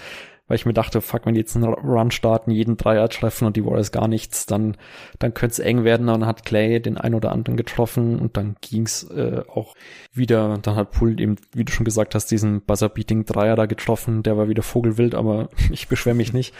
weil 0.48 0.56
ich 0.56 0.66
mir 0.66 0.72
dachte, 0.72 1.00
fuck, 1.00 1.24
wenn 1.24 1.34
die 1.34 1.40
jetzt 1.40 1.56
einen 1.56 1.72
Run 1.72 2.10
starten, 2.10 2.50
jeden 2.50 2.76
Dreier 2.76 3.08
treffen 3.08 3.46
und 3.46 3.56
die 3.56 3.64
Warriors 3.64 3.92
gar 3.92 4.08
nichts, 4.08 4.44
dann, 4.44 4.76
dann 5.18 5.34
könnte 5.34 5.52
es 5.52 5.58
eng 5.60 5.84
werden. 5.84 6.08
Dann 6.08 6.26
hat 6.26 6.44
Clay 6.44 6.80
den 6.80 6.98
ein 6.98 7.14
oder 7.14 7.32
anderen 7.32 7.56
getroffen 7.56 8.18
und 8.18 8.36
dann 8.36 8.56
ging's 8.60 9.04
äh, 9.04 9.42
auch 9.48 9.74
wieder. 10.12 10.58
Dann 10.60 10.76
hat 10.76 10.90
Poole 10.90 11.22
eben, 11.22 11.36
wie 11.54 11.64
du 11.64 11.72
schon 11.72 11.84
gesagt 11.84 12.14
hast, 12.14 12.30
diesen 12.30 12.60
Buzzer-Beating 12.62 13.24
Dreier 13.24 13.56
da 13.56 13.66
getroffen. 13.66 14.22
Der 14.22 14.36
war 14.36 14.48
wieder 14.48 14.62
Vogelwild, 14.62 15.14
aber 15.14 15.48
ich 15.70 15.88
beschwere 15.88 16.14
mich 16.14 16.32
nicht. 16.32 16.54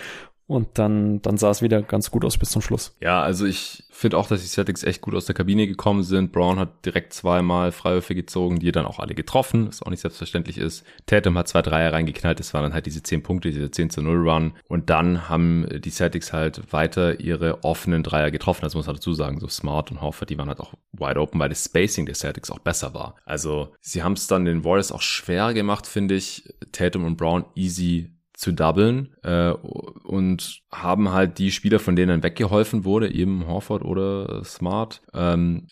Und 0.46 0.78
dann, 0.78 1.22
dann 1.22 1.36
sah 1.38 1.50
es 1.50 1.62
wieder 1.62 1.82
ganz 1.82 2.10
gut 2.10 2.24
aus 2.24 2.36
bis 2.36 2.50
zum 2.50 2.62
Schluss. 2.62 2.94
Ja, 3.00 3.22
also 3.22 3.46
ich 3.46 3.84
finde 3.90 4.18
auch, 4.18 4.26
dass 4.26 4.42
die 4.42 4.48
Celtics 4.48 4.82
echt 4.82 5.00
gut 5.00 5.14
aus 5.14 5.26
der 5.26 5.34
Kabine 5.34 5.66
gekommen 5.66 6.02
sind. 6.02 6.32
Brown 6.32 6.58
hat 6.58 6.84
direkt 6.84 7.12
zweimal 7.12 7.72
Freiwürfe 7.72 8.14
gezogen, 8.14 8.58
die 8.58 8.72
dann 8.72 8.84
auch 8.84 8.98
alle 8.98 9.14
getroffen, 9.14 9.68
was 9.68 9.82
auch 9.82 9.90
nicht 9.90 10.00
selbstverständlich 10.00 10.58
ist. 10.58 10.84
Tatum 11.06 11.38
hat 11.38 11.48
zwei 11.48 11.62
Dreier 11.62 11.92
reingeknallt, 11.92 12.40
das 12.40 12.52
waren 12.52 12.64
dann 12.64 12.74
halt 12.74 12.86
diese 12.86 13.02
zehn 13.02 13.22
Punkte, 13.22 13.50
diese 13.50 13.70
10 13.70 13.90
zu 13.90 14.02
0 14.02 14.28
Run. 14.28 14.52
Und 14.68 14.90
dann 14.90 15.28
haben 15.28 15.66
die 15.70 15.90
Celtics 15.90 16.32
halt 16.32 16.72
weiter 16.72 17.20
ihre 17.20 17.62
offenen 17.64 18.02
Dreier 18.02 18.30
getroffen. 18.30 18.62
Das 18.62 18.74
muss 18.74 18.86
man 18.86 18.96
dazu 18.96 19.14
sagen, 19.14 19.38
so 19.38 19.48
Smart 19.48 19.90
und 19.90 20.00
Horford, 20.00 20.30
die 20.30 20.38
waren 20.38 20.48
halt 20.48 20.60
auch 20.60 20.74
wide 20.92 21.20
open, 21.20 21.38
weil 21.38 21.48
das 21.48 21.64
Spacing 21.64 22.06
der 22.06 22.14
Celtics 22.14 22.50
auch 22.50 22.58
besser 22.58 22.94
war. 22.94 23.14
Also 23.24 23.72
sie 23.80 24.02
haben 24.02 24.14
es 24.14 24.26
dann 24.26 24.44
den 24.44 24.64
Warriors 24.64 24.92
auch 24.92 25.02
schwer 25.02 25.54
gemacht, 25.54 25.86
finde 25.86 26.14
ich, 26.14 26.52
Tatum 26.72 27.04
und 27.04 27.16
Brown 27.16 27.44
easy 27.54 28.10
zu 28.42 28.52
doublen 28.52 29.14
äh, 29.22 29.52
und 29.52 30.62
haben 30.72 31.12
halt 31.12 31.38
die 31.38 31.52
Spieler, 31.52 31.78
von 31.78 31.94
denen 31.94 32.24
weggeholfen 32.24 32.84
wurde, 32.84 33.14
eben 33.14 33.46
Horford 33.46 33.84
oder 33.84 34.42
Smart, 34.44 35.00
ähm, 35.14 35.68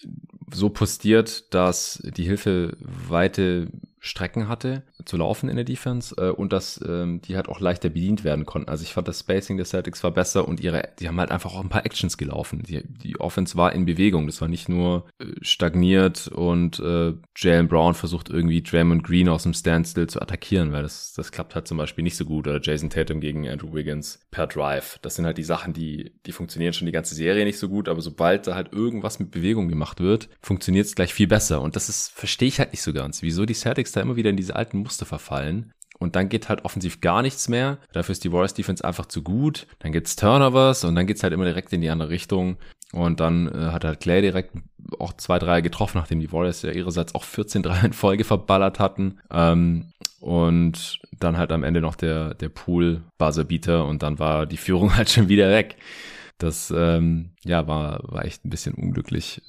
so 0.52 0.68
postiert, 0.68 1.52
dass 1.52 2.00
die 2.16 2.22
Hilfe 2.22 2.76
weite 2.80 3.66
Strecken 4.02 4.48
hatte 4.48 4.82
zu 5.04 5.18
laufen 5.18 5.50
in 5.50 5.56
der 5.56 5.64
Defense 5.64 6.14
äh, 6.16 6.30
und 6.30 6.52
dass 6.54 6.80
ähm, 6.86 7.20
die 7.20 7.36
halt 7.36 7.48
auch 7.48 7.60
leichter 7.60 7.90
bedient 7.90 8.24
werden 8.24 8.46
konnten. 8.46 8.70
Also 8.70 8.82
ich 8.82 8.94
fand 8.94 9.06
das 9.06 9.20
Spacing 9.20 9.58
der 9.58 9.66
Celtics 9.66 10.02
war 10.02 10.10
besser 10.10 10.48
und 10.48 10.60
ihre, 10.60 10.88
die 10.98 11.06
haben 11.06 11.20
halt 11.20 11.30
einfach 11.30 11.54
auch 11.54 11.62
ein 11.62 11.68
paar 11.68 11.84
Actions 11.84 12.16
gelaufen. 12.16 12.62
Die, 12.66 12.82
die 12.82 13.20
Offense 13.20 13.56
war 13.56 13.74
in 13.74 13.84
Bewegung. 13.84 14.26
Das 14.26 14.40
war 14.40 14.48
nicht 14.48 14.70
nur 14.70 15.06
äh, 15.18 15.26
stagniert 15.42 16.28
und 16.28 16.80
äh, 16.80 17.12
Jalen 17.36 17.68
Brown 17.68 17.94
versucht 17.94 18.30
irgendwie 18.30 18.62
Draymond 18.62 19.04
Green 19.04 19.28
aus 19.28 19.42
dem 19.42 19.52
Standstill 19.52 20.06
zu 20.06 20.22
attackieren, 20.22 20.72
weil 20.72 20.82
das, 20.82 21.12
das 21.12 21.30
klappt 21.30 21.54
halt 21.54 21.68
zum 21.68 21.76
Beispiel 21.76 22.02
nicht 22.02 22.16
so 22.16 22.24
gut. 22.24 22.48
Oder 22.48 22.60
Jason 22.62 22.88
Tatum 22.88 23.20
gegen 23.20 23.46
Andrew 23.46 23.74
Wiggins 23.74 24.20
per 24.30 24.46
Drive. 24.46 24.98
Das 25.02 25.16
sind 25.16 25.26
halt 25.26 25.36
die 25.36 25.44
Sachen, 25.44 25.74
die, 25.74 26.12
die 26.24 26.32
funktionieren 26.32 26.72
schon 26.72 26.86
die 26.86 26.92
ganze 26.92 27.14
Serie 27.14 27.44
nicht 27.44 27.58
so 27.58 27.68
gut, 27.68 27.86
aber 27.86 28.00
sobald 28.00 28.46
da 28.46 28.54
halt 28.54 28.72
irgendwas 28.72 29.18
mit 29.20 29.30
Bewegung 29.30 29.68
gemacht 29.68 30.00
wird, 30.00 30.30
funktioniert 30.40 30.86
es 30.86 30.94
gleich 30.94 31.12
viel 31.12 31.26
besser. 31.26 31.60
Und 31.60 31.76
das 31.76 31.90
ist, 31.90 32.12
verstehe 32.12 32.48
ich 32.48 32.58
halt 32.58 32.72
nicht 32.72 32.82
so 32.82 32.94
ganz, 32.94 33.20
wieso 33.20 33.44
die 33.44 33.54
Celtics 33.54 33.89
da 33.92 34.00
immer 34.00 34.16
wieder 34.16 34.30
in 34.30 34.36
diese 34.36 34.56
alten 34.56 34.78
Muster 34.78 35.06
verfallen 35.06 35.72
und 36.00 36.16
dann 36.16 36.30
geht 36.30 36.48
halt 36.48 36.64
offensiv 36.64 37.02
gar 37.02 37.20
nichts 37.20 37.48
mehr. 37.48 37.78
Dafür 37.92 38.14
ist 38.14 38.24
die 38.24 38.32
Warriors 38.32 38.54
Defense 38.54 38.82
einfach 38.82 39.04
zu 39.04 39.22
gut. 39.22 39.66
Dann 39.80 39.92
gibt's 39.92 40.16
Turnovers 40.16 40.82
und 40.84 40.94
dann 40.94 41.06
geht's 41.06 41.22
halt 41.22 41.34
immer 41.34 41.44
direkt 41.44 41.72
in 41.74 41.82
die 41.82 41.90
andere 41.90 42.08
Richtung. 42.08 42.56
Und 42.92 43.20
dann 43.20 43.48
äh, 43.48 43.70
hat 43.70 43.84
halt 43.84 44.00
Clay 44.00 44.22
direkt 44.22 44.56
auch 44.98 45.12
zwei, 45.12 45.38
drei 45.38 45.60
getroffen, 45.60 45.98
nachdem 45.98 46.18
die 46.18 46.32
Warriors 46.32 46.62
ja 46.62 46.72
ihrerseits 46.72 47.14
auch 47.14 47.22
14 47.22 47.62
3 47.62 47.80
in 47.86 47.92
Folge 47.92 48.24
verballert 48.24 48.78
hatten. 48.78 49.20
Ähm, 49.30 49.92
und 50.20 51.00
dann 51.18 51.36
halt 51.36 51.52
am 51.52 51.64
Ende 51.64 51.82
noch 51.82 51.96
der, 51.96 52.32
der 52.32 52.48
Pool 52.48 53.02
Buzzerbeater 53.18 53.84
und 53.84 54.02
dann 54.02 54.18
war 54.18 54.46
die 54.46 54.56
Führung 54.56 54.96
halt 54.96 55.10
schon 55.10 55.28
wieder 55.28 55.50
weg. 55.50 55.76
Das 56.38 56.72
ähm, 56.74 57.32
ja 57.44 57.68
war, 57.68 58.00
war 58.10 58.24
echt 58.24 58.46
ein 58.46 58.50
bisschen 58.50 58.72
unglücklich 58.72 59.42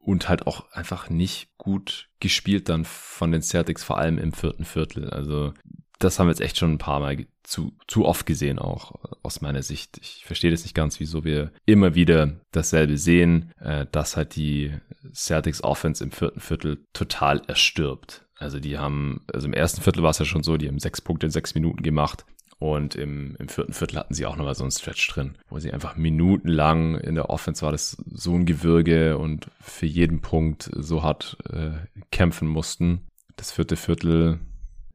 und 0.00 0.28
halt 0.28 0.46
auch 0.46 0.70
einfach 0.72 1.10
nicht 1.10 1.56
gut 1.56 2.08
gespielt 2.20 2.68
dann 2.68 2.84
von 2.84 3.32
den 3.32 3.42
Celtics, 3.42 3.84
vor 3.84 3.98
allem 3.98 4.18
im 4.18 4.32
vierten 4.32 4.64
Viertel. 4.64 5.10
Also 5.10 5.52
das 5.98 6.18
haben 6.18 6.26
wir 6.26 6.32
jetzt 6.32 6.40
echt 6.40 6.56
schon 6.56 6.72
ein 6.72 6.78
paar 6.78 7.00
Mal 7.00 7.26
zu, 7.42 7.76
zu 7.86 8.06
oft 8.06 8.24
gesehen, 8.24 8.58
auch 8.58 8.94
aus 9.22 9.42
meiner 9.42 9.62
Sicht. 9.62 9.98
Ich 10.00 10.24
verstehe 10.24 10.50
das 10.50 10.62
nicht 10.62 10.74
ganz, 10.74 10.98
wieso 10.98 11.24
wir 11.24 11.52
immer 11.66 11.94
wieder 11.94 12.40
dasselbe 12.52 12.96
sehen, 12.96 13.52
äh, 13.60 13.86
dass 13.92 14.16
halt 14.16 14.36
die 14.36 14.72
Celtics 15.14 15.62
Offense 15.62 16.02
im 16.02 16.10
vierten 16.10 16.40
Viertel 16.40 16.84
total 16.92 17.42
erstirbt. 17.46 18.26
Also 18.36 18.58
die 18.58 18.78
haben, 18.78 19.20
also 19.32 19.46
im 19.46 19.52
ersten 19.52 19.82
Viertel 19.82 20.02
war 20.02 20.10
es 20.10 20.18
ja 20.18 20.24
schon 20.24 20.42
so, 20.42 20.56
die 20.56 20.68
haben 20.68 20.78
sechs 20.78 21.02
Punkte 21.02 21.26
in 21.26 21.32
sechs 21.32 21.54
Minuten 21.54 21.82
gemacht. 21.82 22.24
Und 22.60 22.94
im, 22.94 23.36
im 23.38 23.48
vierten 23.48 23.72
Viertel 23.72 23.98
hatten 23.98 24.12
sie 24.12 24.26
auch 24.26 24.36
nochmal 24.36 24.54
so 24.54 24.64
einen 24.64 24.70
Stretch 24.70 25.08
drin, 25.08 25.38
wo 25.48 25.58
sie 25.58 25.72
einfach 25.72 25.96
minutenlang 25.96 26.94
in 26.96 27.14
der 27.14 27.30
Offense 27.30 27.62
war 27.64 27.72
das 27.72 27.96
so 28.12 28.34
ein 28.34 28.44
Gewürge 28.44 29.16
und 29.16 29.50
für 29.62 29.86
jeden 29.86 30.20
Punkt 30.20 30.70
so 30.76 31.02
hart 31.02 31.38
äh, 31.50 31.70
kämpfen 32.12 32.46
mussten. 32.46 33.06
Das 33.36 33.50
vierte 33.50 33.76
Viertel, 33.76 34.40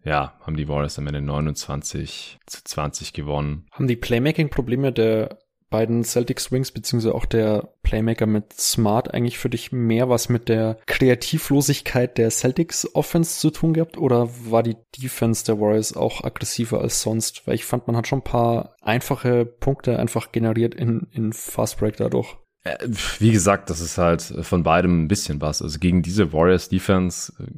ja, 0.04 0.36
haben 0.42 0.58
die 0.58 0.68
Warriors 0.68 1.00
am 1.00 1.08
Ende 1.08 1.22
29 1.22 2.38
zu 2.46 2.64
20 2.64 3.14
gewonnen. 3.14 3.66
Haben 3.72 3.88
die 3.88 3.96
Playmaking-Probleme 3.96 4.92
der 4.92 5.40
beiden 5.76 6.06
Celtics 6.06 6.54
Wings 6.54 6.72
beziehungsweise 6.72 7.14
auch 7.14 7.26
der 7.26 7.68
Playmaker 7.84 8.28
mit 8.28 8.54
Smart 8.54 9.14
eigentlich 9.14 9.38
für 9.38 9.50
dich 9.50 9.74
mehr 9.74 10.08
was 10.08 10.30
mit 10.30 10.48
der 10.48 10.78
Kreativlosigkeit 10.86 12.18
der 12.18 12.32
Celtics 12.32 12.96
Offense 12.96 13.40
zu 13.42 13.52
tun 13.52 13.74
gehabt 13.74 13.98
oder 13.98 14.30
war 14.50 14.64
die 14.64 14.78
Defense 14.98 15.44
der 15.44 15.60
Warriors 15.60 15.94
auch 15.94 16.24
aggressiver 16.24 16.80
als 16.80 17.02
sonst? 17.02 17.46
Weil 17.46 17.56
ich 17.56 17.66
fand, 17.66 17.88
man 17.88 17.98
hat 17.98 18.08
schon 18.08 18.20
ein 18.20 18.24
paar 18.24 18.74
einfache 18.82 19.46
Punkte 19.46 20.00
einfach 20.00 20.32
generiert 20.32 20.74
in, 20.76 21.08
in 21.12 21.34
Fast 21.34 21.78
Break 21.78 21.98
dadurch. 21.98 22.38
Äh, 22.64 22.78
wie 23.20 23.34
gesagt, 23.34 23.70
das 23.70 23.82
ist 23.82 23.98
halt 23.98 24.22
von 24.22 24.64
beidem 24.64 25.04
ein 25.04 25.08
bisschen 25.10 25.42
was. 25.42 25.62
Also 25.62 25.78
gegen 25.80 26.04
diese 26.04 26.32
Warriors 26.32 26.70
Defense 26.70 27.34
äh, 27.38 27.52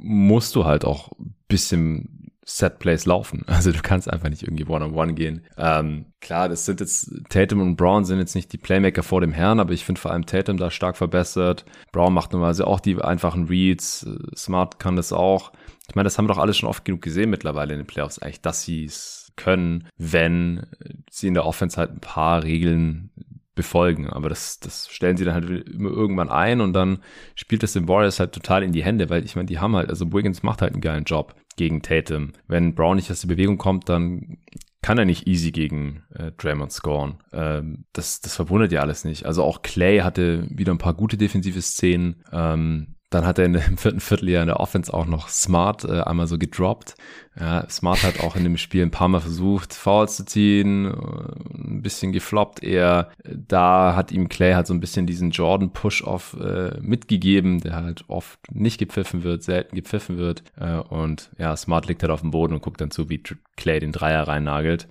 musst 0.00 0.54
du 0.54 0.64
halt 0.64 0.84
auch 0.84 1.10
ein 1.18 1.34
bisschen 1.48 2.27
Set-Plays 2.48 3.04
laufen. 3.04 3.44
Also 3.58 3.72
du 3.72 3.80
kannst 3.82 4.10
einfach 4.10 4.28
nicht 4.28 4.44
irgendwie 4.44 4.66
One-on-One 4.66 4.94
-on 4.94 5.10
-one 5.10 5.14
gehen. 5.14 5.44
Ähm, 5.56 6.06
klar, 6.20 6.48
das 6.48 6.64
sind 6.64 6.78
jetzt, 6.78 7.10
Tatum 7.28 7.60
und 7.60 7.76
Brown 7.76 8.04
sind 8.04 8.20
jetzt 8.20 8.36
nicht 8.36 8.52
die 8.52 8.58
Playmaker 8.58 9.02
vor 9.02 9.20
dem 9.20 9.32
Herrn, 9.32 9.58
aber 9.58 9.72
ich 9.72 9.84
finde 9.84 10.00
vor 10.00 10.12
allem 10.12 10.26
Tatum 10.26 10.58
da 10.58 10.70
stark 10.70 10.96
verbessert. 10.96 11.64
Brown 11.90 12.14
macht 12.14 12.32
normalerweise 12.32 12.66
auch 12.66 12.78
die 12.78 13.00
einfachen 13.02 13.48
Reads. 13.48 14.06
Smart 14.36 14.78
kann 14.78 14.94
das 14.94 15.12
auch. 15.12 15.52
Ich 15.88 15.96
meine, 15.96 16.04
das 16.04 16.16
haben 16.16 16.26
wir 16.26 16.34
doch 16.34 16.40
alle 16.40 16.54
schon 16.54 16.68
oft 16.68 16.84
genug 16.84 17.02
gesehen 17.02 17.30
mittlerweile 17.30 17.72
in 17.72 17.80
den 17.80 17.86
Playoffs, 17.86 18.20
eigentlich, 18.20 18.42
dass 18.42 18.62
sie 18.62 18.84
es 18.84 19.32
können, 19.36 19.88
wenn 19.96 20.66
sie 21.10 21.26
in 21.26 21.34
der 21.34 21.46
Offense 21.46 21.76
halt 21.76 21.90
ein 21.90 22.00
paar 22.00 22.44
Regeln 22.44 23.10
befolgen. 23.56 24.08
Aber 24.08 24.28
das, 24.28 24.60
das 24.60 24.88
stellen 24.88 25.16
sie 25.16 25.24
dann 25.24 25.34
halt 25.34 25.68
immer 25.68 25.90
irgendwann 25.90 26.30
ein 26.30 26.60
und 26.60 26.74
dann 26.74 27.00
spielt 27.34 27.64
das 27.64 27.72
den 27.72 27.88
Warriors 27.88 28.20
halt 28.20 28.32
total 28.32 28.62
in 28.62 28.72
die 28.72 28.84
Hände, 28.84 29.10
weil 29.10 29.24
ich 29.24 29.34
meine, 29.34 29.46
die 29.46 29.58
haben 29.58 29.74
halt, 29.74 29.90
also 29.90 30.12
Wiggins 30.12 30.44
macht 30.44 30.62
halt 30.62 30.72
einen 30.72 30.80
geilen 30.80 31.04
Job 31.04 31.34
gegen 31.58 31.82
Tatum. 31.82 32.32
Wenn 32.46 32.74
Brown 32.74 32.96
nicht 32.96 33.10
aus 33.10 33.20
der 33.20 33.28
Bewegung 33.28 33.58
kommt, 33.58 33.88
dann 33.90 34.38
kann 34.80 34.96
er 34.96 35.04
nicht 35.04 35.26
easy 35.26 35.50
gegen 35.50 36.04
äh, 36.14 36.32
Draymond 36.32 36.72
scoren. 36.72 37.18
Ähm, 37.32 37.84
das, 37.92 38.20
das 38.20 38.36
verwundert 38.36 38.72
ja 38.72 38.80
alles 38.80 39.04
nicht. 39.04 39.26
Also 39.26 39.42
auch 39.42 39.62
Clay 39.62 39.98
hatte 39.98 40.46
wieder 40.48 40.72
ein 40.72 40.78
paar 40.78 40.94
gute 40.94 41.18
defensive 41.18 41.60
Szenen. 41.60 42.24
Ähm, 42.32 42.94
dann 43.10 43.26
hat 43.26 43.38
er 43.38 43.48
dem 43.48 43.54
vierten 43.78 44.00
Vierteljahr 44.00 44.42
in 44.42 44.48
der 44.48 44.60
Offense 44.60 44.92
auch 44.92 45.06
noch 45.06 45.28
Smart 45.28 45.84
äh, 45.84 46.00
einmal 46.00 46.26
so 46.26 46.38
gedroppt. 46.38 46.94
Ja, 47.38 47.68
Smart 47.70 48.02
hat 48.02 48.20
auch 48.20 48.36
in 48.36 48.44
dem 48.44 48.56
Spiel 48.56 48.82
ein 48.82 48.90
paar 48.90 49.08
Mal 49.08 49.20
versucht, 49.20 49.72
Fouls 49.72 50.16
zu 50.16 50.24
ziehen, 50.24 50.86
äh, 50.86 50.90
ein 51.54 51.82
bisschen 51.82 52.12
gefloppt 52.12 52.62
eher. 52.62 53.10
Da 53.24 53.94
hat 53.94 54.12
ihm 54.12 54.28
Clay 54.28 54.54
halt 54.54 54.66
so 54.66 54.74
ein 54.74 54.80
bisschen 54.80 55.06
diesen 55.06 55.30
Jordan 55.30 55.70
Push-Off 55.70 56.36
äh, 56.40 56.78
mitgegeben, 56.80 57.60
der 57.60 57.76
halt 57.76 58.04
oft 58.08 58.40
nicht 58.52 58.78
gepfiffen 58.78 59.22
wird, 59.22 59.42
selten 59.42 59.76
gepfiffen 59.76 60.18
wird. 60.18 60.42
Äh, 60.58 60.78
und 60.78 61.30
ja, 61.38 61.56
Smart 61.56 61.86
liegt 61.86 62.02
halt 62.02 62.12
auf 62.12 62.20
dem 62.20 62.32
Boden 62.32 62.54
und 62.54 62.62
guckt 62.62 62.80
dann 62.80 62.90
zu, 62.90 63.08
wie 63.08 63.22
Clay 63.56 63.80
den 63.80 63.92
Dreier 63.92 64.26
reinnagelt 64.28 64.88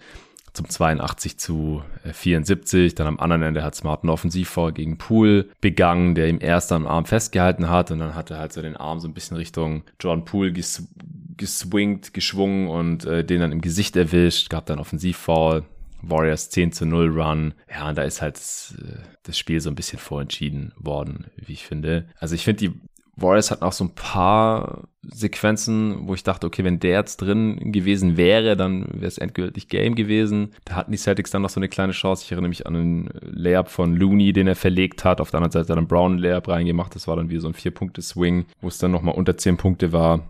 zum 0.58 0.70
82 0.70 1.38
zu 1.38 1.84
74. 2.12 2.91
Äh, 2.91 2.96
dann 2.96 3.08
am 3.08 3.20
anderen 3.20 3.43
Ende 3.43 3.63
hat 3.63 3.76
Smart 3.76 4.04
einen 4.04 4.10
Offensivfall 4.10 4.74
gegen 4.74 4.98
Poole 4.98 5.46
begangen, 5.62 6.15
der 6.15 6.28
ihm 6.28 6.39
erst 6.41 6.72
am 6.72 6.88
Arm 6.88 7.06
festgehalten 7.06 7.70
hat 7.70 7.91
und 7.91 8.00
dann 8.00 8.15
hat 8.15 8.32
er 8.32 8.39
halt 8.39 8.54
so 8.54 8.62
den 8.62 8.76
Arm 8.76 9.00
so 9.00 9.08
ein 9.08 9.13
bisschen 9.13 9.38
Richtung 9.38 9.84
Jordan 10.00 10.26
Poole 10.26 10.52
ges 10.52 10.88
geswingt, 11.38 12.15
geschwungen 12.15 12.67
und 12.67 13.06
äh, 13.06 13.24
den 13.24 13.41
dann 13.41 13.52
im 13.52 13.62
Gesicht 13.62 13.96
erwischt, 13.96 14.50
gab 14.50 14.65
dann 14.65 14.80
Offensivfall. 14.80 15.63
Warriors 16.02 16.52
10 16.52 16.72
zu 16.74 16.86
0 16.86 17.10
Run. 17.20 17.54
Ja, 17.70 17.89
und 17.89 17.98
da 17.98 18.04
ist 18.04 18.22
halt 18.22 18.36
das, 18.36 18.76
äh, 18.80 19.00
das 19.24 19.38
Spiel 19.38 19.60
so 19.60 19.70
ein 19.70 19.76
bisschen 19.76 20.00
vorentschieden 20.00 20.74
worden, 20.78 21.26
wie 21.36 21.54
ich 21.54 21.65
finde. 21.65 22.08
Also 22.20 22.36
ich 22.36 22.43
finde, 22.43 22.70
die 22.70 22.80
Warriors 23.17 23.51
hatten 23.51 23.63
auch 23.63 23.73
so 23.73 23.84
ein 23.84 23.95
paar 23.95 24.88
Sequenzen, 25.01 26.08
wo 26.08 26.13
ich 26.13 26.23
dachte, 26.23 26.45
okay, 26.45 26.63
wenn 26.63 26.80
der 26.80 26.99
jetzt 26.99 27.17
drin 27.17 27.71
gewesen 27.71 28.15
wäre, 28.15 28.56
dann 28.56 28.88
wäre 28.93 29.08
es 29.08 29.17
endgültig 29.17 29.69
Game 29.69 29.95
gewesen. 29.95 30.53
Da 30.65 30.75
hatten 30.75 30.91
die 30.91 30.97
Celtics 30.97 31.32
dann 31.32 31.41
noch 31.41 31.49
so 31.49 31.60
eine 31.60 31.69
kleine 31.69 31.93
Chance. 31.93 32.23
Ich 32.25 32.32
erinnere 32.32 32.49
mich 32.49 32.67
an 32.67 32.75
einen 32.75 33.10
Layup 33.21 33.69
von 33.69 33.95
Looney, 33.95 34.34
den 34.34 34.47
er 34.47 34.56
verlegt 34.56 35.03
hat. 35.03 35.19
Auf 35.19 35.32
der 35.32 35.39
anderen 35.39 35.51
Seite 35.51 35.63
hat 35.63 35.69
er 35.69 35.75
dann 35.77 35.88
Brown 35.88 36.19
Layup 36.19 36.47
reingemacht. 36.47 36.93
Das 36.93 37.08
war 37.08 37.15
dann 37.15 37.30
wie 37.30 37.39
so 37.39 37.47
ein 37.47 37.53
Vier-Punkte-Swing, 37.53 38.45
wo 38.62 38.67
es 38.67 38.77
dann 38.77 38.91
nochmal 38.91 39.15
unter 39.15 39.36
zehn 39.36 39.58
Punkte 39.58 39.91
war. 39.91 40.23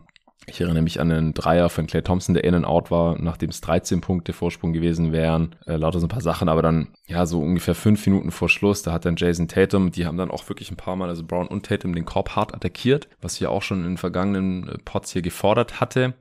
Ich 0.50 0.62
erinnere 0.62 0.82
mich 0.82 1.02
an 1.02 1.12
einen 1.12 1.34
Dreier 1.34 1.70
von 1.70 1.88
Clay 1.88 2.02
Thompson, 2.02 2.34
der 2.34 2.46
in 2.46 2.56
and 2.56 2.66
out 2.66 2.90
war, 2.90 3.20
nachdem 3.20 3.50
es 3.50 3.60
13 3.60 4.00
Punkte 4.00 4.32
Vorsprung 4.32 4.72
gewesen 4.72 5.12
wären. 5.12 5.56
Äh, 5.66 5.76
lauter 5.76 6.00
so 6.00 6.06
ein 6.06 6.10
paar 6.10 6.22
Sachen, 6.22 6.48
aber 6.48 6.62
dann, 6.62 6.88
ja, 7.06 7.26
so 7.26 7.42
ungefähr 7.42 7.76
fünf 7.76 8.08
Minuten 8.08 8.32
vor 8.32 8.48
Schluss, 8.48 8.82
da 8.82 8.94
hat 8.94 9.04
dann 9.04 9.18
Jason 9.18 9.50
Tatum, 9.50 9.92
die 9.92 10.06
haben 10.06 10.18
dann 10.18 10.32
auch 10.32 10.48
wirklich 10.48 10.72
ein 10.72 10.78
paar 10.78 10.96
Mal, 10.96 11.10
also 11.10 11.26
Brown 11.26 11.48
und 11.48 11.66
Tatum, 11.66 11.94
den 11.94 12.06
Korb 12.06 12.38
hart 12.38 12.56
attackiert, 12.56 13.10
was 13.22 13.34
ich 13.34 13.42
ja 13.42 13.50
auch 13.50 13.62
schon 13.62 13.86
in 13.86 13.98
vergangenen 13.98 14.70
äh, 14.70 14.78
Pots 14.86 15.12
hier 15.12 15.22
gefordert 15.22 15.82
hatte. 15.82 16.14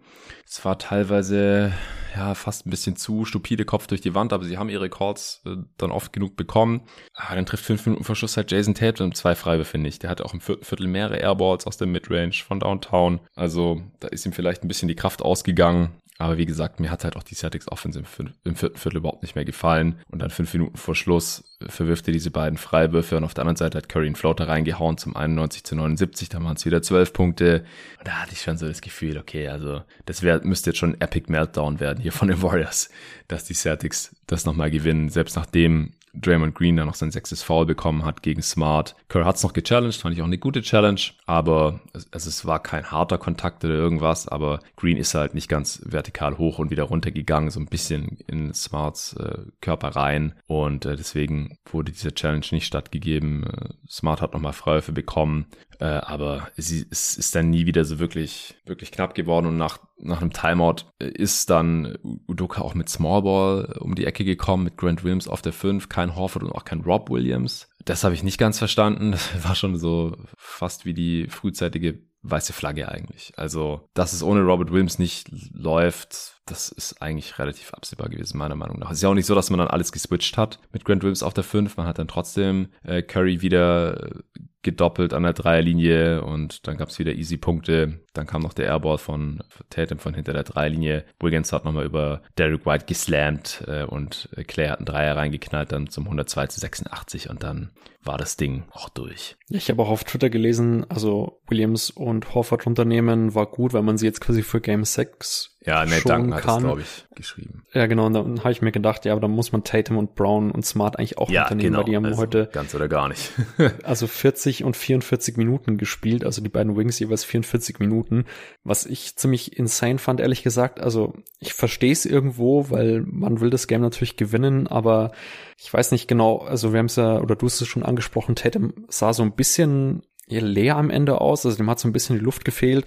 Es 0.46 0.64
war 0.64 0.78
teilweise 0.78 1.72
ja 2.16 2.34
fast 2.34 2.66
ein 2.66 2.70
bisschen 2.70 2.96
zu 2.96 3.24
stupide 3.24 3.64
Kopf 3.64 3.86
durch 3.86 4.00
die 4.00 4.14
Wand, 4.14 4.32
aber 4.32 4.44
sie 4.44 4.58
haben 4.58 4.68
ihre 4.68 4.88
Calls 4.88 5.42
äh, 5.44 5.56
dann 5.76 5.90
oft 5.90 6.12
genug 6.12 6.36
bekommen. 6.36 6.82
Ah, 7.14 7.34
dann 7.34 7.46
trifft 7.46 7.64
fünf 7.64 7.84
Minuten 7.86 8.04
vor 8.04 8.16
Schluss 8.16 8.36
halt 8.36 8.50
Jason 8.50 8.74
Tatum 8.74 9.14
zwei 9.14 9.34
Freiwürfe, 9.34 9.72
finde 9.72 9.88
ich. 9.88 9.98
Der 9.98 10.10
hatte 10.10 10.24
auch 10.24 10.34
im 10.34 10.40
vierten 10.40 10.64
Viertel 10.64 10.86
mehrere 10.86 11.18
Airballs 11.18 11.66
aus 11.66 11.76
der 11.76 11.86
Midrange 11.86 12.32
von 12.46 12.60
Downtown. 12.60 13.20
Also 13.34 13.82
da 14.00 14.08
ist 14.08 14.24
ihm 14.24 14.32
vielleicht 14.32 14.62
ein 14.64 14.68
bisschen 14.68 14.88
die 14.88 14.96
Kraft 14.96 15.22
ausgegangen. 15.22 15.90
Aber 16.18 16.38
wie 16.38 16.46
gesagt, 16.46 16.80
mir 16.80 16.90
hat 16.90 17.04
halt 17.04 17.16
auch 17.16 17.22
die 17.22 17.34
Celtics 17.34 17.68
Offense 17.68 17.98
im, 17.98 18.06
im, 18.44 18.56
vierten 18.56 18.78
Viertel 18.78 18.98
überhaupt 18.98 19.22
nicht 19.22 19.34
mehr 19.34 19.44
gefallen. 19.44 19.96
Und 20.08 20.20
dann 20.20 20.30
fünf 20.30 20.52
Minuten 20.54 20.76
vor 20.76 20.94
Schluss 20.94 21.44
verwirft 21.66 22.08
er 22.08 22.12
diese 22.12 22.30
beiden 22.30 22.56
Freiwürfe 22.56 23.16
und 23.16 23.24
auf 23.24 23.34
der 23.34 23.42
anderen 23.42 23.56
Seite 23.56 23.78
hat 23.78 23.88
Curry 23.88 24.06
einen 24.06 24.16
Floater 24.16 24.48
reingehauen 24.48 24.96
zum 24.96 25.14
91 25.16 25.64
zu 25.64 25.76
79. 25.76 26.28
Da 26.30 26.42
waren 26.42 26.56
es 26.56 26.64
wieder 26.64 26.80
zwölf 26.80 27.12
Punkte. 27.12 27.64
Und 27.98 28.08
da 28.08 28.12
hatte 28.12 28.32
ich 28.32 28.40
schon 28.40 28.56
so 28.56 28.66
das 28.66 28.80
Gefühl, 28.80 29.18
okay, 29.18 29.48
also 29.48 29.82
das 30.06 30.22
wär, 30.22 30.42
müsste 30.44 30.70
jetzt 30.70 30.78
schon 30.78 30.94
ein 30.94 31.00
Epic 31.00 31.30
Meltdown 31.30 31.80
werden 31.80 32.00
hier 32.00 32.12
von 32.12 32.28
den 32.28 32.40
Warriors, 32.42 32.88
dass 33.28 33.44
die 33.44 33.54
Celtics 33.54 34.16
das 34.26 34.46
nochmal 34.46 34.70
gewinnen. 34.70 35.10
Selbst 35.10 35.36
nachdem 35.36 35.92
Draymond 36.20 36.54
Green 36.54 36.76
dann 36.76 36.86
noch 36.86 36.94
sein 36.94 37.10
sechstes 37.10 37.42
Foul 37.42 37.66
bekommen 37.66 38.04
hat 38.04 38.22
gegen 38.22 38.42
Smart. 38.42 38.94
Curry 39.08 39.24
hat 39.24 39.36
es 39.36 39.42
noch 39.42 39.52
gechallenged, 39.52 40.00
fand 40.00 40.14
ich 40.14 40.22
auch 40.22 40.26
eine 40.26 40.38
gute 40.38 40.62
Challenge, 40.62 41.00
aber 41.26 41.80
es, 41.92 42.26
es 42.26 42.46
war 42.46 42.62
kein 42.62 42.90
harter 42.90 43.18
Kontakt 43.18 43.64
oder 43.64 43.74
irgendwas, 43.74 44.28
aber 44.28 44.60
Green 44.76 44.96
ist 44.96 45.14
halt 45.14 45.34
nicht 45.34 45.48
ganz 45.48 45.82
vertikal 45.84 46.38
hoch 46.38 46.58
und 46.58 46.70
wieder 46.70 46.84
runter 46.84 47.10
gegangen, 47.10 47.50
so 47.50 47.60
ein 47.60 47.66
bisschen 47.66 48.18
in 48.26 48.52
Smarts 48.54 49.14
äh, 49.14 49.38
Körper 49.60 49.88
rein 49.88 50.34
und 50.46 50.84
äh, 50.86 50.96
deswegen 50.96 51.58
wurde 51.70 51.92
diese 51.92 52.14
Challenge 52.14 52.46
nicht 52.50 52.66
stattgegeben. 52.66 53.44
Äh, 53.44 53.68
Smart 53.88 54.20
hat 54.20 54.32
nochmal 54.32 54.52
Freiwürfe 54.52 54.92
bekommen, 54.92 55.46
äh, 55.78 55.84
aber 55.84 56.48
sie, 56.56 56.86
es 56.90 57.16
ist 57.16 57.34
dann 57.34 57.50
nie 57.50 57.66
wieder 57.66 57.84
so 57.84 57.98
wirklich, 57.98 58.54
wirklich 58.64 58.92
knapp 58.92 59.14
geworden 59.14 59.46
und 59.46 59.56
nach, 59.56 59.78
nach 59.98 60.20
einem 60.20 60.32
Timeout 60.32 60.84
ist 60.98 61.50
dann 61.50 61.98
Udoka 62.26 62.62
auch 62.62 62.74
mit 62.74 62.88
Smallball 62.88 63.76
um 63.80 63.94
die 63.94 64.06
Ecke 64.06 64.24
gekommen, 64.24 64.64
mit 64.64 64.76
Grant 64.76 65.04
Williams 65.04 65.28
auf 65.28 65.42
der 65.42 65.52
5, 65.52 65.88
kein 65.88 66.16
Horford 66.16 66.44
und 66.44 66.52
auch 66.52 66.64
kein 66.64 66.80
Rob 66.80 67.10
Williams. 67.10 67.68
Das 67.84 68.04
habe 68.04 68.14
ich 68.14 68.22
nicht 68.22 68.38
ganz 68.38 68.58
verstanden. 68.58 69.12
Das 69.36 69.44
war 69.44 69.54
schon 69.54 69.76
so 69.76 70.16
fast 70.36 70.86
wie 70.86 70.94
die 70.94 71.26
frühzeitige 71.28 72.00
weiße 72.22 72.52
Flagge 72.52 72.88
eigentlich. 72.88 73.32
Also, 73.36 73.88
dass 73.94 74.12
es 74.12 74.22
ohne 74.22 74.40
Robert 74.40 74.70
Williams 74.70 74.98
nicht 74.98 75.28
läuft, 75.52 76.35
das 76.46 76.68
ist 76.68 77.02
eigentlich 77.02 77.38
relativ 77.38 77.74
absehbar 77.74 78.08
gewesen, 78.08 78.38
meiner 78.38 78.54
Meinung 78.54 78.78
nach. 78.78 78.90
Es 78.90 78.98
ist 78.98 79.02
ja 79.02 79.08
auch 79.08 79.14
nicht 79.14 79.26
so, 79.26 79.34
dass 79.34 79.50
man 79.50 79.58
dann 79.58 79.68
alles 79.68 79.92
geswitcht 79.92 80.36
hat 80.36 80.60
mit 80.72 80.84
Grant 80.84 81.02
Williams 81.02 81.22
auf 81.22 81.34
der 81.34 81.44
5. 81.44 81.76
Man 81.76 81.86
hat 81.86 81.98
dann 81.98 82.08
trotzdem 82.08 82.68
äh, 82.84 83.02
Curry 83.02 83.42
wieder 83.42 84.22
gedoppelt 84.66 85.14
an 85.14 85.22
der 85.22 85.32
Dreierlinie 85.32 86.24
und 86.24 86.66
dann 86.66 86.76
gab 86.76 86.88
es 86.88 86.98
wieder 86.98 87.14
easy 87.14 87.36
Punkte. 87.36 88.00
Dann 88.14 88.26
kam 88.26 88.42
noch 88.42 88.52
der 88.52 88.66
Airball 88.66 88.98
von 88.98 89.44
Tatum 89.70 90.00
von 90.00 90.12
hinter 90.12 90.32
der 90.32 90.42
Dreierlinie. 90.42 91.04
Wiggins 91.20 91.52
hat 91.52 91.64
nochmal 91.64 91.84
über 91.84 92.22
Derek 92.36 92.66
White 92.66 92.86
geslammt 92.86 93.62
äh, 93.68 93.84
und 93.84 94.28
Clay 94.48 94.68
hat 94.68 94.78
einen 94.78 94.86
Dreier 94.86 95.16
reingeknallt, 95.16 95.70
dann 95.70 95.88
zum 95.88 96.04
102 96.04 96.48
zu 96.48 96.60
86 96.60 97.30
und 97.30 97.44
dann 97.44 97.70
war 98.02 98.18
das 98.18 98.36
Ding 98.36 98.64
auch 98.72 98.88
durch. 98.88 99.36
Ich 99.48 99.70
habe 99.70 99.82
auch 99.82 99.88
auf 99.88 100.04
Twitter 100.04 100.30
gelesen, 100.30 100.84
also 100.88 101.40
Williams 101.48 101.90
und 101.90 102.34
Horford 102.34 102.66
Unternehmen 102.66 103.34
war 103.34 103.46
gut, 103.46 103.72
weil 103.72 103.82
man 103.82 103.98
sie 103.98 104.06
jetzt 104.06 104.20
quasi 104.20 104.42
für 104.42 104.60
Game 104.60 104.84
6 104.84 105.55
ja, 105.66 105.84
Nate 105.84 106.02
Duncan 106.02 106.32
hat 106.32 106.46
es, 106.46 106.58
glaube 106.58 106.80
ich, 106.80 107.04
geschrieben. 107.16 107.64
Ja, 107.72 107.86
genau. 107.86 108.06
Und 108.06 108.12
dann 108.12 108.38
habe 108.38 108.52
ich 108.52 108.62
mir 108.62 108.70
gedacht, 108.70 109.04
ja, 109.04 109.10
aber 109.10 109.20
dann 109.20 109.32
muss 109.32 109.50
man 109.50 109.64
Tatum 109.64 109.98
und 109.98 110.14
Brown 110.14 110.52
und 110.52 110.64
Smart 110.64 110.96
eigentlich 110.96 111.18
auch 111.18 111.28
ja, 111.28 111.42
unternehmen, 111.42 111.70
genau. 111.70 111.78
weil 111.78 111.84
die 111.86 111.96
haben 111.96 112.04
also 112.04 112.18
heute 112.18 112.48
ganz 112.52 112.72
oder 112.76 112.86
gar 112.86 113.08
nicht. 113.08 113.32
also 113.82 114.06
40 114.06 114.62
und 114.62 114.76
44 114.76 115.36
Minuten 115.36 115.76
gespielt, 115.76 116.24
also 116.24 116.40
die 116.40 116.48
beiden 116.48 116.76
Wings 116.76 117.00
jeweils 117.00 117.24
44 117.24 117.80
Minuten, 117.80 118.26
was 118.62 118.86
ich 118.86 119.16
ziemlich 119.16 119.58
insane 119.58 119.98
fand, 119.98 120.20
ehrlich 120.20 120.44
gesagt. 120.44 120.78
Also 120.78 121.14
ich 121.40 121.52
verstehe 121.52 121.92
es 121.92 122.06
irgendwo, 122.06 122.70
weil 122.70 123.02
man 123.04 123.40
will 123.40 123.50
das 123.50 123.66
Game 123.66 123.80
natürlich 123.80 124.16
gewinnen, 124.16 124.68
aber 124.68 125.10
ich 125.58 125.72
weiß 125.72 125.90
nicht 125.90 126.06
genau, 126.06 126.38
also 126.38 126.72
wir 126.72 126.78
haben 126.78 126.86
es 126.86 126.94
ja, 126.94 127.20
oder 127.20 127.34
du 127.34 127.44
hast 127.44 127.60
es 127.60 127.66
schon 127.66 127.82
angesprochen, 127.82 128.36
Tatum 128.36 128.72
sah 128.88 129.12
so 129.12 129.24
ein 129.24 129.32
bisschen 129.32 130.02
leer 130.28 130.76
am 130.76 130.90
Ende 130.90 131.20
aus, 131.20 131.44
also 131.44 131.56
dem 131.56 131.68
hat 131.68 131.80
so 131.80 131.88
ein 131.88 131.92
bisschen 131.92 132.18
die 132.18 132.24
Luft 132.24 132.44
gefehlt. 132.44 132.84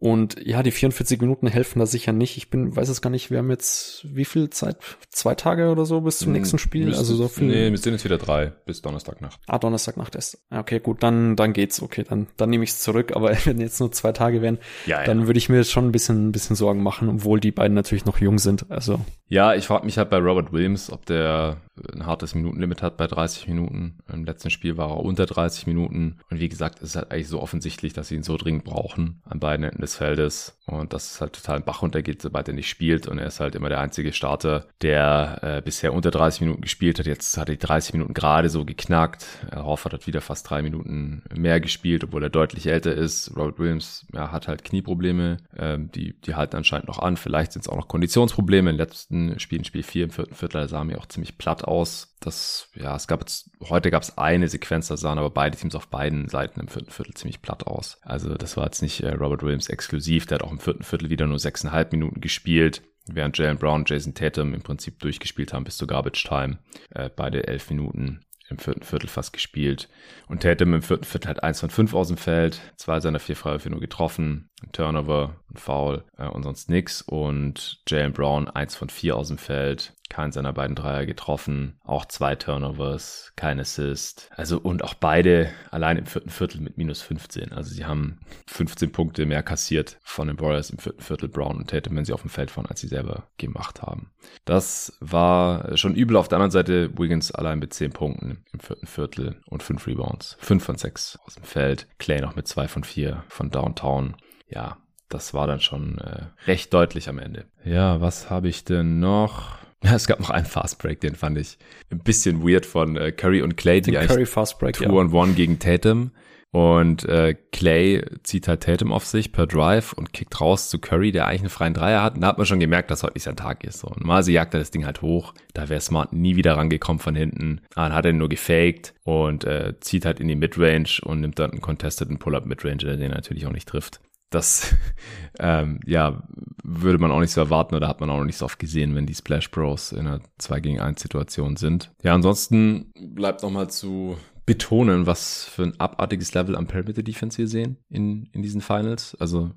Und 0.00 0.36
ja, 0.46 0.62
die 0.62 0.70
44 0.70 1.20
Minuten 1.20 1.48
helfen 1.48 1.80
da 1.80 1.86
sicher 1.86 2.12
nicht. 2.12 2.36
Ich 2.36 2.50
bin, 2.50 2.76
weiß 2.76 2.88
es 2.88 3.02
gar 3.02 3.10
nicht, 3.10 3.30
wir 3.32 3.38
haben 3.38 3.50
jetzt 3.50 4.06
wie 4.14 4.24
viel 4.24 4.48
Zeit? 4.50 4.76
Zwei 5.10 5.34
Tage 5.34 5.70
oder 5.70 5.84
so 5.86 6.00
bis 6.00 6.18
zum 6.18 6.32
nächsten 6.32 6.58
Spiel? 6.58 6.84
Müsste, 6.84 7.00
also 7.00 7.16
so 7.16 7.26
viel. 7.26 7.48
Nee, 7.48 7.70
wir 7.70 7.78
sind 7.78 7.94
jetzt 7.94 8.04
wieder 8.04 8.18
drei 8.18 8.52
bis 8.64 8.80
Donnerstagnacht. 8.80 9.40
Ah, 9.48 9.58
Donnerstagnacht 9.58 10.14
ist. 10.14 10.38
Okay, 10.50 10.78
gut, 10.78 11.02
dann, 11.02 11.34
dann 11.34 11.52
geht's. 11.52 11.82
Okay, 11.82 12.04
dann, 12.08 12.28
dann 12.36 12.50
nehme 12.50 12.62
ich 12.62 12.70
es 12.70 12.80
zurück. 12.80 13.16
Aber 13.16 13.36
wenn 13.44 13.60
jetzt 13.60 13.80
nur 13.80 13.90
zwei 13.90 14.12
Tage 14.12 14.40
wären, 14.40 14.58
Ja, 14.86 15.02
dann 15.04 15.22
ja. 15.22 15.26
würde 15.26 15.38
ich 15.38 15.48
mir 15.48 15.56
jetzt 15.56 15.72
schon 15.72 15.86
ein 15.86 15.92
bisschen, 15.92 16.28
ein 16.28 16.32
bisschen 16.32 16.54
Sorgen 16.54 16.82
machen, 16.82 17.08
obwohl 17.08 17.40
die 17.40 17.50
beiden 17.50 17.74
natürlich 17.74 18.04
noch 18.04 18.20
jung 18.20 18.38
sind. 18.38 18.70
Also, 18.70 19.00
Ja, 19.26 19.54
ich 19.54 19.66
frage 19.66 19.84
mich 19.84 19.98
halt 19.98 20.10
bei 20.10 20.18
Robert 20.18 20.52
Williams, 20.52 20.92
ob 20.92 21.06
der 21.06 21.56
ein 21.92 22.06
hartes 22.06 22.34
Minutenlimit 22.34 22.82
hat 22.82 22.96
bei 22.96 23.06
30 23.06 23.48
Minuten. 23.48 23.98
Im 24.12 24.24
letzten 24.24 24.50
Spiel 24.50 24.76
war 24.76 24.90
er 24.90 25.00
unter 25.00 25.26
30 25.26 25.66
Minuten. 25.66 26.18
Und 26.30 26.40
wie 26.40 26.48
gesagt, 26.48 26.78
es 26.82 26.90
ist 26.90 26.96
halt 26.96 27.10
eigentlich 27.10 27.28
so 27.28 27.40
offensichtlich, 27.40 27.92
dass 27.92 28.08
sie 28.08 28.16
ihn 28.16 28.22
so 28.22 28.36
dringend 28.36 28.64
brauchen 28.64 29.22
an 29.24 29.40
beiden 29.40 29.64
Enden 29.64 29.80
des 29.80 29.96
Feldes. 29.96 30.58
Und 30.66 30.92
dass 30.92 31.12
es 31.12 31.20
halt 31.20 31.32
total 31.32 31.58
im 31.58 31.64
Bach 31.64 31.82
runtergeht, 31.82 32.20
sobald 32.20 32.48
er 32.48 32.54
nicht 32.54 32.68
spielt. 32.68 33.08
Und 33.08 33.18
er 33.18 33.26
ist 33.26 33.40
halt 33.40 33.54
immer 33.54 33.68
der 33.68 33.80
einzige 33.80 34.12
Starter, 34.12 34.66
der 34.82 35.38
äh, 35.42 35.62
bisher 35.62 35.94
unter 35.94 36.10
30 36.10 36.42
Minuten 36.42 36.60
gespielt 36.60 36.98
hat. 36.98 37.06
Jetzt 37.06 37.36
hat 37.38 37.48
er 37.48 37.54
die 37.56 37.66
30 37.66 37.94
Minuten 37.94 38.12
gerade 38.12 38.50
so 38.50 38.64
geknackt. 38.64 39.24
Äh, 39.50 39.56
Horford 39.56 39.94
hat 39.94 40.06
wieder 40.06 40.20
fast 40.20 40.48
drei 40.48 40.62
Minuten 40.62 41.22
mehr 41.34 41.60
gespielt, 41.60 42.04
obwohl 42.04 42.22
er 42.22 42.30
deutlich 42.30 42.66
älter 42.66 42.92
ist. 42.94 43.34
Robert 43.36 43.58
Williams 43.58 44.06
ja, 44.12 44.30
hat 44.30 44.48
halt 44.48 44.64
Knieprobleme. 44.64 45.38
Ähm, 45.56 45.90
die, 45.92 46.20
die 46.20 46.34
halten 46.34 46.56
anscheinend 46.56 46.88
noch 46.88 46.98
an. 46.98 47.16
Vielleicht 47.16 47.52
sind 47.52 47.62
es 47.62 47.68
auch 47.68 47.76
noch 47.76 47.88
Konditionsprobleme. 47.88 48.70
Im 48.70 48.76
letzten 48.76 49.40
Spiel, 49.40 49.58
in 49.58 49.64
Spiel 49.64 49.82
4, 49.82 50.04
im 50.04 50.10
vierten 50.10 50.34
Viertel, 50.34 50.68
sah 50.68 50.84
mir 50.84 50.98
auch 50.98 51.06
ziemlich 51.06 51.38
platt 51.38 51.64
aus. 51.68 52.16
Das, 52.20 52.68
ja, 52.74 52.96
es 52.96 53.06
gab 53.06 53.20
jetzt, 53.20 53.50
heute 53.68 53.90
gab 53.90 54.02
es 54.02 54.18
eine 54.18 54.48
Sequenz, 54.48 54.88
da 54.88 54.96
sahen 54.96 55.18
aber 55.18 55.30
beide 55.30 55.56
Teams 55.56 55.74
auf 55.74 55.88
beiden 55.88 56.28
Seiten 56.28 56.60
im 56.60 56.68
vierten 56.68 56.90
Viertel 56.90 57.14
ziemlich 57.14 57.42
platt 57.42 57.66
aus. 57.66 57.98
Also 58.02 58.34
das 58.34 58.56
war 58.56 58.64
jetzt 58.64 58.82
nicht 58.82 59.02
äh, 59.02 59.14
Robert 59.14 59.42
Williams 59.42 59.68
exklusiv, 59.68 60.26
der 60.26 60.36
hat 60.36 60.42
auch 60.42 60.52
im 60.52 60.60
vierten 60.60 60.82
Viertel 60.82 61.10
wieder 61.10 61.26
nur 61.26 61.38
sechseinhalb 61.38 61.92
Minuten 61.92 62.20
gespielt, 62.20 62.82
während 63.06 63.38
Jalen 63.38 63.58
Brown 63.58 63.82
und 63.82 63.90
Jason 63.90 64.14
Tatum 64.14 64.54
im 64.54 64.62
Prinzip 64.62 64.98
durchgespielt 64.98 65.52
haben 65.52 65.64
bis 65.64 65.76
zur 65.76 65.88
Garbage 65.88 66.24
Time. 66.24 66.58
Äh, 66.90 67.10
beide 67.14 67.46
elf 67.46 67.70
Minuten 67.70 68.24
im 68.50 68.58
vierten 68.58 68.82
Viertel 68.82 69.08
fast 69.08 69.32
gespielt. 69.32 69.88
Und 70.26 70.42
Tatum 70.42 70.74
im 70.74 70.82
vierten 70.82 71.04
Viertel 71.04 71.28
hat 71.28 71.42
eins 71.42 71.60
von 71.60 71.70
fünf 71.70 71.94
aus 71.94 72.08
dem 72.08 72.16
Feld, 72.16 72.60
zwei 72.76 73.00
seiner 73.00 73.20
vier 73.20 73.36
Freiwürfe 73.36 73.70
nur 73.70 73.80
getroffen, 73.80 74.50
ein 74.62 74.72
Turnover, 74.72 75.36
ein 75.50 75.56
Foul 75.56 76.04
äh, 76.16 76.26
und 76.26 76.42
sonst 76.42 76.68
nix. 76.68 77.02
Und 77.02 77.80
Jalen 77.88 78.12
Brown 78.12 78.48
eins 78.48 78.74
von 78.74 78.88
vier 78.88 79.16
aus 79.16 79.28
dem 79.28 79.38
Feld, 79.38 79.94
keinen 80.08 80.32
seiner 80.32 80.52
beiden 80.52 80.74
Dreier 80.74 81.06
getroffen, 81.06 81.78
auch 81.84 82.06
zwei 82.06 82.34
Turnovers, 82.34 83.32
kein 83.36 83.60
Assist. 83.60 84.30
Also 84.34 84.58
und 84.58 84.82
auch 84.82 84.94
beide 84.94 85.50
allein 85.70 85.98
im 85.98 86.06
vierten 86.06 86.30
Viertel 86.30 86.60
mit 86.60 86.78
minus 86.78 87.02
15. 87.02 87.52
Also 87.52 87.70
sie 87.70 87.84
haben 87.84 88.20
15 88.46 88.90
Punkte 88.90 89.26
mehr 89.26 89.42
kassiert 89.42 89.98
von 90.02 90.28
den 90.28 90.40
Warriors 90.40 90.70
im 90.70 90.78
vierten 90.78 91.02
Viertel 91.02 91.28
Brown 91.28 91.58
und 91.58 91.70
Tatum, 91.70 91.96
wenn 91.96 92.04
sie 92.04 92.12
auf 92.12 92.22
dem 92.22 92.30
Feld 92.30 92.56
waren, 92.56 92.66
als 92.66 92.80
sie 92.80 92.88
selber 92.88 93.28
gemacht 93.36 93.82
haben. 93.82 94.10
Das 94.44 94.96
war 95.00 95.76
schon 95.76 95.94
übel. 95.94 96.16
Auf 96.16 96.28
der 96.28 96.36
anderen 96.36 96.50
Seite 96.50 96.90
Wiggins 96.98 97.30
allein 97.30 97.58
mit 97.58 97.72
10 97.74 97.92
Punkten 97.92 98.44
im 98.52 98.60
vierten 98.60 98.86
Viertel 98.86 99.40
und 99.46 99.62
5 99.62 99.86
Rebounds. 99.86 100.36
5 100.40 100.64
von 100.64 100.76
6 100.76 101.18
aus 101.24 101.34
dem 101.34 101.44
Feld. 101.44 101.86
Clay 101.98 102.20
noch 102.20 102.34
mit 102.34 102.48
2 102.48 102.68
von 102.68 102.84
4 102.84 103.24
von 103.28 103.50
Downtown. 103.50 104.16
Ja, 104.48 104.78
das 105.08 105.34
war 105.34 105.46
dann 105.46 105.60
schon 105.60 105.98
äh, 105.98 106.26
recht 106.46 106.72
deutlich 106.74 107.08
am 107.08 107.18
Ende. 107.18 107.46
Ja, 107.64 108.00
was 108.00 108.30
habe 108.30 108.48
ich 108.48 108.64
denn 108.64 109.00
noch? 109.00 109.58
Ja, 109.82 109.94
es 109.94 110.06
gab 110.06 110.20
noch 110.20 110.30
einen 110.30 110.46
Fast 110.46 110.78
Break, 110.78 111.00
den 111.00 111.14
fand 111.14 111.38
ich 111.38 111.58
ein 111.90 112.00
bisschen 112.00 112.42
weird 112.42 112.66
von 112.66 112.96
äh, 112.96 113.12
Curry 113.12 113.42
und 113.42 113.56
Clay, 113.56 113.80
die 113.80 113.90
den 113.90 113.98
eigentlich 113.98 114.10
Curry 114.10 114.26
Fast 114.26 114.58
Break, 114.58 114.76
Two 114.76 114.84
ja. 114.84 114.90
on 114.90 115.12
One 115.12 115.32
gegen 115.34 115.58
Tatum. 115.58 116.12
Und 116.50 117.04
äh, 117.04 117.34
Clay 117.52 118.02
zieht 118.22 118.48
halt 118.48 118.62
Tatum 118.62 118.90
auf 118.90 119.04
sich 119.04 119.32
per 119.32 119.46
Drive 119.46 119.92
und 119.92 120.14
kickt 120.14 120.40
raus 120.40 120.70
zu 120.70 120.78
Curry, 120.78 121.12
der 121.12 121.26
eigentlich 121.26 121.42
einen 121.42 121.50
freien 121.50 121.74
Dreier 121.74 122.02
hat. 122.02 122.14
Und 122.14 122.22
da 122.22 122.28
hat 122.28 122.38
man 122.38 122.46
schon 122.46 122.58
gemerkt, 122.58 122.90
dass 122.90 123.02
heute 123.02 123.14
nicht 123.14 123.24
sein 123.24 123.36
Tag 123.36 123.64
ist. 123.64 123.80
So. 123.80 123.88
Normalerweise 123.88 124.32
jagt 124.32 124.54
er 124.54 124.60
das 124.60 124.70
Ding 124.70 124.86
halt 124.86 125.02
hoch. 125.02 125.34
Da 125.52 125.68
wäre 125.68 125.82
Smart 125.82 126.14
nie 126.14 126.36
wieder 126.36 126.56
rangekommen 126.56 127.00
von 127.00 127.14
hinten. 127.14 127.60
Aber 127.74 127.88
dann 127.88 127.94
hat 127.94 128.06
er 128.06 128.12
ihn 128.12 128.18
nur 128.18 128.30
gefaked 128.30 128.94
und 129.04 129.44
äh, 129.44 129.74
zieht 129.80 130.06
halt 130.06 130.20
in 130.20 130.28
die 130.28 130.36
Midrange 130.36 131.00
und 131.02 131.20
nimmt 131.20 131.38
dann 131.38 131.50
einen 131.50 131.60
contesteten 131.60 132.18
Pull-Up 132.18 132.46
Midrange, 132.46 132.78
der 132.78 132.96
den 132.96 133.10
natürlich 133.10 133.46
auch 133.46 133.52
nicht 133.52 133.68
trifft. 133.68 134.00
Das 134.30 134.74
ähm, 135.38 135.80
ja, 135.86 136.22
würde 136.62 136.98
man 136.98 137.10
auch 137.10 137.20
nicht 137.20 137.32
so 137.32 137.40
erwarten 137.40 137.74
oder 137.74 137.88
hat 137.88 138.00
man 138.00 138.10
auch 138.10 138.18
noch 138.18 138.24
nicht 138.24 138.36
so 138.36 138.44
oft 138.44 138.58
gesehen, 138.58 138.94
wenn 138.94 139.06
die 139.06 139.14
Splash 139.14 139.50
Bros 139.50 139.92
in 139.92 140.06
einer 140.06 140.20
2 140.38 140.60
gegen 140.60 140.80
1 140.80 141.00
Situation 141.00 141.56
sind. 141.56 141.90
Ja, 142.02 142.14
ansonsten 142.14 142.92
bleibt 142.94 143.42
nochmal 143.42 143.70
zu 143.70 144.16
betonen, 144.48 145.06
was 145.06 145.44
für 145.44 145.64
ein 145.64 145.78
abartiges 145.78 146.32
Level 146.32 146.56
am 146.56 146.66
Perimeter 146.66 147.02
Defense 147.02 147.36
wir 147.36 147.48
sehen 147.48 147.76
in, 147.90 148.30
in 148.32 148.40
diesen 148.40 148.62
Finals. 148.62 149.14
Also 149.20 149.50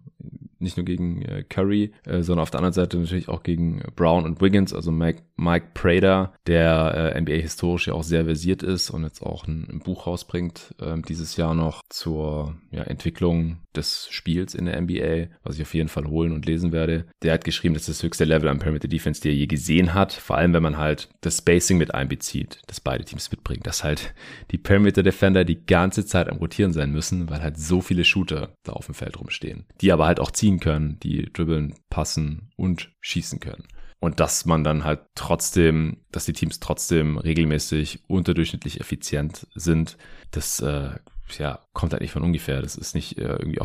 nicht 0.62 0.78
nur 0.78 0.86
gegen 0.86 1.24
äh, 1.24 1.44
Curry, 1.44 1.92
äh, 2.06 2.22
sondern 2.22 2.44
auf 2.44 2.52
der 2.52 2.60
anderen 2.60 2.74
Seite 2.74 2.98
natürlich 2.98 3.30
auch 3.30 3.44
gegen 3.44 3.82
Brown 3.96 4.26
und 4.26 4.42
Wiggins, 4.42 4.74
also 4.74 4.92
Mike, 4.92 5.24
Mike 5.36 5.68
Prater, 5.74 6.34
der 6.46 7.14
äh, 7.16 7.22
NBA 7.22 7.34
historisch 7.34 7.88
ja 7.88 7.94
auch 7.94 8.04
sehr 8.04 8.26
versiert 8.26 8.64
ist 8.64 8.90
und 8.90 9.04
jetzt 9.04 9.24
auch 9.24 9.48
ein, 9.48 9.68
ein 9.72 9.80
Buch 9.80 10.08
rausbringt 10.08 10.76
äh, 10.80 11.02
dieses 11.08 11.36
Jahr 11.38 11.56
noch 11.56 11.82
zur 11.90 12.56
ja, 12.70 12.84
Entwicklung 12.84 13.58
des 13.76 14.08
Spiels 14.12 14.54
in 14.54 14.66
der 14.66 14.80
NBA, 14.80 15.34
was 15.44 15.56
ich 15.56 15.62
auf 15.62 15.74
jeden 15.74 15.90
Fall 15.90 16.06
holen 16.06 16.34
und 16.34 16.46
lesen 16.46 16.72
werde. 16.72 17.06
Der 17.24 17.34
hat 17.34 17.46
geschrieben, 17.46 17.74
das 17.74 17.88
ist 17.88 18.00
das 18.00 18.04
höchste 18.04 18.26
Level 18.26 18.50
am 18.50 18.60
Perimeter 18.60 18.88
Defense, 18.88 19.22
die 19.22 19.30
er 19.30 19.36
je 19.36 19.48
gesehen 19.48 19.94
hat, 19.94 20.14
vor 20.14 20.38
allem 20.38 20.54
wenn 20.54 20.64
man 20.64 20.78
halt 20.78 21.10
das 21.22 21.38
Spacing 21.38 21.78
mit 21.78 21.94
einbezieht, 21.94 22.62
das 22.68 22.82
beide 22.82 23.06
Teams 23.06 23.32
mitbringen, 23.32 23.64
dass 23.64 23.84
halt 23.84 24.14
die 24.52 24.58
Perimeter 24.58 24.81
Defender 25.04 25.44
die 25.46 25.66
ganze 25.66 26.06
Zeit 26.06 26.30
am 26.30 26.38
Rotieren 26.38 26.74
sein 26.74 26.92
müssen, 26.92 27.30
weil 27.30 27.42
halt 27.42 27.58
so 27.58 27.82
viele 27.82 28.04
Shooter 28.04 28.54
da 28.64 28.74
auf 28.74 28.86
dem 28.86 28.96
Feld 28.96 29.20
rumstehen, 29.20 29.66
die 29.82 29.92
aber 29.92 30.06
halt 30.06 30.20
auch 30.20 30.32
ziehen 30.32 30.60
können, 30.60 31.00
die 31.00 31.32
dribbeln, 31.32 31.76
passen 31.90 32.52
und 32.58 32.92
schießen 33.02 33.40
können. 33.40 33.68
Und 34.00 34.20
dass 34.20 34.46
man 34.46 34.64
dann 34.64 34.84
halt 34.84 35.02
trotzdem, 35.14 35.98
dass 36.12 36.26
die 36.26 36.34
Teams 36.34 36.60
trotzdem 36.60 37.18
regelmäßig 37.18 38.00
unterdurchschnittlich 38.08 38.80
effizient 38.82 39.48
sind, 39.54 39.98
das 40.32 40.60
äh, 40.60 40.90
ja, 41.38 41.60
kommt 41.74 41.94
halt 41.94 42.02
nicht 42.02 42.12
von 42.12 42.24
ungefähr. 42.24 42.62
Das 42.62 42.76
ist 42.76 42.96
nicht 42.96 43.18
äh, 43.18 43.36
irgendwie 43.36 43.62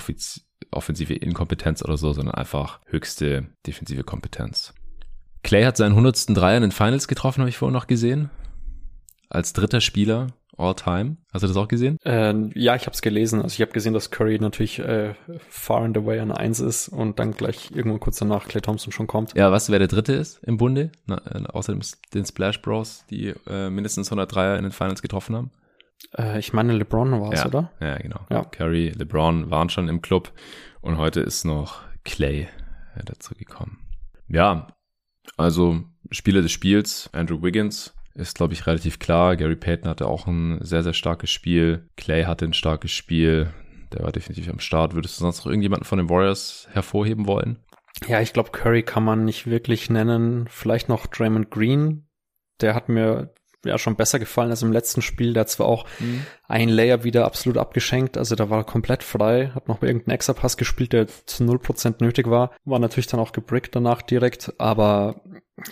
offensive 0.71 1.15
Inkompetenz 1.15 1.83
oder 1.83 1.97
so, 1.97 2.13
sondern 2.13 2.35
einfach 2.35 2.81
höchste 2.87 3.49
defensive 3.67 4.05
Kompetenz. 4.05 4.75
Clay 5.43 5.65
hat 5.65 5.77
seinen 5.77 5.93
100. 5.93 6.37
Dreier 6.37 6.57
in 6.57 6.63
den 6.63 6.73
Finals 6.73 7.09
getroffen, 7.09 7.41
habe 7.41 7.49
ich 7.49 7.57
vorhin 7.57 7.73
noch 7.73 7.87
gesehen. 7.87 8.31
Als 9.29 9.53
dritter 9.53 9.81
Spieler 9.81 10.29
all 10.57 10.75
time. 10.75 11.17
Hast 11.33 11.43
du 11.43 11.49
das 11.49 11.57
auch 11.57 11.69
gesehen? 11.69 11.99
Äh, 12.05 12.35
ja, 12.55 12.75
ich 12.75 12.83
habe 12.83 12.93
es 12.93 13.03
gelesen. 13.03 13.43
Also 13.43 13.55
ich 13.55 13.61
habe 13.61 13.73
gesehen, 13.73 13.93
dass 13.93 14.11
Curry 14.11 14.39
natürlich 14.39 14.79
äh, 14.79 15.15
far 15.49 15.83
and 15.83 15.97
away 15.97 16.19
an 16.19 16.33
1 16.33 16.61
ist 16.61 16.89
und 16.89 17.19
dann 17.19 17.33
gleich 17.33 17.71
irgendwann 17.73 18.01
kurz 18.01 18.19
danach 18.19 18.49
Clay 18.49 18.61
Thompson 18.61 18.93
schon 18.93 19.07
kommt. 19.07 19.35
Ja, 19.35 19.51
weißt 19.51 19.69
du, 19.69 19.73
wer 19.73 19.79
der 19.79 19.89
dritte 19.89 20.15
ist 20.15 20.43
im 20.45 20.57
Bunde? 20.57 20.93
Na, 21.07 21.21
äh, 21.27 21.45
außer 21.47 21.77
den 22.15 22.25
Splash 22.25 22.63
Bros, 22.63 23.05
die 23.11 23.35
äh, 23.47 23.71
mindestens 23.71 24.11
103er 24.11 24.57
in 24.57 24.63
den 24.63 24.73
Finals 24.73 25.03
getroffen 25.03 25.37
haben. 25.37 25.51
Äh, 26.17 26.39
ich 26.39 26.53
meine, 26.53 26.73
LeBron 26.73 27.21
war 27.21 27.33
es, 27.33 27.41
ja. 27.41 27.47
oder? 27.47 27.73
Ja, 27.81 27.97
genau. 27.99 28.21
Ja. 28.31 28.45
Curry, 28.45 28.93
LeBron 28.97 29.51
waren 29.51 29.69
schon 29.69 29.89
im 29.89 30.03
Club 30.03 30.33
und 30.81 30.99
heute 30.99 31.21
ist 31.21 31.45
noch 31.45 31.81
Clay 32.05 32.49
äh, 32.95 33.05
dazu 33.05 33.35
gekommen. 33.35 33.79
Ja, 34.29 34.69
also 35.37 35.83
Spieler 36.11 36.43
des 36.43 36.53
Spiels, 36.53 37.11
Andrew 37.13 37.43
Wiggins, 37.43 37.96
ist, 38.17 38.37
glaube 38.37 38.55
ich, 38.55 38.67
relativ 38.67 38.99
klar. 38.99 39.37
Gary 39.37 39.57
Payton 39.57 39.89
hatte 39.89 40.07
auch 40.07 40.27
ein 40.27 40.59
sehr, 40.63 40.83
sehr 40.83 40.95
starkes 40.95 41.31
Spiel. 41.31 41.89
Clay 41.97 42.25
hatte 42.25 42.45
ein 42.45 42.53
starkes 42.53 42.91
Spiel. 42.91 43.53
Der 43.93 44.03
war 44.03 44.13
definitiv 44.13 44.49
am 44.49 44.59
Start. 44.59 44.95
Würdest 44.95 45.19
du 45.19 45.23
sonst 45.23 45.39
noch 45.39 45.47
irgendjemanden 45.47 45.87
von 45.87 45.99
den 45.99 46.11
Warriors 46.11 46.69
hervorheben 46.73 47.27
wollen? 47.27 47.59
Ja, 48.07 48.21
ich 48.21 48.33
glaube, 48.33 48.51
Curry 48.51 48.83
kann 48.83 49.05
man 49.05 49.25
nicht 49.25 49.47
wirklich 49.47 49.91
nennen. 49.91 50.49
Vielleicht 50.51 50.89
noch 50.89 51.07
Draymond 51.07 51.51
Green. 51.51 52.09
Der 52.61 52.75
hat 52.75 52.89
mir 52.89 53.35
ja 53.65 53.79
schon 53.79 53.97
besser 53.97 54.19
gefallen 54.19 54.51
als 54.51 54.63
im 54.63 54.73
letzten 54.73 55.03
Spiel. 55.03 55.33
Der 55.33 55.43
hat 55.43 55.51
zwar 55.51 55.67
auch 55.67 55.87
mhm. 55.99 56.25
ein 56.47 56.69
Layer 56.69 57.05
wieder 57.05 57.25
absolut 57.25 57.59
abgeschenkt, 57.59 58.17
also 58.17 58.35
da 58.35 58.49
war 58.49 58.59
er 58.59 58.65
komplett 58.65 59.03
frei, 59.03 59.51
hat 59.55 59.69
noch 59.69 59.83
irgendeinen 59.83 60.15
Extra-Pass 60.15 60.57
gespielt, 60.57 60.93
der 60.93 61.09
zu 61.09 61.45
0% 61.45 61.97
nötig 62.01 62.31
war. 62.31 62.53
War 62.65 62.79
natürlich 62.79 63.09
dann 63.09 63.21
auch 63.21 63.33
gebrickt 63.33 63.75
danach 63.75 64.03
direkt, 64.03 64.55
aber 64.59 65.21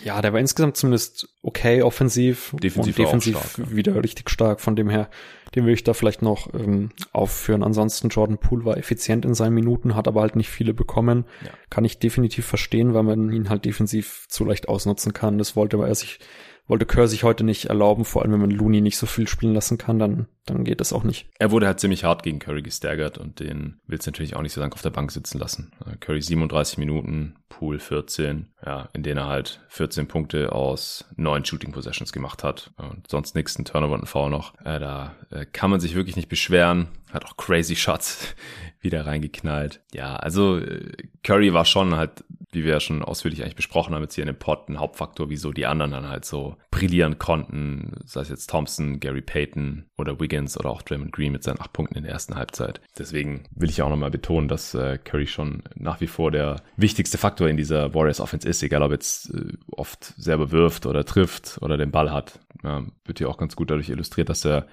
ja, 0.03 0.21
der 0.21 0.33
war 0.33 0.39
insgesamt 0.39 0.77
zumindest 0.77 1.29
okay 1.43 1.83
offensiv 1.83 2.55
defensiv 2.59 2.97
und 2.97 3.05
defensiv 3.05 3.37
stark, 3.37 3.69
ja. 3.69 3.75
wieder 3.75 4.03
richtig 4.03 4.31
stark. 4.31 4.59
Von 4.59 4.75
dem 4.75 4.89
her, 4.89 5.09
den 5.53 5.65
will 5.65 5.73
ich 5.75 5.83
da 5.83 5.93
vielleicht 5.93 6.23
noch 6.23 6.51
ähm, 6.55 6.89
aufführen. 7.11 7.61
Ansonsten 7.61 8.09
Jordan 8.09 8.39
Poole 8.39 8.65
war 8.65 8.77
effizient 8.77 9.25
in 9.25 9.35
seinen 9.35 9.53
Minuten, 9.53 9.95
hat 9.95 10.07
aber 10.07 10.21
halt 10.21 10.35
nicht 10.35 10.49
viele 10.49 10.73
bekommen. 10.73 11.25
Ja. 11.43 11.51
Kann 11.69 11.85
ich 11.85 11.99
definitiv 11.99 12.45
verstehen, 12.47 12.95
weil 12.95 13.03
man 13.03 13.31
ihn 13.31 13.49
halt 13.49 13.65
defensiv 13.65 14.25
zu 14.27 14.43
leicht 14.43 14.67
ausnutzen 14.67 15.13
kann. 15.13 15.37
Das 15.37 15.55
wollte 15.55 15.77
er 15.77 15.93
sich 15.93 16.19
wollte 16.67 16.85
Kerr 16.85 17.07
sich 17.07 17.23
heute 17.23 17.43
nicht 17.43 17.65
erlauben, 17.65 18.05
vor 18.05 18.21
allem 18.21 18.33
wenn 18.33 18.41
man 18.41 18.51
Looney 18.51 18.81
nicht 18.81 18.97
so 18.97 19.05
viel 19.05 19.27
spielen 19.27 19.53
lassen 19.53 19.77
kann, 19.77 19.99
dann, 19.99 20.27
dann 20.45 20.63
geht 20.63 20.79
das 20.79 20.93
auch 20.93 21.03
nicht. 21.03 21.27
Er 21.37 21.51
wurde 21.51 21.67
halt 21.67 21.79
ziemlich 21.79 22.03
hart 22.03 22.23
gegen 22.23 22.39
Curry 22.39 22.61
gestärkert 22.61 23.17
und 23.17 23.39
den 23.39 23.79
willst 23.87 24.07
du 24.07 24.11
natürlich 24.11 24.35
auch 24.35 24.41
nicht 24.41 24.53
so 24.53 24.61
lange 24.61 24.73
auf 24.73 24.81
der 24.81 24.89
Bank 24.89 25.11
sitzen 25.11 25.37
lassen. 25.37 25.71
Äh, 25.85 25.97
Curry 25.97 26.21
37 26.21 26.77
Minuten, 26.77 27.35
Pool 27.49 27.79
14, 27.79 28.47
ja, 28.65 28.89
in 28.93 29.03
denen 29.03 29.19
er 29.19 29.27
halt 29.27 29.61
14 29.69 30.07
Punkte 30.07 30.51
aus 30.51 31.05
neun 31.15 31.45
Shooting 31.45 31.71
Possessions 31.71 32.11
gemacht 32.11 32.43
hat 32.43 32.71
und 32.77 33.07
sonst 33.09 33.35
nichts, 33.35 33.57
ein 33.57 33.65
Turnover 33.65 33.93
und 33.93 34.03
ein 34.03 34.07
Foul 34.07 34.29
noch. 34.29 34.53
Äh, 34.65 34.79
da 34.79 35.15
äh, 35.29 35.45
kann 35.45 35.69
man 35.69 35.79
sich 35.79 35.95
wirklich 35.95 36.15
nicht 36.15 36.29
beschweren. 36.29 36.87
Hat 37.15 37.25
auch 37.25 37.37
crazy 37.37 37.75
Shots 37.75 38.35
wieder 38.81 39.05
reingeknallt. 39.05 39.81
Ja, 39.93 40.15
also 40.15 40.59
äh, 40.59 40.91
Curry 41.23 41.53
war 41.53 41.65
schon 41.65 41.95
halt 41.95 42.23
wie 42.55 42.63
wir 42.63 42.71
ja 42.71 42.79
schon 42.79 43.03
ausführlich 43.03 43.41
eigentlich 43.43 43.57
besprochen 43.57 43.93
haben, 43.93 44.01
jetzt 44.01 44.15
hier 44.15 44.23
in 44.23 44.27
dem 44.27 44.39
Pod 44.39 44.69
ein 44.69 44.79
Hauptfaktor, 44.79 45.29
wieso 45.29 45.51
die 45.51 45.65
anderen 45.65 45.91
dann 45.91 46.07
halt 46.07 46.25
so 46.25 46.55
brillieren 46.71 47.19
konnten, 47.19 47.97
sei 48.05 48.21
es 48.21 48.29
jetzt 48.29 48.49
Thompson, 48.49 48.99
Gary 48.99 49.21
Payton 49.21 49.85
oder 49.97 50.19
Wiggins 50.19 50.57
oder 50.57 50.69
auch 50.69 50.81
Draymond 50.81 51.11
Green 51.11 51.33
mit 51.33 51.43
seinen 51.43 51.59
acht 51.59 51.73
Punkten 51.73 51.97
in 51.97 52.03
der 52.03 52.13
ersten 52.13 52.35
Halbzeit. 52.35 52.81
Deswegen 52.97 53.43
will 53.51 53.69
ich 53.69 53.81
auch 53.81 53.89
nochmal 53.89 54.09
betonen, 54.09 54.47
dass 54.47 54.73
äh, 54.73 54.97
Curry 54.97 55.27
schon 55.27 55.63
nach 55.75 56.01
wie 56.01 56.07
vor 56.07 56.31
der 56.31 56.61
wichtigste 56.77 57.17
Faktor 57.17 57.49
in 57.49 57.57
dieser 57.57 57.93
Warriors 57.93 58.21
Offense 58.21 58.47
ist, 58.47 58.63
egal 58.63 58.81
ob 58.81 58.91
jetzt 58.91 59.33
äh, 59.33 59.53
oft 59.71 60.13
selber 60.17 60.51
wirft 60.51 60.85
oder 60.85 61.05
trifft 61.05 61.59
oder 61.61 61.77
den 61.77 61.91
Ball 61.91 62.11
hat. 62.11 62.39
Ja, 62.63 62.83
wird 63.03 63.19
hier 63.19 63.29
auch 63.29 63.37
ganz 63.37 63.55
gut 63.55 63.69
dadurch 63.69 63.89
illustriert, 63.89 64.29
dass 64.29 64.45
er 64.45 64.65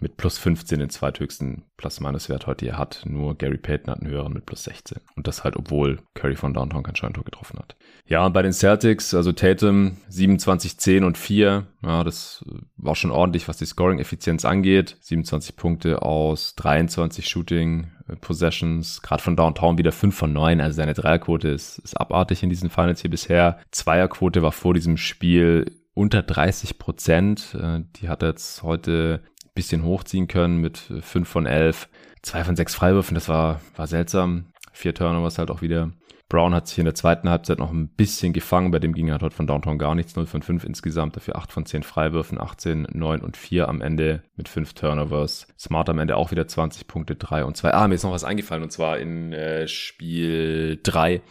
mit 0.00 0.16
plus 0.16 0.38
15 0.38 0.78
den 0.78 0.90
zweithöchsten 0.90 1.64
Plus-Minus-Wert 1.76 2.46
heute 2.46 2.66
hier 2.66 2.78
hat. 2.78 3.02
Nur 3.04 3.36
Gary 3.36 3.58
Payton 3.58 3.90
hat 3.90 4.00
einen 4.00 4.10
höheren 4.10 4.32
mit 4.32 4.46
plus 4.46 4.64
16. 4.64 4.98
Und 5.14 5.26
das 5.26 5.44
halt, 5.44 5.56
obwohl 5.56 5.98
Curry 6.14 6.36
von 6.36 6.54
Downtown 6.54 6.82
kein 6.82 6.96
Scheintor 6.96 7.24
getroffen 7.24 7.58
hat. 7.58 7.76
Ja, 8.06 8.24
und 8.24 8.32
bei 8.32 8.42
den 8.42 8.52
Celtics, 8.52 9.14
also 9.14 9.32
Tatum 9.32 9.96
27, 10.08 10.78
10 10.78 11.04
und 11.04 11.18
4. 11.18 11.66
Ja, 11.82 12.04
das 12.04 12.44
war 12.76 12.94
schon 12.94 13.10
ordentlich, 13.10 13.48
was 13.48 13.56
die 13.56 13.66
Scoring-Effizienz 13.66 14.44
angeht. 14.44 14.96
27 15.00 15.56
Punkte 15.56 16.02
aus 16.02 16.54
23 16.56 17.28
Shooting 17.28 17.90
äh, 18.08 18.16
Possessions, 18.16 19.02
gerade 19.02 19.22
von 19.22 19.36
Downtown 19.36 19.78
wieder 19.78 19.92
5 19.92 20.14
von 20.14 20.32
9, 20.32 20.60
also 20.60 20.76
seine 20.76 20.94
Dreierquote 20.94 21.48
ist, 21.48 21.78
ist 21.78 22.00
abartig 22.00 22.42
in 22.42 22.50
diesen 22.50 22.70
Finals 22.70 23.00
hier 23.00 23.10
bisher. 23.10 23.58
Zweierquote 23.70 24.42
war 24.42 24.52
vor 24.52 24.74
diesem 24.74 24.96
Spiel 24.96 25.66
unter 25.94 26.22
30 26.22 26.78
Prozent. 26.78 27.56
Äh, 27.60 27.80
die 27.96 28.08
hat 28.08 28.22
er 28.22 28.30
jetzt 28.30 28.62
heute 28.62 29.22
bisschen 29.56 29.82
hochziehen 29.82 30.28
können 30.28 30.60
mit 30.60 30.78
5 30.78 31.28
von 31.28 31.46
11. 31.46 31.88
Zwei 32.22 32.44
von 32.44 32.54
sechs 32.54 32.76
Freiwürfen, 32.76 33.16
das 33.16 33.28
war, 33.28 33.60
war 33.74 33.88
seltsam. 33.88 34.46
Vier 34.72 34.94
Turnovers 34.94 35.38
halt 35.38 35.50
auch 35.50 35.62
wieder. 35.62 35.90
Brown 36.28 36.54
hat 36.54 36.66
sich 36.66 36.78
in 36.78 36.84
der 36.84 36.94
zweiten 36.94 37.28
Halbzeit 37.28 37.58
noch 37.58 37.70
ein 37.70 37.88
bisschen 37.88 38.32
gefangen. 38.32 38.72
Bei 38.72 38.80
dem 38.80 38.94
ging 38.94 39.08
er 39.08 39.18
dort 39.18 39.34
von 39.34 39.46
Downtown 39.46 39.78
gar 39.78 39.94
nichts. 39.94 40.16
0 40.16 40.26
von 40.26 40.42
5 40.42 40.64
insgesamt. 40.64 41.16
Dafür 41.16 41.36
8 41.36 41.52
von 41.52 41.66
10 41.66 41.84
Freiwürfen. 41.84 42.40
18, 42.40 42.88
9 42.92 43.20
und 43.20 43.36
4 43.36 43.68
am 43.68 43.80
Ende 43.80 44.22
mit 44.34 44.48
5 44.48 44.74
Turnovers. 44.74 45.46
Smart 45.58 45.88
am 45.88 46.00
Ende 46.00 46.16
auch 46.16 46.32
wieder 46.32 46.48
20 46.48 46.88
Punkte, 46.88 47.14
3 47.14 47.44
und 47.44 47.56
2. 47.56 47.72
Ah, 47.72 47.86
mir 47.86 47.94
ist 47.94 48.02
noch 48.02 48.12
was 48.12 48.24
eingefallen. 48.24 48.64
Und 48.64 48.72
zwar 48.72 48.98
in 48.98 49.32
äh, 49.32 49.68
Spiel 49.68 50.80
3 50.82 51.22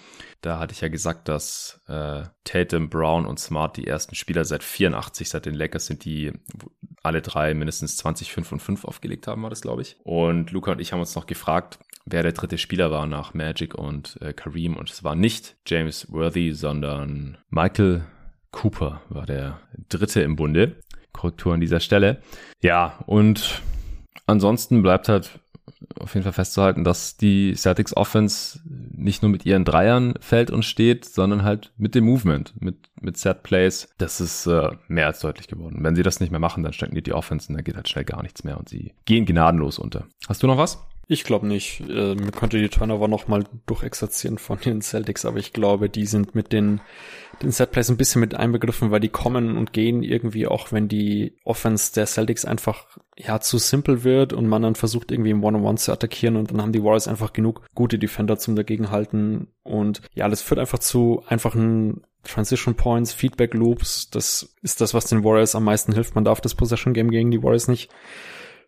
da 0.46 0.60
hatte 0.60 0.74
ich 0.74 0.82
ja 0.82 0.90
gesagt, 0.90 1.28
dass 1.28 1.82
äh, 1.88 2.24
Tatum, 2.44 2.90
Brown 2.90 3.26
und 3.26 3.40
Smart 3.40 3.78
die 3.78 3.88
ersten 3.88 4.14
Spieler 4.14 4.46
seit 4.46 4.64
84, 4.64 5.28
seit 5.28 5.46
den 5.48 5.56
Lakers 5.56 5.88
sind, 5.88 6.06
die 6.06 6.34
alle 7.02 7.22
drei 7.22 7.54
mindestens 7.54 7.98
20, 7.98 8.32
5 8.32 8.52
und 8.52 8.60
5 8.60 8.86
aufgelegt 8.86 9.28
haben, 9.28 9.42
war 9.44 9.50
das, 9.50 9.62
glaube 9.62 9.82
ich. 9.82 9.98
Und 10.04 10.52
Luca 10.52 10.72
und 10.72 10.82
ich 10.82 10.94
haben 10.94 11.00
uns 11.00 11.16
noch 11.16 11.26
gefragt, 11.26 11.80
wer 12.06 12.24
der 12.24 12.32
dritte 12.32 12.58
Spieler 12.58 12.92
war 12.92 13.08
nach 13.08 13.34
Magic 13.34 13.76
und 13.76 14.18
äh, 14.22 14.34
Kareem. 14.34 14.76
Und 14.78 14.90
es 14.90 15.04
war 15.04 15.16
nicht 15.16 15.56
James 15.66 16.12
Worthy, 16.12 16.54
sondern 16.54 17.38
Michael 17.50 18.04
Cooper 18.52 19.02
war 19.10 19.26
der 19.26 19.60
dritte 19.90 20.22
im 20.22 20.36
Bunde. 20.36 20.78
Korrektur 21.12 21.54
an 21.54 21.62
dieser 21.62 21.80
Stelle. 21.80 22.22
Ja, 22.62 23.00
und 23.06 23.62
ansonsten 24.26 24.82
bleibt 24.82 25.08
halt 25.08 25.40
auf 26.00 26.14
jeden 26.14 26.24
Fall 26.24 26.34
festzuhalten, 26.34 26.84
dass 26.84 27.18
die 27.18 27.54
Celtics 27.56 27.96
Offense 27.96 28.60
nicht 28.66 29.22
nur 29.22 29.32
mit 29.32 29.46
ihren 29.46 29.66
Dreiern 29.66 30.16
fällt 30.20 30.52
und 30.52 30.64
steht, 30.64 31.06
sondern 31.06 31.44
halt 31.44 31.72
mit 31.78 31.96
dem 31.96 32.06
Movement, 32.06 32.54
mit, 32.60 32.90
mit 33.00 33.18
Set 33.18 33.44
Plays. 33.44 33.88
Das 33.98 34.20
ist 34.20 34.46
äh, 34.48 34.72
mehr 34.88 35.08
als 35.08 35.20
deutlich 35.20 35.48
geworden. 35.48 35.78
Wenn 35.82 35.96
sie 35.96 36.04
das 36.04 36.20
nicht 36.20 36.32
mehr 36.32 36.40
machen, 36.40 36.64
dann 36.64 36.74
stecken 36.74 36.96
die 36.96 37.14
Offense 37.14 37.50
und 37.50 37.56
dann 37.56 37.64
geht 37.64 37.76
halt 37.76 37.90
schnell 37.90 38.06
gar 38.06 38.24
nichts 38.24 38.44
mehr 38.44 38.58
und 38.58 38.70
sie 38.70 38.94
gehen 39.06 39.26
gnadenlos 39.26 39.80
unter. 39.80 40.06
Hast 40.28 40.44
du 40.44 40.48
noch 40.48 40.58
was? 40.58 40.86
Ich 41.08 41.24
glaube 41.24 41.46
nicht. 41.46 41.82
Äh, 41.82 42.16
mir 42.16 42.32
könnte 42.32 42.58
die 42.58 42.70
Turnover 42.70 43.08
noch 43.08 43.28
mal 43.28 43.44
durchexerzieren 43.68 44.38
von 44.38 44.60
den 44.60 44.82
Celtics, 44.82 45.26
aber 45.26 45.38
ich 45.38 45.54
glaube, 45.54 45.90
die 45.90 46.06
sind 46.06 46.34
mit 46.34 46.52
den, 46.52 46.82
den 47.44 47.52
Setplays 47.52 47.90
ein 47.90 47.98
bisschen 47.98 48.22
mit 48.22 48.34
einbegriffen, 48.34 48.90
weil 48.90 49.00
die 49.00 49.10
kommen 49.10 49.58
und 49.58 49.72
gehen 49.72 50.02
irgendwie 50.02 50.48
auch, 50.48 50.72
wenn 50.72 50.88
die 50.88 51.38
Offense 51.44 51.94
der 51.94 52.08
Celtics 52.08 52.46
einfach 52.46 52.98
ja 53.18 53.40
zu 53.40 53.60
simpel 53.60 54.04
wird 54.04 54.34
und 54.34 54.48
man 54.48 54.64
dann 54.64 54.76
versucht 54.76 55.12
irgendwie 55.12 55.30
im 55.30 55.44
One-on-One 55.44 55.78
zu 55.78 55.92
attackieren 55.92 56.36
und 56.38 56.52
dann 56.52 56.62
haben 56.62 56.74
die 56.74 56.84
Warriors 56.84 57.08
einfach 57.08 57.34
genug 57.34 57.62
gute 57.76 58.00
Defender 58.00 58.38
zum 58.38 58.56
dagegenhalten 58.56 59.48
und 59.64 60.02
ja, 60.14 60.28
das 60.28 60.42
führt 60.42 60.60
einfach 60.60 60.80
zu 60.80 61.24
einfachen 61.28 62.02
Transition 62.24 62.74
Points, 62.74 63.14
Feedback 63.14 63.54
Loops. 63.54 64.10
Das 64.10 64.56
ist 64.64 64.82
das, 64.82 64.96
was 64.96 65.06
den 65.06 65.24
Warriors 65.24 65.54
am 65.54 65.64
meisten 65.64 65.94
hilft. 65.94 66.16
Man 66.16 66.26
darf 66.26 66.42
das 66.42 66.56
Possession 66.56 66.94
Game 66.94 67.12
gegen 67.12 67.30
die 67.30 67.44
Warriors 67.44 67.68
nicht 67.68 67.92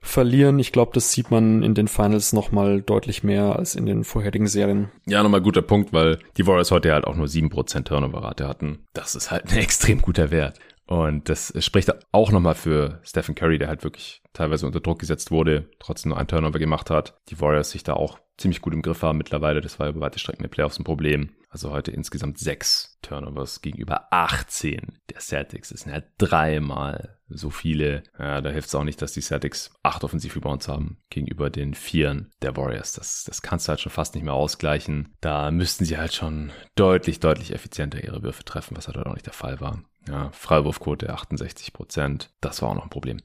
verlieren. 0.01 0.59
Ich 0.59 0.71
glaube, 0.71 0.91
das 0.93 1.11
sieht 1.11 1.31
man 1.31 1.63
in 1.63 1.73
den 1.73 1.87
Finals 1.87 2.33
noch 2.33 2.51
mal 2.51 2.81
deutlich 2.81 3.23
mehr 3.23 3.55
als 3.55 3.75
in 3.75 3.85
den 3.85 4.03
vorherigen 4.03 4.47
Serien. 4.47 4.89
Ja, 5.05 5.23
nochmal 5.23 5.41
guter 5.41 5.61
Punkt, 5.61 5.93
weil 5.93 6.19
die 6.37 6.47
Warriors 6.47 6.71
heute 6.71 6.93
halt 6.93 7.05
auch 7.05 7.15
nur 7.15 7.27
7% 7.27 7.83
Turnover-Rate 7.83 8.47
hatten. 8.47 8.85
Das 8.93 9.15
ist 9.15 9.31
halt 9.31 9.45
ein 9.51 9.57
extrem 9.57 10.01
guter 10.01 10.31
Wert. 10.31 10.59
Und 10.87 11.27
das 11.27 11.53
spricht 11.59 11.91
auch 12.13 12.31
nochmal 12.31 12.55
für 12.55 13.01
Stephen 13.03 13.35
Curry, 13.35 13.57
der 13.57 13.67
halt 13.67 13.83
wirklich 13.83 14.21
teilweise 14.31 14.65
unter 14.65 14.79
Druck 14.79 14.99
gesetzt 14.99 15.31
wurde, 15.31 15.69
trotzdem 15.79 16.09
nur 16.09 16.17
ein 16.17 16.27
Turnover 16.27 16.59
gemacht 16.59 16.89
hat. 16.89 17.17
Die 17.29 17.41
Warriors 17.41 17.71
sich 17.71 17.83
da 17.83 17.93
auch 17.93 18.19
ziemlich 18.37 18.61
gut 18.61 18.73
im 18.73 18.81
Griff 18.81 19.01
haben 19.01 19.17
mittlerweile. 19.17 19.59
Das 19.59 19.79
war 19.79 19.89
über 19.89 19.99
weite 19.99 20.19
Strecken 20.19 20.43
der 20.43 20.49
Playoffs 20.49 20.79
ein 20.79 20.85
Problem. 20.85 21.31
Also 21.49 21.71
heute 21.71 21.91
insgesamt 21.91 22.37
sechs 22.37 22.97
Turnovers 23.01 23.61
gegenüber 23.61 24.07
18 24.11 24.99
der 25.09 25.19
Celtics. 25.19 25.69
Das 25.69 25.81
sind 25.81 25.93
ja 25.93 26.03
dreimal 26.17 27.16
so 27.29 27.49
viele. 27.49 28.03
Ja, 28.17 28.41
da 28.41 28.49
hilft 28.49 28.69
es 28.69 28.75
auch 28.75 28.83
nicht, 28.83 29.01
dass 29.01 29.13
die 29.13 29.21
Celtics 29.21 29.71
acht 29.83 30.03
Offensiv-Rebounds 30.03 30.67
haben 30.67 30.97
gegenüber 31.09 31.49
den 31.49 31.73
Vieren 31.73 32.31
der 32.41 32.55
Warriors. 32.55 32.93
Das, 32.93 33.23
das 33.25 33.41
kannst 33.41 33.67
du 33.67 33.69
halt 33.69 33.81
schon 33.81 33.91
fast 33.91 34.15
nicht 34.15 34.23
mehr 34.23 34.33
ausgleichen. 34.33 35.13
Da 35.21 35.51
müssten 35.51 35.85
sie 35.85 35.97
halt 35.97 36.13
schon 36.13 36.51
deutlich, 36.75 37.19
deutlich 37.19 37.53
effizienter 37.53 38.03
ihre 38.03 38.23
Würfe 38.23 38.43
treffen, 38.43 38.77
was 38.77 38.87
halt 38.87 38.97
auch 38.97 39.13
nicht 39.13 39.25
der 39.25 39.33
Fall 39.33 39.59
war. 39.59 39.83
Ja, 40.07 40.31
Freiwurfquote 40.31 41.09
68 41.09 41.73
Prozent. 41.73 42.29
Das 42.39 42.61
war 42.61 42.69
auch 42.69 42.75
noch 42.75 42.83
ein 42.83 42.89
Problem. 42.89 43.19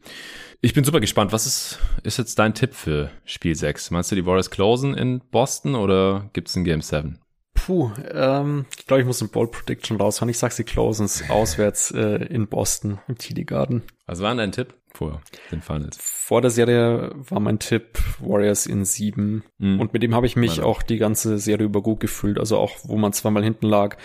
Ich 0.61 0.75
bin 0.75 0.83
super 0.83 1.01
gespannt. 1.01 1.33
Was 1.33 1.47
ist, 1.47 1.79
ist 2.03 2.19
jetzt 2.19 2.39
dein 2.39 2.55
Tipp 2.55 2.75
für 2.75 3.11
Spiel 3.25 3.55
6? 3.55 3.93
Meinst 3.93 4.11
du, 4.11 4.17
die 4.17 4.27
Warriors 4.27 4.51
closen 4.51 4.95
in 4.95 5.21
Boston 5.31 5.77
oder 5.77 6.29
gibt 6.33 6.49
es 6.49 6.57
ein 6.57 6.65
Game 6.65 6.83
7? 6.83 7.21
Puh, 7.65 7.93
ähm, 8.13 8.67
ich 8.77 8.87
glaube, 8.87 9.03
ich 9.03 9.07
muss 9.07 9.23
ein 9.23 9.29
Bold 9.29 9.53
Prediction 9.53 9.97
raushauen. 9.97 10.29
Ich 10.29 10.39
sag, 10.39 10.51
sie 10.53 10.65
closen 10.65 11.07
es 11.07 11.23
auswärts 11.31 11.93
äh, 11.93 12.25
in 12.27 12.49
Boston 12.49 12.99
im 13.07 13.17
TD 13.17 13.45
Garden. 13.45 13.83
Was 14.07 14.21
war 14.21 14.31
denn 14.31 14.39
dein 14.39 14.53
Tipp 14.53 14.75
vor 14.93 15.21
den 15.53 15.63
Finals? 15.63 15.97
Vor 16.01 16.41
der 16.41 16.51
Serie 16.51 17.13
war 17.15 17.39
mein 17.39 17.61
Tipp 17.61 17.99
Warriors 18.19 18.67
in 18.67 18.85
sieben. 18.85 19.45
Mhm. 19.59 19.81
Und 19.81 19.93
mit 19.93 20.03
dem 20.03 20.15
habe 20.15 20.27
ich 20.27 20.35
mich 20.35 20.57
Meine. 20.57 20.67
auch 20.67 20.83
die 20.83 20.99
ganze 20.99 21.39
Serie 21.39 21.67
über 21.67 21.83
gut 21.83 22.01
gefühlt. 22.01 22.39
Also 22.39 22.59
auch, 22.59 22.79
wo 22.83 22.97
man 22.97 23.13
zweimal 23.13 23.45
hinten 23.45 23.67
lag, 23.67 23.97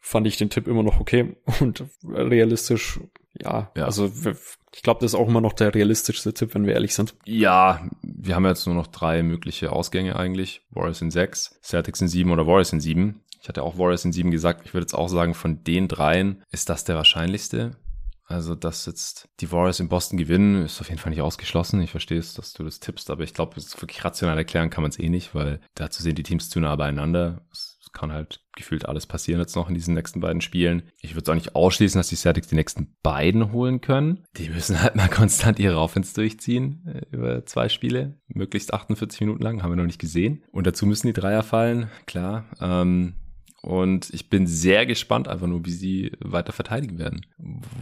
fand 0.00 0.26
ich 0.26 0.38
den 0.38 0.48
Tipp 0.48 0.66
immer 0.66 0.82
noch 0.82 0.98
okay 0.98 1.36
und 1.60 1.84
realistisch. 2.08 2.98
Ja, 3.38 3.70
ja. 3.76 3.84
also 3.84 4.10
ich 4.74 4.82
glaube, 4.82 5.00
das 5.00 5.12
ist 5.12 5.18
auch 5.18 5.28
immer 5.28 5.40
noch 5.40 5.52
der 5.52 5.74
realistischste 5.74 6.32
Tipp, 6.32 6.54
wenn 6.54 6.66
wir 6.66 6.74
ehrlich 6.74 6.94
sind. 6.94 7.14
Ja, 7.24 7.86
wir 8.02 8.34
haben 8.34 8.46
jetzt 8.46 8.66
nur 8.66 8.74
noch 8.74 8.86
drei 8.86 9.22
mögliche 9.22 9.72
Ausgänge 9.72 10.16
eigentlich. 10.16 10.62
Warriors 10.70 11.02
in 11.02 11.10
sechs, 11.10 11.58
Celtics 11.62 12.00
in 12.00 12.08
sieben 12.08 12.30
oder 12.30 12.46
Warriors 12.46 12.72
in 12.72 12.80
sieben. 12.80 13.22
Ich 13.40 13.48
hatte 13.48 13.62
auch 13.62 13.76
Warriors 13.76 14.04
in 14.04 14.12
sieben 14.12 14.30
gesagt. 14.30 14.62
Ich 14.64 14.72
würde 14.72 14.84
jetzt 14.84 14.94
auch 14.94 15.08
sagen, 15.08 15.34
von 15.34 15.64
den 15.64 15.88
dreien 15.88 16.42
ist 16.50 16.68
das 16.68 16.84
der 16.84 16.96
wahrscheinlichste. 16.96 17.76
Also, 18.24 18.54
dass 18.54 18.86
jetzt 18.86 19.28
die 19.40 19.52
Warriors 19.52 19.80
in 19.80 19.88
Boston 19.88 20.16
gewinnen, 20.16 20.64
ist 20.64 20.80
auf 20.80 20.88
jeden 20.88 21.00
Fall 21.00 21.10
nicht 21.10 21.20
ausgeschlossen. 21.20 21.82
Ich 21.82 21.90
verstehe 21.90 22.18
es, 22.18 22.34
dass 22.34 22.54
du 22.54 22.62
das 22.62 22.80
tippst, 22.80 23.10
aber 23.10 23.24
ich 23.24 23.34
glaube, 23.34 23.56
wirklich 23.56 24.04
rational 24.04 24.38
erklären 24.38 24.70
kann 24.70 24.82
man 24.82 24.90
es 24.90 24.98
eh 24.98 25.10
nicht, 25.10 25.34
weil 25.34 25.60
dazu 25.74 26.02
sind 26.02 26.16
die 26.16 26.22
Teams 26.22 26.48
zu 26.48 26.60
nah 26.60 26.74
beieinander. 26.76 27.44
Es 27.52 27.71
kann 27.92 28.12
halt 28.12 28.40
gefühlt 28.56 28.86
alles 28.86 29.06
passieren 29.06 29.40
jetzt 29.40 29.56
noch 29.56 29.68
in 29.68 29.74
diesen 29.74 29.94
nächsten 29.94 30.20
beiden 30.20 30.40
Spielen. 30.40 30.82
Ich 31.00 31.14
würde 31.14 31.22
es 31.22 31.28
auch 31.28 31.34
nicht 31.34 31.54
ausschließen, 31.54 31.98
dass 31.98 32.08
die 32.08 32.16
Celtics 32.16 32.48
die 32.48 32.54
nächsten 32.54 32.96
beiden 33.02 33.52
holen 33.52 33.80
können. 33.80 34.24
Die 34.36 34.48
müssen 34.48 34.82
halt 34.82 34.96
mal 34.96 35.08
konstant 35.10 35.58
ihre 35.58 35.78
Offense 35.78 36.14
durchziehen 36.14 36.86
äh, 36.86 37.14
über 37.14 37.46
zwei 37.46 37.68
Spiele, 37.68 38.18
möglichst 38.28 38.74
48 38.74 39.20
Minuten 39.20 39.42
lang, 39.42 39.62
haben 39.62 39.72
wir 39.72 39.76
noch 39.76 39.84
nicht 39.84 40.00
gesehen. 40.00 40.44
Und 40.52 40.66
dazu 40.66 40.86
müssen 40.86 41.06
die 41.06 41.12
Dreier 41.12 41.42
fallen, 41.42 41.90
klar. 42.06 42.46
Ähm, 42.60 43.14
und 43.62 44.12
ich 44.12 44.28
bin 44.28 44.48
sehr 44.48 44.86
gespannt 44.86 45.28
einfach 45.28 45.46
nur, 45.46 45.64
wie 45.64 45.70
sie 45.70 46.12
weiter 46.18 46.52
verteidigen 46.52 46.98
werden. 46.98 47.24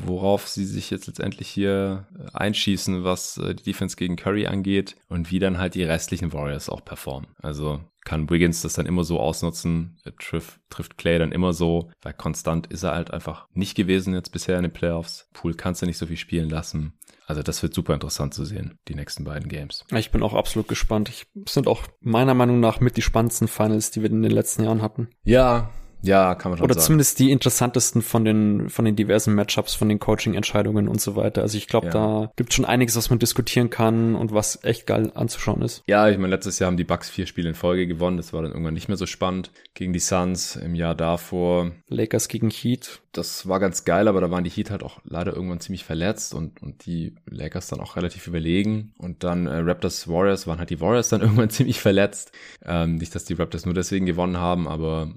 Worauf 0.04 0.46
sie 0.46 0.66
sich 0.66 0.90
jetzt 0.90 1.06
letztendlich 1.06 1.48
hier 1.48 2.06
einschießen, 2.34 3.02
was 3.02 3.38
äh, 3.38 3.54
die 3.54 3.62
Defense 3.62 3.96
gegen 3.96 4.16
Curry 4.16 4.46
angeht 4.46 4.96
und 5.08 5.30
wie 5.30 5.38
dann 5.38 5.58
halt 5.58 5.74
die 5.74 5.82
restlichen 5.82 6.34
Warriors 6.34 6.68
auch 6.68 6.84
performen. 6.84 7.30
Also 7.40 7.80
kann 8.04 8.30
Wiggins 8.30 8.62
das 8.62 8.74
dann 8.74 8.86
immer 8.86 9.04
so 9.04 9.20
ausnutzen, 9.20 9.98
trifft, 10.18 10.60
trifft 10.70 10.96
Clay 10.98 11.18
dann 11.18 11.32
immer 11.32 11.52
so, 11.52 11.90
weil 12.02 12.14
konstant 12.14 12.66
ist 12.68 12.82
er 12.82 12.92
halt 12.92 13.10
einfach 13.10 13.46
nicht 13.52 13.74
gewesen 13.74 14.14
jetzt 14.14 14.32
bisher 14.32 14.56
in 14.56 14.62
den 14.62 14.72
Playoffs. 14.72 15.28
Pool 15.32 15.54
kannst 15.54 15.82
du 15.82 15.86
nicht 15.86 15.98
so 15.98 16.06
viel 16.06 16.16
spielen 16.16 16.48
lassen. 16.48 16.94
Also 17.26 17.42
das 17.42 17.62
wird 17.62 17.74
super 17.74 17.94
interessant 17.94 18.34
zu 18.34 18.44
sehen, 18.44 18.78
die 18.88 18.94
nächsten 18.94 19.24
beiden 19.24 19.48
Games. 19.48 19.84
Ich 19.92 20.10
bin 20.10 20.22
auch 20.22 20.34
absolut 20.34 20.66
gespannt. 20.66 21.08
Ich 21.08 21.26
sind 21.46 21.68
auch 21.68 21.82
meiner 22.00 22.34
Meinung 22.34 22.58
nach 22.58 22.80
mit 22.80 22.96
die 22.96 23.02
spannendsten 23.02 23.46
Finals, 23.46 23.90
die 23.90 24.02
wir 24.02 24.10
in 24.10 24.22
den 24.22 24.32
letzten 24.32 24.64
Jahren 24.64 24.82
hatten. 24.82 25.10
Ja, 25.22 25.70
ja, 26.02 26.34
kann 26.34 26.50
man 26.50 26.58
schon 26.58 26.64
Oder 26.64 26.74
sagen. 26.74 26.86
zumindest 26.86 27.18
die 27.18 27.30
interessantesten 27.30 28.02
von 28.02 28.24
den, 28.24 28.68
von 28.68 28.84
den 28.84 28.96
diversen 28.96 29.34
Matchups, 29.34 29.74
von 29.74 29.88
den 29.88 29.98
Coaching-Entscheidungen 29.98 30.88
und 30.88 31.00
so 31.00 31.16
weiter. 31.16 31.42
Also 31.42 31.58
ich 31.58 31.66
glaube, 31.66 31.88
Ja. 31.88 31.92
da 31.92 32.32
gibt 32.36 32.52
schon 32.54 32.64
einiges, 32.64 32.96
was 32.96 33.10
man 33.10 33.18
diskutieren 33.18 33.70
kann 33.70 34.14
und 34.14 34.32
was 34.32 34.62
echt 34.64 34.86
geil 34.86 35.10
anzuschauen 35.14 35.62
ist. 35.62 35.82
Ja, 35.86 36.08
ich 36.08 36.16
meine, 36.18 36.28
letztes 36.34 36.58
Jahr 36.58 36.68
haben 36.68 36.76
die 36.76 36.84
Bucks 36.84 37.10
vier 37.10 37.26
Spiele 37.26 37.48
in 37.48 37.54
Folge 37.54 37.86
gewonnen. 37.86 38.16
Das 38.16 38.32
war 38.32 38.42
dann 38.42 38.52
irgendwann 38.52 38.74
nicht 38.74 38.88
mehr 38.88 38.96
so 38.96 39.06
spannend. 39.06 39.50
Gegen 39.74 39.92
die 39.92 39.98
Suns 39.98 40.56
im 40.56 40.74
Jahr 40.74 40.94
davor. 40.94 41.72
Lakers 41.88 42.28
gegen 42.28 42.50
Heat. 42.50 43.00
Das 43.12 43.48
war 43.48 43.58
ganz 43.58 43.84
geil, 43.84 44.06
aber 44.06 44.20
da 44.20 44.30
waren 44.30 44.44
die 44.44 44.50
Heat 44.50 44.70
halt 44.70 44.82
auch 44.84 45.00
leider 45.04 45.34
irgendwann 45.34 45.58
ziemlich 45.60 45.84
verletzt 45.84 46.32
und, 46.32 46.62
und 46.62 46.86
die 46.86 47.16
Lakers 47.28 47.66
dann 47.68 47.80
auch 47.80 47.96
relativ 47.96 48.26
überlegen. 48.28 48.94
Und 48.98 49.24
dann 49.24 49.46
äh, 49.46 49.56
Raptors 49.56 50.06
Warriors 50.08 50.46
waren 50.46 50.58
halt 50.60 50.70
die 50.70 50.80
Warriors 50.80 51.08
dann 51.08 51.20
irgendwann 51.22 51.50
ziemlich 51.50 51.80
verletzt. 51.80 52.32
Ähm, 52.64 52.96
nicht, 52.96 53.14
dass 53.14 53.24
die 53.24 53.34
Raptors 53.34 53.64
nur 53.64 53.74
deswegen 53.74 54.06
gewonnen 54.06 54.36
haben, 54.36 54.68
aber 54.68 55.10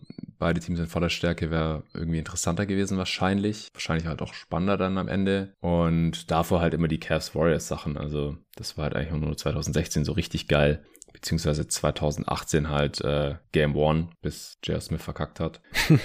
beide 0.44 0.60
Teams 0.60 0.78
in 0.78 0.88
voller 0.88 1.10
Stärke 1.10 1.52
wäre 1.52 1.84
irgendwie 1.94 2.20
interessanter 2.20 2.66
gewesen 2.66 2.98
wahrscheinlich. 2.98 3.70
Wahrscheinlich 3.74 4.06
halt 4.06 4.22
auch 4.22 4.34
spannender 4.34 4.76
dann 4.76 4.98
am 4.98 5.08
Ende. 5.08 5.54
Und 5.62 6.30
davor 6.32 6.60
halt 6.60 6.74
immer 6.74 6.90
die 6.90 7.00
Cavs 7.00 7.34
Warriors 7.34 7.70
Sachen. 7.70 7.98
Also 7.98 8.36
das 8.58 8.78
war 8.78 8.84
halt 8.84 8.96
eigentlich 8.98 9.14
nur 9.14 9.38
2016 9.38 10.04
so 10.04 10.12
richtig 10.12 10.50
geil. 10.50 10.84
Beziehungsweise 11.14 11.66
2018 11.66 12.68
halt 12.68 13.00
äh, 13.00 13.36
Game 13.54 13.78
One, 13.78 14.10
bis 14.22 14.58
J.R. 14.66 14.82
Smith 14.82 15.02
verkackt 15.02 15.40
hat. 15.40 15.62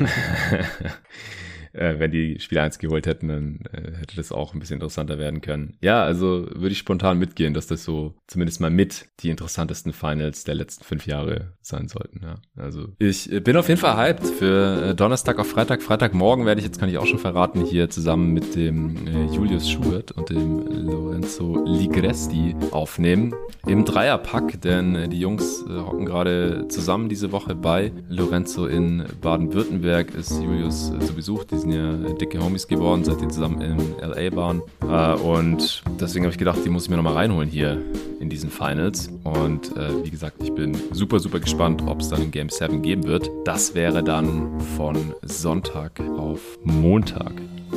äh, 1.73 1.99
wenn 1.99 2.11
die 2.11 2.39
Spiel 2.41 2.59
1 2.59 2.79
geholt 2.79 3.07
hätten, 3.07 3.29
dann 3.29 3.61
äh, 3.73 3.99
hätte 3.99 4.17
das 4.17 4.33
auch 4.33 4.55
ein 4.55 4.61
bisschen 4.61 4.75
interessanter 4.75 5.19
werden 5.19 5.41
können. 5.41 5.77
Ja, 5.81 6.03
also 6.03 6.47
würde 6.55 6.73
ich 6.73 6.79
spontan 6.79 7.19
mitgehen, 7.19 7.55
dass 7.55 7.67
das 7.67 7.85
so 7.85 8.15
zumindest 8.27 8.61
mal 8.61 8.71
mit 8.71 9.07
die 9.21 9.31
interessantesten 9.31 9.93
Finals 9.93 10.45
der 10.45 10.55
letzten 10.55 10.85
fünf 10.85 11.07
Jahre 11.07 11.53
sein 11.63 11.89
sollten. 11.89 12.21
Ja. 12.23 12.37
Also 12.57 12.89
ich 12.99 13.31
äh, 13.33 13.41
bin 13.41 13.57
auf 13.57 13.69
jeden 13.69 13.81
Fall 13.81 13.97
hyped 13.97 14.27
für 14.27 14.91
äh, 14.91 14.95
Donnerstag 14.95 15.39
auf 15.39 15.49
Freitag. 15.49 15.83
Freitagmorgen 15.83 16.47
werde 16.47 16.61
ich, 16.61 16.67
jetzt 16.67 16.79
kann 16.79 16.89
ich 16.89 16.99
auch 16.99 17.07
schon 17.07 17.19
verraten, 17.19 17.65
hier 17.65 17.91
zusammen 17.91 18.33
mit 18.33 18.55
dem 18.55 19.07
äh, 19.07 19.35
Julius 19.35 19.71
Schubert 19.71 20.13
und 20.13 20.31
dem 20.31 20.67
Lorenzo 20.67 21.65
Ligresti 21.65 22.55
aufnehmen. 22.71 23.35
Im 23.67 23.85
Dreierpack, 23.85 24.61
denn 24.61 24.95
äh, 24.95 25.09
die 25.09 25.21
Jungs 25.21 25.65
äh, 25.69 25.79
hocken 25.79 26.07
gerade 26.07 26.69
zusammen 26.69 27.09
diese 27.09 27.33
Woche 27.33 27.55
bei 27.55 27.93
Lorenzo 28.09 28.67
in 28.67 29.05
Baden-Württemberg, 29.21 30.15
ist 30.15 30.43
Julius 30.43 30.91
äh, 30.91 30.99
zu 31.01 31.15
Besuch. 31.15 31.45
Die 31.59 31.63
sind 31.63 31.73
ja 31.73 32.09
äh, 32.09 32.15
dicke 32.15 32.39
Homies 32.39 32.69
geworden, 32.69 33.03
seit 33.03 33.21
die 33.21 33.27
zusammen 33.27 33.61
in 33.61 33.79
LA 34.01 34.37
waren. 34.37 34.63
Äh, 34.89 35.21
und 35.21 35.83
deswegen 36.01 36.25
habe 36.25 36.31
ich 36.33 36.39
gedacht, 36.39 36.61
die 36.65 36.69
muss 36.69 36.85
ich 36.85 36.91
mir 36.91 36.95
nochmal 36.95 37.15
reinholen 37.15 37.49
hier 37.49 37.83
in 38.21 38.31
diesen 38.31 38.49
Finals. 38.49 39.11
Und 39.25 39.77
äh, 39.77 40.05
wie 40.05 40.11
gesagt, 40.11 40.37
ich 40.41 40.53
bin 40.53 40.77
super, 40.93 41.19
super 41.19 41.41
gespannt, 41.41 41.83
ob 41.85 42.01
es 42.01 42.11
dann 42.11 42.23
in 42.23 42.31
Game 42.31 42.49
7 42.49 42.81
geben 42.81 43.09
wird. 43.09 43.29
Das 43.45 43.75
wäre 43.75 44.05
dann 44.05 44.61
von 44.77 44.97
Sonntag 45.23 45.99
auf 46.17 46.41
Montag. 46.63 47.33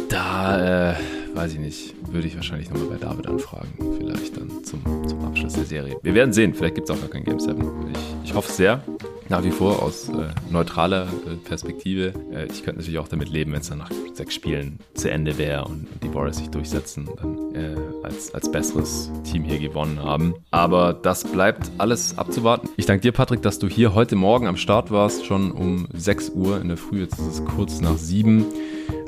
Da, 0.10 0.92
äh, 0.92 0.96
weiß 1.34 1.54
ich 1.54 1.60
nicht, 1.60 1.96
würde 2.12 2.28
ich 2.28 2.36
wahrscheinlich 2.36 2.70
nochmal 2.70 2.90
bei 2.90 2.98
David 2.98 3.28
anfragen. 3.28 3.70
Vielleicht 3.98 4.38
dann 4.38 4.64
zum, 4.64 4.82
zum 5.08 5.26
Abschluss 5.26 5.54
der 5.54 5.66
Serie. 5.66 5.98
Wir 6.04 6.14
werden 6.14 6.34
sehen, 6.34 6.54
vielleicht 6.54 6.76
gibt 6.76 6.90
es 6.90 6.96
auch 6.96 7.00
gar 7.00 7.10
kein 7.10 7.24
Game 7.24 7.40
7. 7.40 7.62
Ich, 7.92 8.30
ich 8.30 8.34
hoffe 8.34 8.52
sehr. 8.52 8.84
Nach 9.30 9.46
wie 9.46 9.52
vor 9.52 9.82
aus 9.82 10.10
äh, 10.10 10.28
neutraler 10.50 11.04
äh, 11.04 11.36
Perspektive. 11.48 12.14
Äh, 12.34 12.48
ich 12.48 12.64
könnte 12.64 12.80
natürlich 12.80 13.00
auch 13.00 13.08
damit 13.08 13.30
leben, 13.30 13.54
wenn 13.54 13.62
es 13.62 13.70
dann 13.70 13.78
nach 13.78 13.90
sechs 14.14 14.36
Spielen 14.36 14.80
zu 14.94 15.10
Ende 15.10 15.38
wäre 15.38 15.64
und 15.64 15.88
die 16.04 16.14
Warriors 16.14 16.38
sich 16.38 16.50
durchsetzen 16.50 17.08
und 17.08 17.18
dann 17.18 17.56
äh, 17.56 17.78
als, 18.04 18.36
als 18.36 18.52
besseres 18.52 19.10
Team 19.24 19.46
hier 19.46 19.60
gewonnen 19.60 20.04
haben. 20.04 20.36
Aber 20.52 20.94
das 20.94 21.24
bleibt 21.24 21.72
alles 21.78 22.18
abzuwarten. 22.18 22.68
Ich 22.76 22.88
danke 22.88 23.04
dir, 23.04 23.14
Patrick, 23.14 23.42
dass 23.42 23.58
du 23.58 23.70
hier 23.70 23.96
heute 23.96 24.18
Morgen 24.18 24.48
am 24.48 24.58
Start 24.58 24.92
warst, 24.92 25.26
schon 25.26 25.54
um 25.54 25.88
6 25.94 26.32
Uhr 26.32 26.60
in 26.60 26.68
der 26.68 26.78
Früh. 26.78 27.00
Jetzt 27.00 27.18
ist 27.18 27.28
es 27.28 27.46
kurz 27.46 27.80
nach 27.80 27.98
7. 27.98 28.46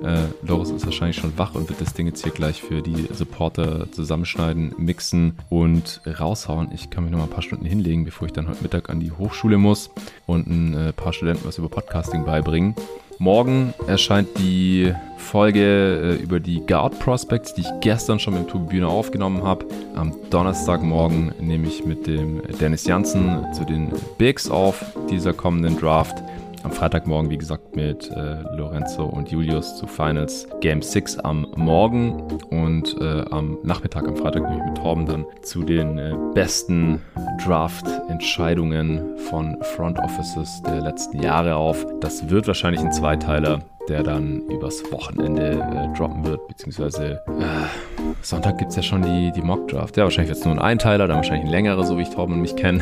Äh, 0.04 0.26
Loris 0.46 0.70
ist 0.70 0.86
wahrscheinlich 0.86 1.18
schon 1.18 1.38
wach 1.38 1.56
und 1.56 1.70
wird 1.70 1.80
das 1.80 1.94
Ding 1.94 2.08
jetzt 2.08 2.24
hier 2.24 2.34
gleich 2.34 2.62
für 2.62 2.82
die 2.82 3.08
Supporter 3.14 3.92
zusammenschneiden, 3.92 4.76
mixen 4.78 5.38
und 5.50 6.02
raushauen. 6.06 6.70
Ich 6.74 6.90
kann 6.90 7.04
mich 7.04 7.12
noch 7.12 7.20
mal 7.20 7.26
ein 7.26 7.30
paar 7.30 7.42
Stunden 7.42 7.66
hinlegen, 7.66 8.04
bevor 8.04 8.28
ich 8.28 8.34
dann 8.34 8.50
heute 8.50 8.62
Mittag 8.62 8.90
an 8.90 9.00
die 9.00 9.12
Hochschule 9.12 9.58
muss 9.58 9.90
und 10.26 10.48
ein 10.48 10.74
äh, 10.74 10.94
paar 10.94 11.14
Studenten 11.14 11.48
was 11.48 11.58
über 11.58 11.70
Podcasting 11.70 12.26
beibringen. 12.26 12.76
Morgen 13.20 13.74
erscheint 13.88 14.28
die 14.38 14.94
Folge 15.18 16.18
äh, 16.20 16.22
über 16.22 16.42
die 16.42 16.66
Guard 16.66 17.00
Prospects, 17.00 17.54
die 17.54 17.62
ich 17.62 17.70
gestern 17.80 18.20
schon 18.20 18.34
mit 18.34 18.44
dem 18.44 18.50
Turbine 18.50 18.88
aufgenommen 18.88 19.44
habe. 19.44 19.66
Am 19.96 20.14
Donnerstagmorgen 20.30 21.34
nehme 21.40 21.68
ich 21.68 21.86
mit 21.86 22.08
dem 22.08 22.42
Dennis 22.60 22.86
Janssen 22.86 23.46
zu 23.54 23.64
den 23.64 23.94
Bigs 24.18 24.50
auf 24.50 24.84
dieser 25.10 25.32
kommenden 25.32 25.78
Draft. 25.80 26.16
Am 26.64 26.72
Freitagmorgen, 26.72 27.30
wie 27.30 27.38
gesagt, 27.38 27.76
mit 27.76 28.10
äh, 28.12 28.42
Lorenzo 28.56 29.04
und 29.06 29.30
Julius 29.30 29.76
zu 29.78 29.86
Finals 29.86 30.48
Game 30.62 30.82
6 30.82 31.20
am 31.20 31.46
Morgen 31.58 32.22
und 32.52 32.96
äh, 33.02 33.26
am 33.32 33.58
Nachmittag, 33.64 34.08
am 34.08 34.16
Freitag, 34.16 34.44
nehme 34.44 34.60
ich 34.60 34.66
mit 34.70 34.78
Torben 34.78 35.06
dann 35.06 35.26
zu 35.42 35.64
den 35.64 35.98
äh, 35.98 36.16
besten 36.34 37.02
Draft-Entscheidungen 37.46 39.18
von 39.30 39.58
Front 39.76 40.00
Offices 40.00 40.62
der 40.66 40.82
letzten 40.82 41.22
Jahre 41.22 41.56
auf. 41.56 41.86
Das 42.00 42.30
wird 42.30 42.48
wahrscheinlich 42.48 42.82
ein 42.82 42.94
Zweiteiler, 42.94 43.60
der 43.90 44.04
dann 44.04 44.42
übers 44.50 44.84
Wochenende 44.92 45.52
äh, 45.52 45.98
droppen 45.98 46.26
wird, 46.26 46.48
beziehungsweise 46.48 47.22
äh, 47.28 48.14
Sonntag 48.22 48.58
gibt 48.58 48.72
es 48.72 48.78
ja 48.78 48.84
schon 48.84 49.02
die, 49.02 49.32
die 49.32 49.42
Mock-Draft. 49.42 49.98
Ja, 49.98 50.04
wahrscheinlich 50.04 50.30
wird 50.30 50.40
es 50.40 50.46
nur 50.46 50.54
ein 50.54 50.60
Einteiler, 50.60 51.08
dann 51.08 51.18
wahrscheinlich 51.18 51.46
ein 51.46 51.52
längerer, 51.52 51.84
so 51.84 51.98
wie 51.98 52.04
ich 52.04 52.10
Torben 52.10 52.36
und 52.36 52.42
mich 52.42 52.56
kenne. 52.56 52.82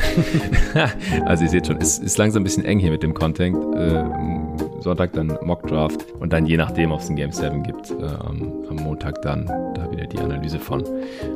also 1.24 1.44
ihr 1.44 1.50
seht 1.50 1.66
schon, 1.66 1.78
es 1.78 1.98
ist 1.98 2.18
langsam 2.18 2.42
ein 2.42 2.44
bisschen 2.44 2.64
eng 2.64 2.78
hier 2.78 2.90
mit 2.90 3.02
dem 3.02 3.14
Content. 3.14 3.56
Äh, 3.74 4.04
Sonntag 4.82 5.12
dann 5.12 5.38
Mock-Draft 5.42 6.12
und 6.18 6.32
dann 6.32 6.46
je 6.46 6.56
nachdem, 6.56 6.92
ob 6.92 7.00
es 7.00 7.08
ein 7.08 7.16
Game 7.16 7.32
7 7.32 7.62
gibt, 7.62 7.90
äh, 7.90 8.04
am, 8.04 8.52
am 8.68 8.76
Montag 8.76 9.22
dann 9.22 9.46
da 9.46 9.90
wieder 9.90 10.06
die 10.06 10.18
Analyse 10.18 10.58
von. 10.58 10.84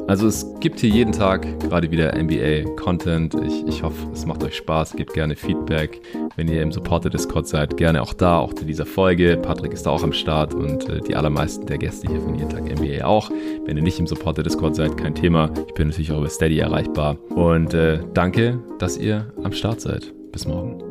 Also 0.07 0.26
es 0.26 0.47
gibt 0.61 0.80
hier 0.80 0.90
jeden 0.90 1.12
Tag 1.12 1.47
gerade 1.61 1.90
wieder 1.90 2.14
NBA-Content. 2.16 3.34
Ich, 3.47 3.66
ich 3.66 3.82
hoffe, 3.82 3.97
es 4.12 4.26
macht 4.26 4.44
euch 4.44 4.57
Spaß. 4.57 4.97
Gebt 4.97 5.14
gerne 5.14 5.36
Feedback. 5.36 6.01
Wenn 6.36 6.49
ihr 6.49 6.62
im 6.62 6.72
Supporter-Discord 6.72 7.47
seid, 7.47 7.76
gerne 7.76 8.03
auch 8.03 8.14
da, 8.14 8.38
auch 8.38 8.55
zu 8.55 8.64
dieser 8.64 8.86
Folge. 8.86 9.36
Patrick 9.36 9.72
ist 9.72 9.86
da 9.86 9.90
auch 9.90 10.03
am 10.03 10.12
Start 10.12 10.55
und 10.55 10.88
äh, 10.88 11.01
die 11.01 11.16
allermeisten 11.16 11.66
der 11.66 11.78
Gäste 11.78 12.09
hier 12.09 12.20
von 12.20 12.34
jeden 12.34 12.51
Tag 12.51 12.64
NBA 12.64 13.05
auch. 13.05 13.30
Wenn 13.64 13.76
ihr 13.76 13.82
nicht 13.82 13.99
im 13.99 14.07
Supporter-Discord 14.07 14.76
seid, 14.76 14.97
kein 14.97 15.14
Thema. 15.14 15.51
Ich 15.66 15.74
bin 15.74 15.88
natürlich 15.88 16.12
auch 16.12 16.18
über 16.18 16.28
Steady 16.28 16.59
erreichbar. 16.59 17.16
Und 17.30 17.74
äh, 17.74 18.01
danke, 18.14 18.61
dass 18.78 18.97
ihr 18.97 19.32
am 19.42 19.53
Start 19.53 19.80
seid. 19.80 20.12
Bis 20.32 20.47
morgen. 20.47 20.86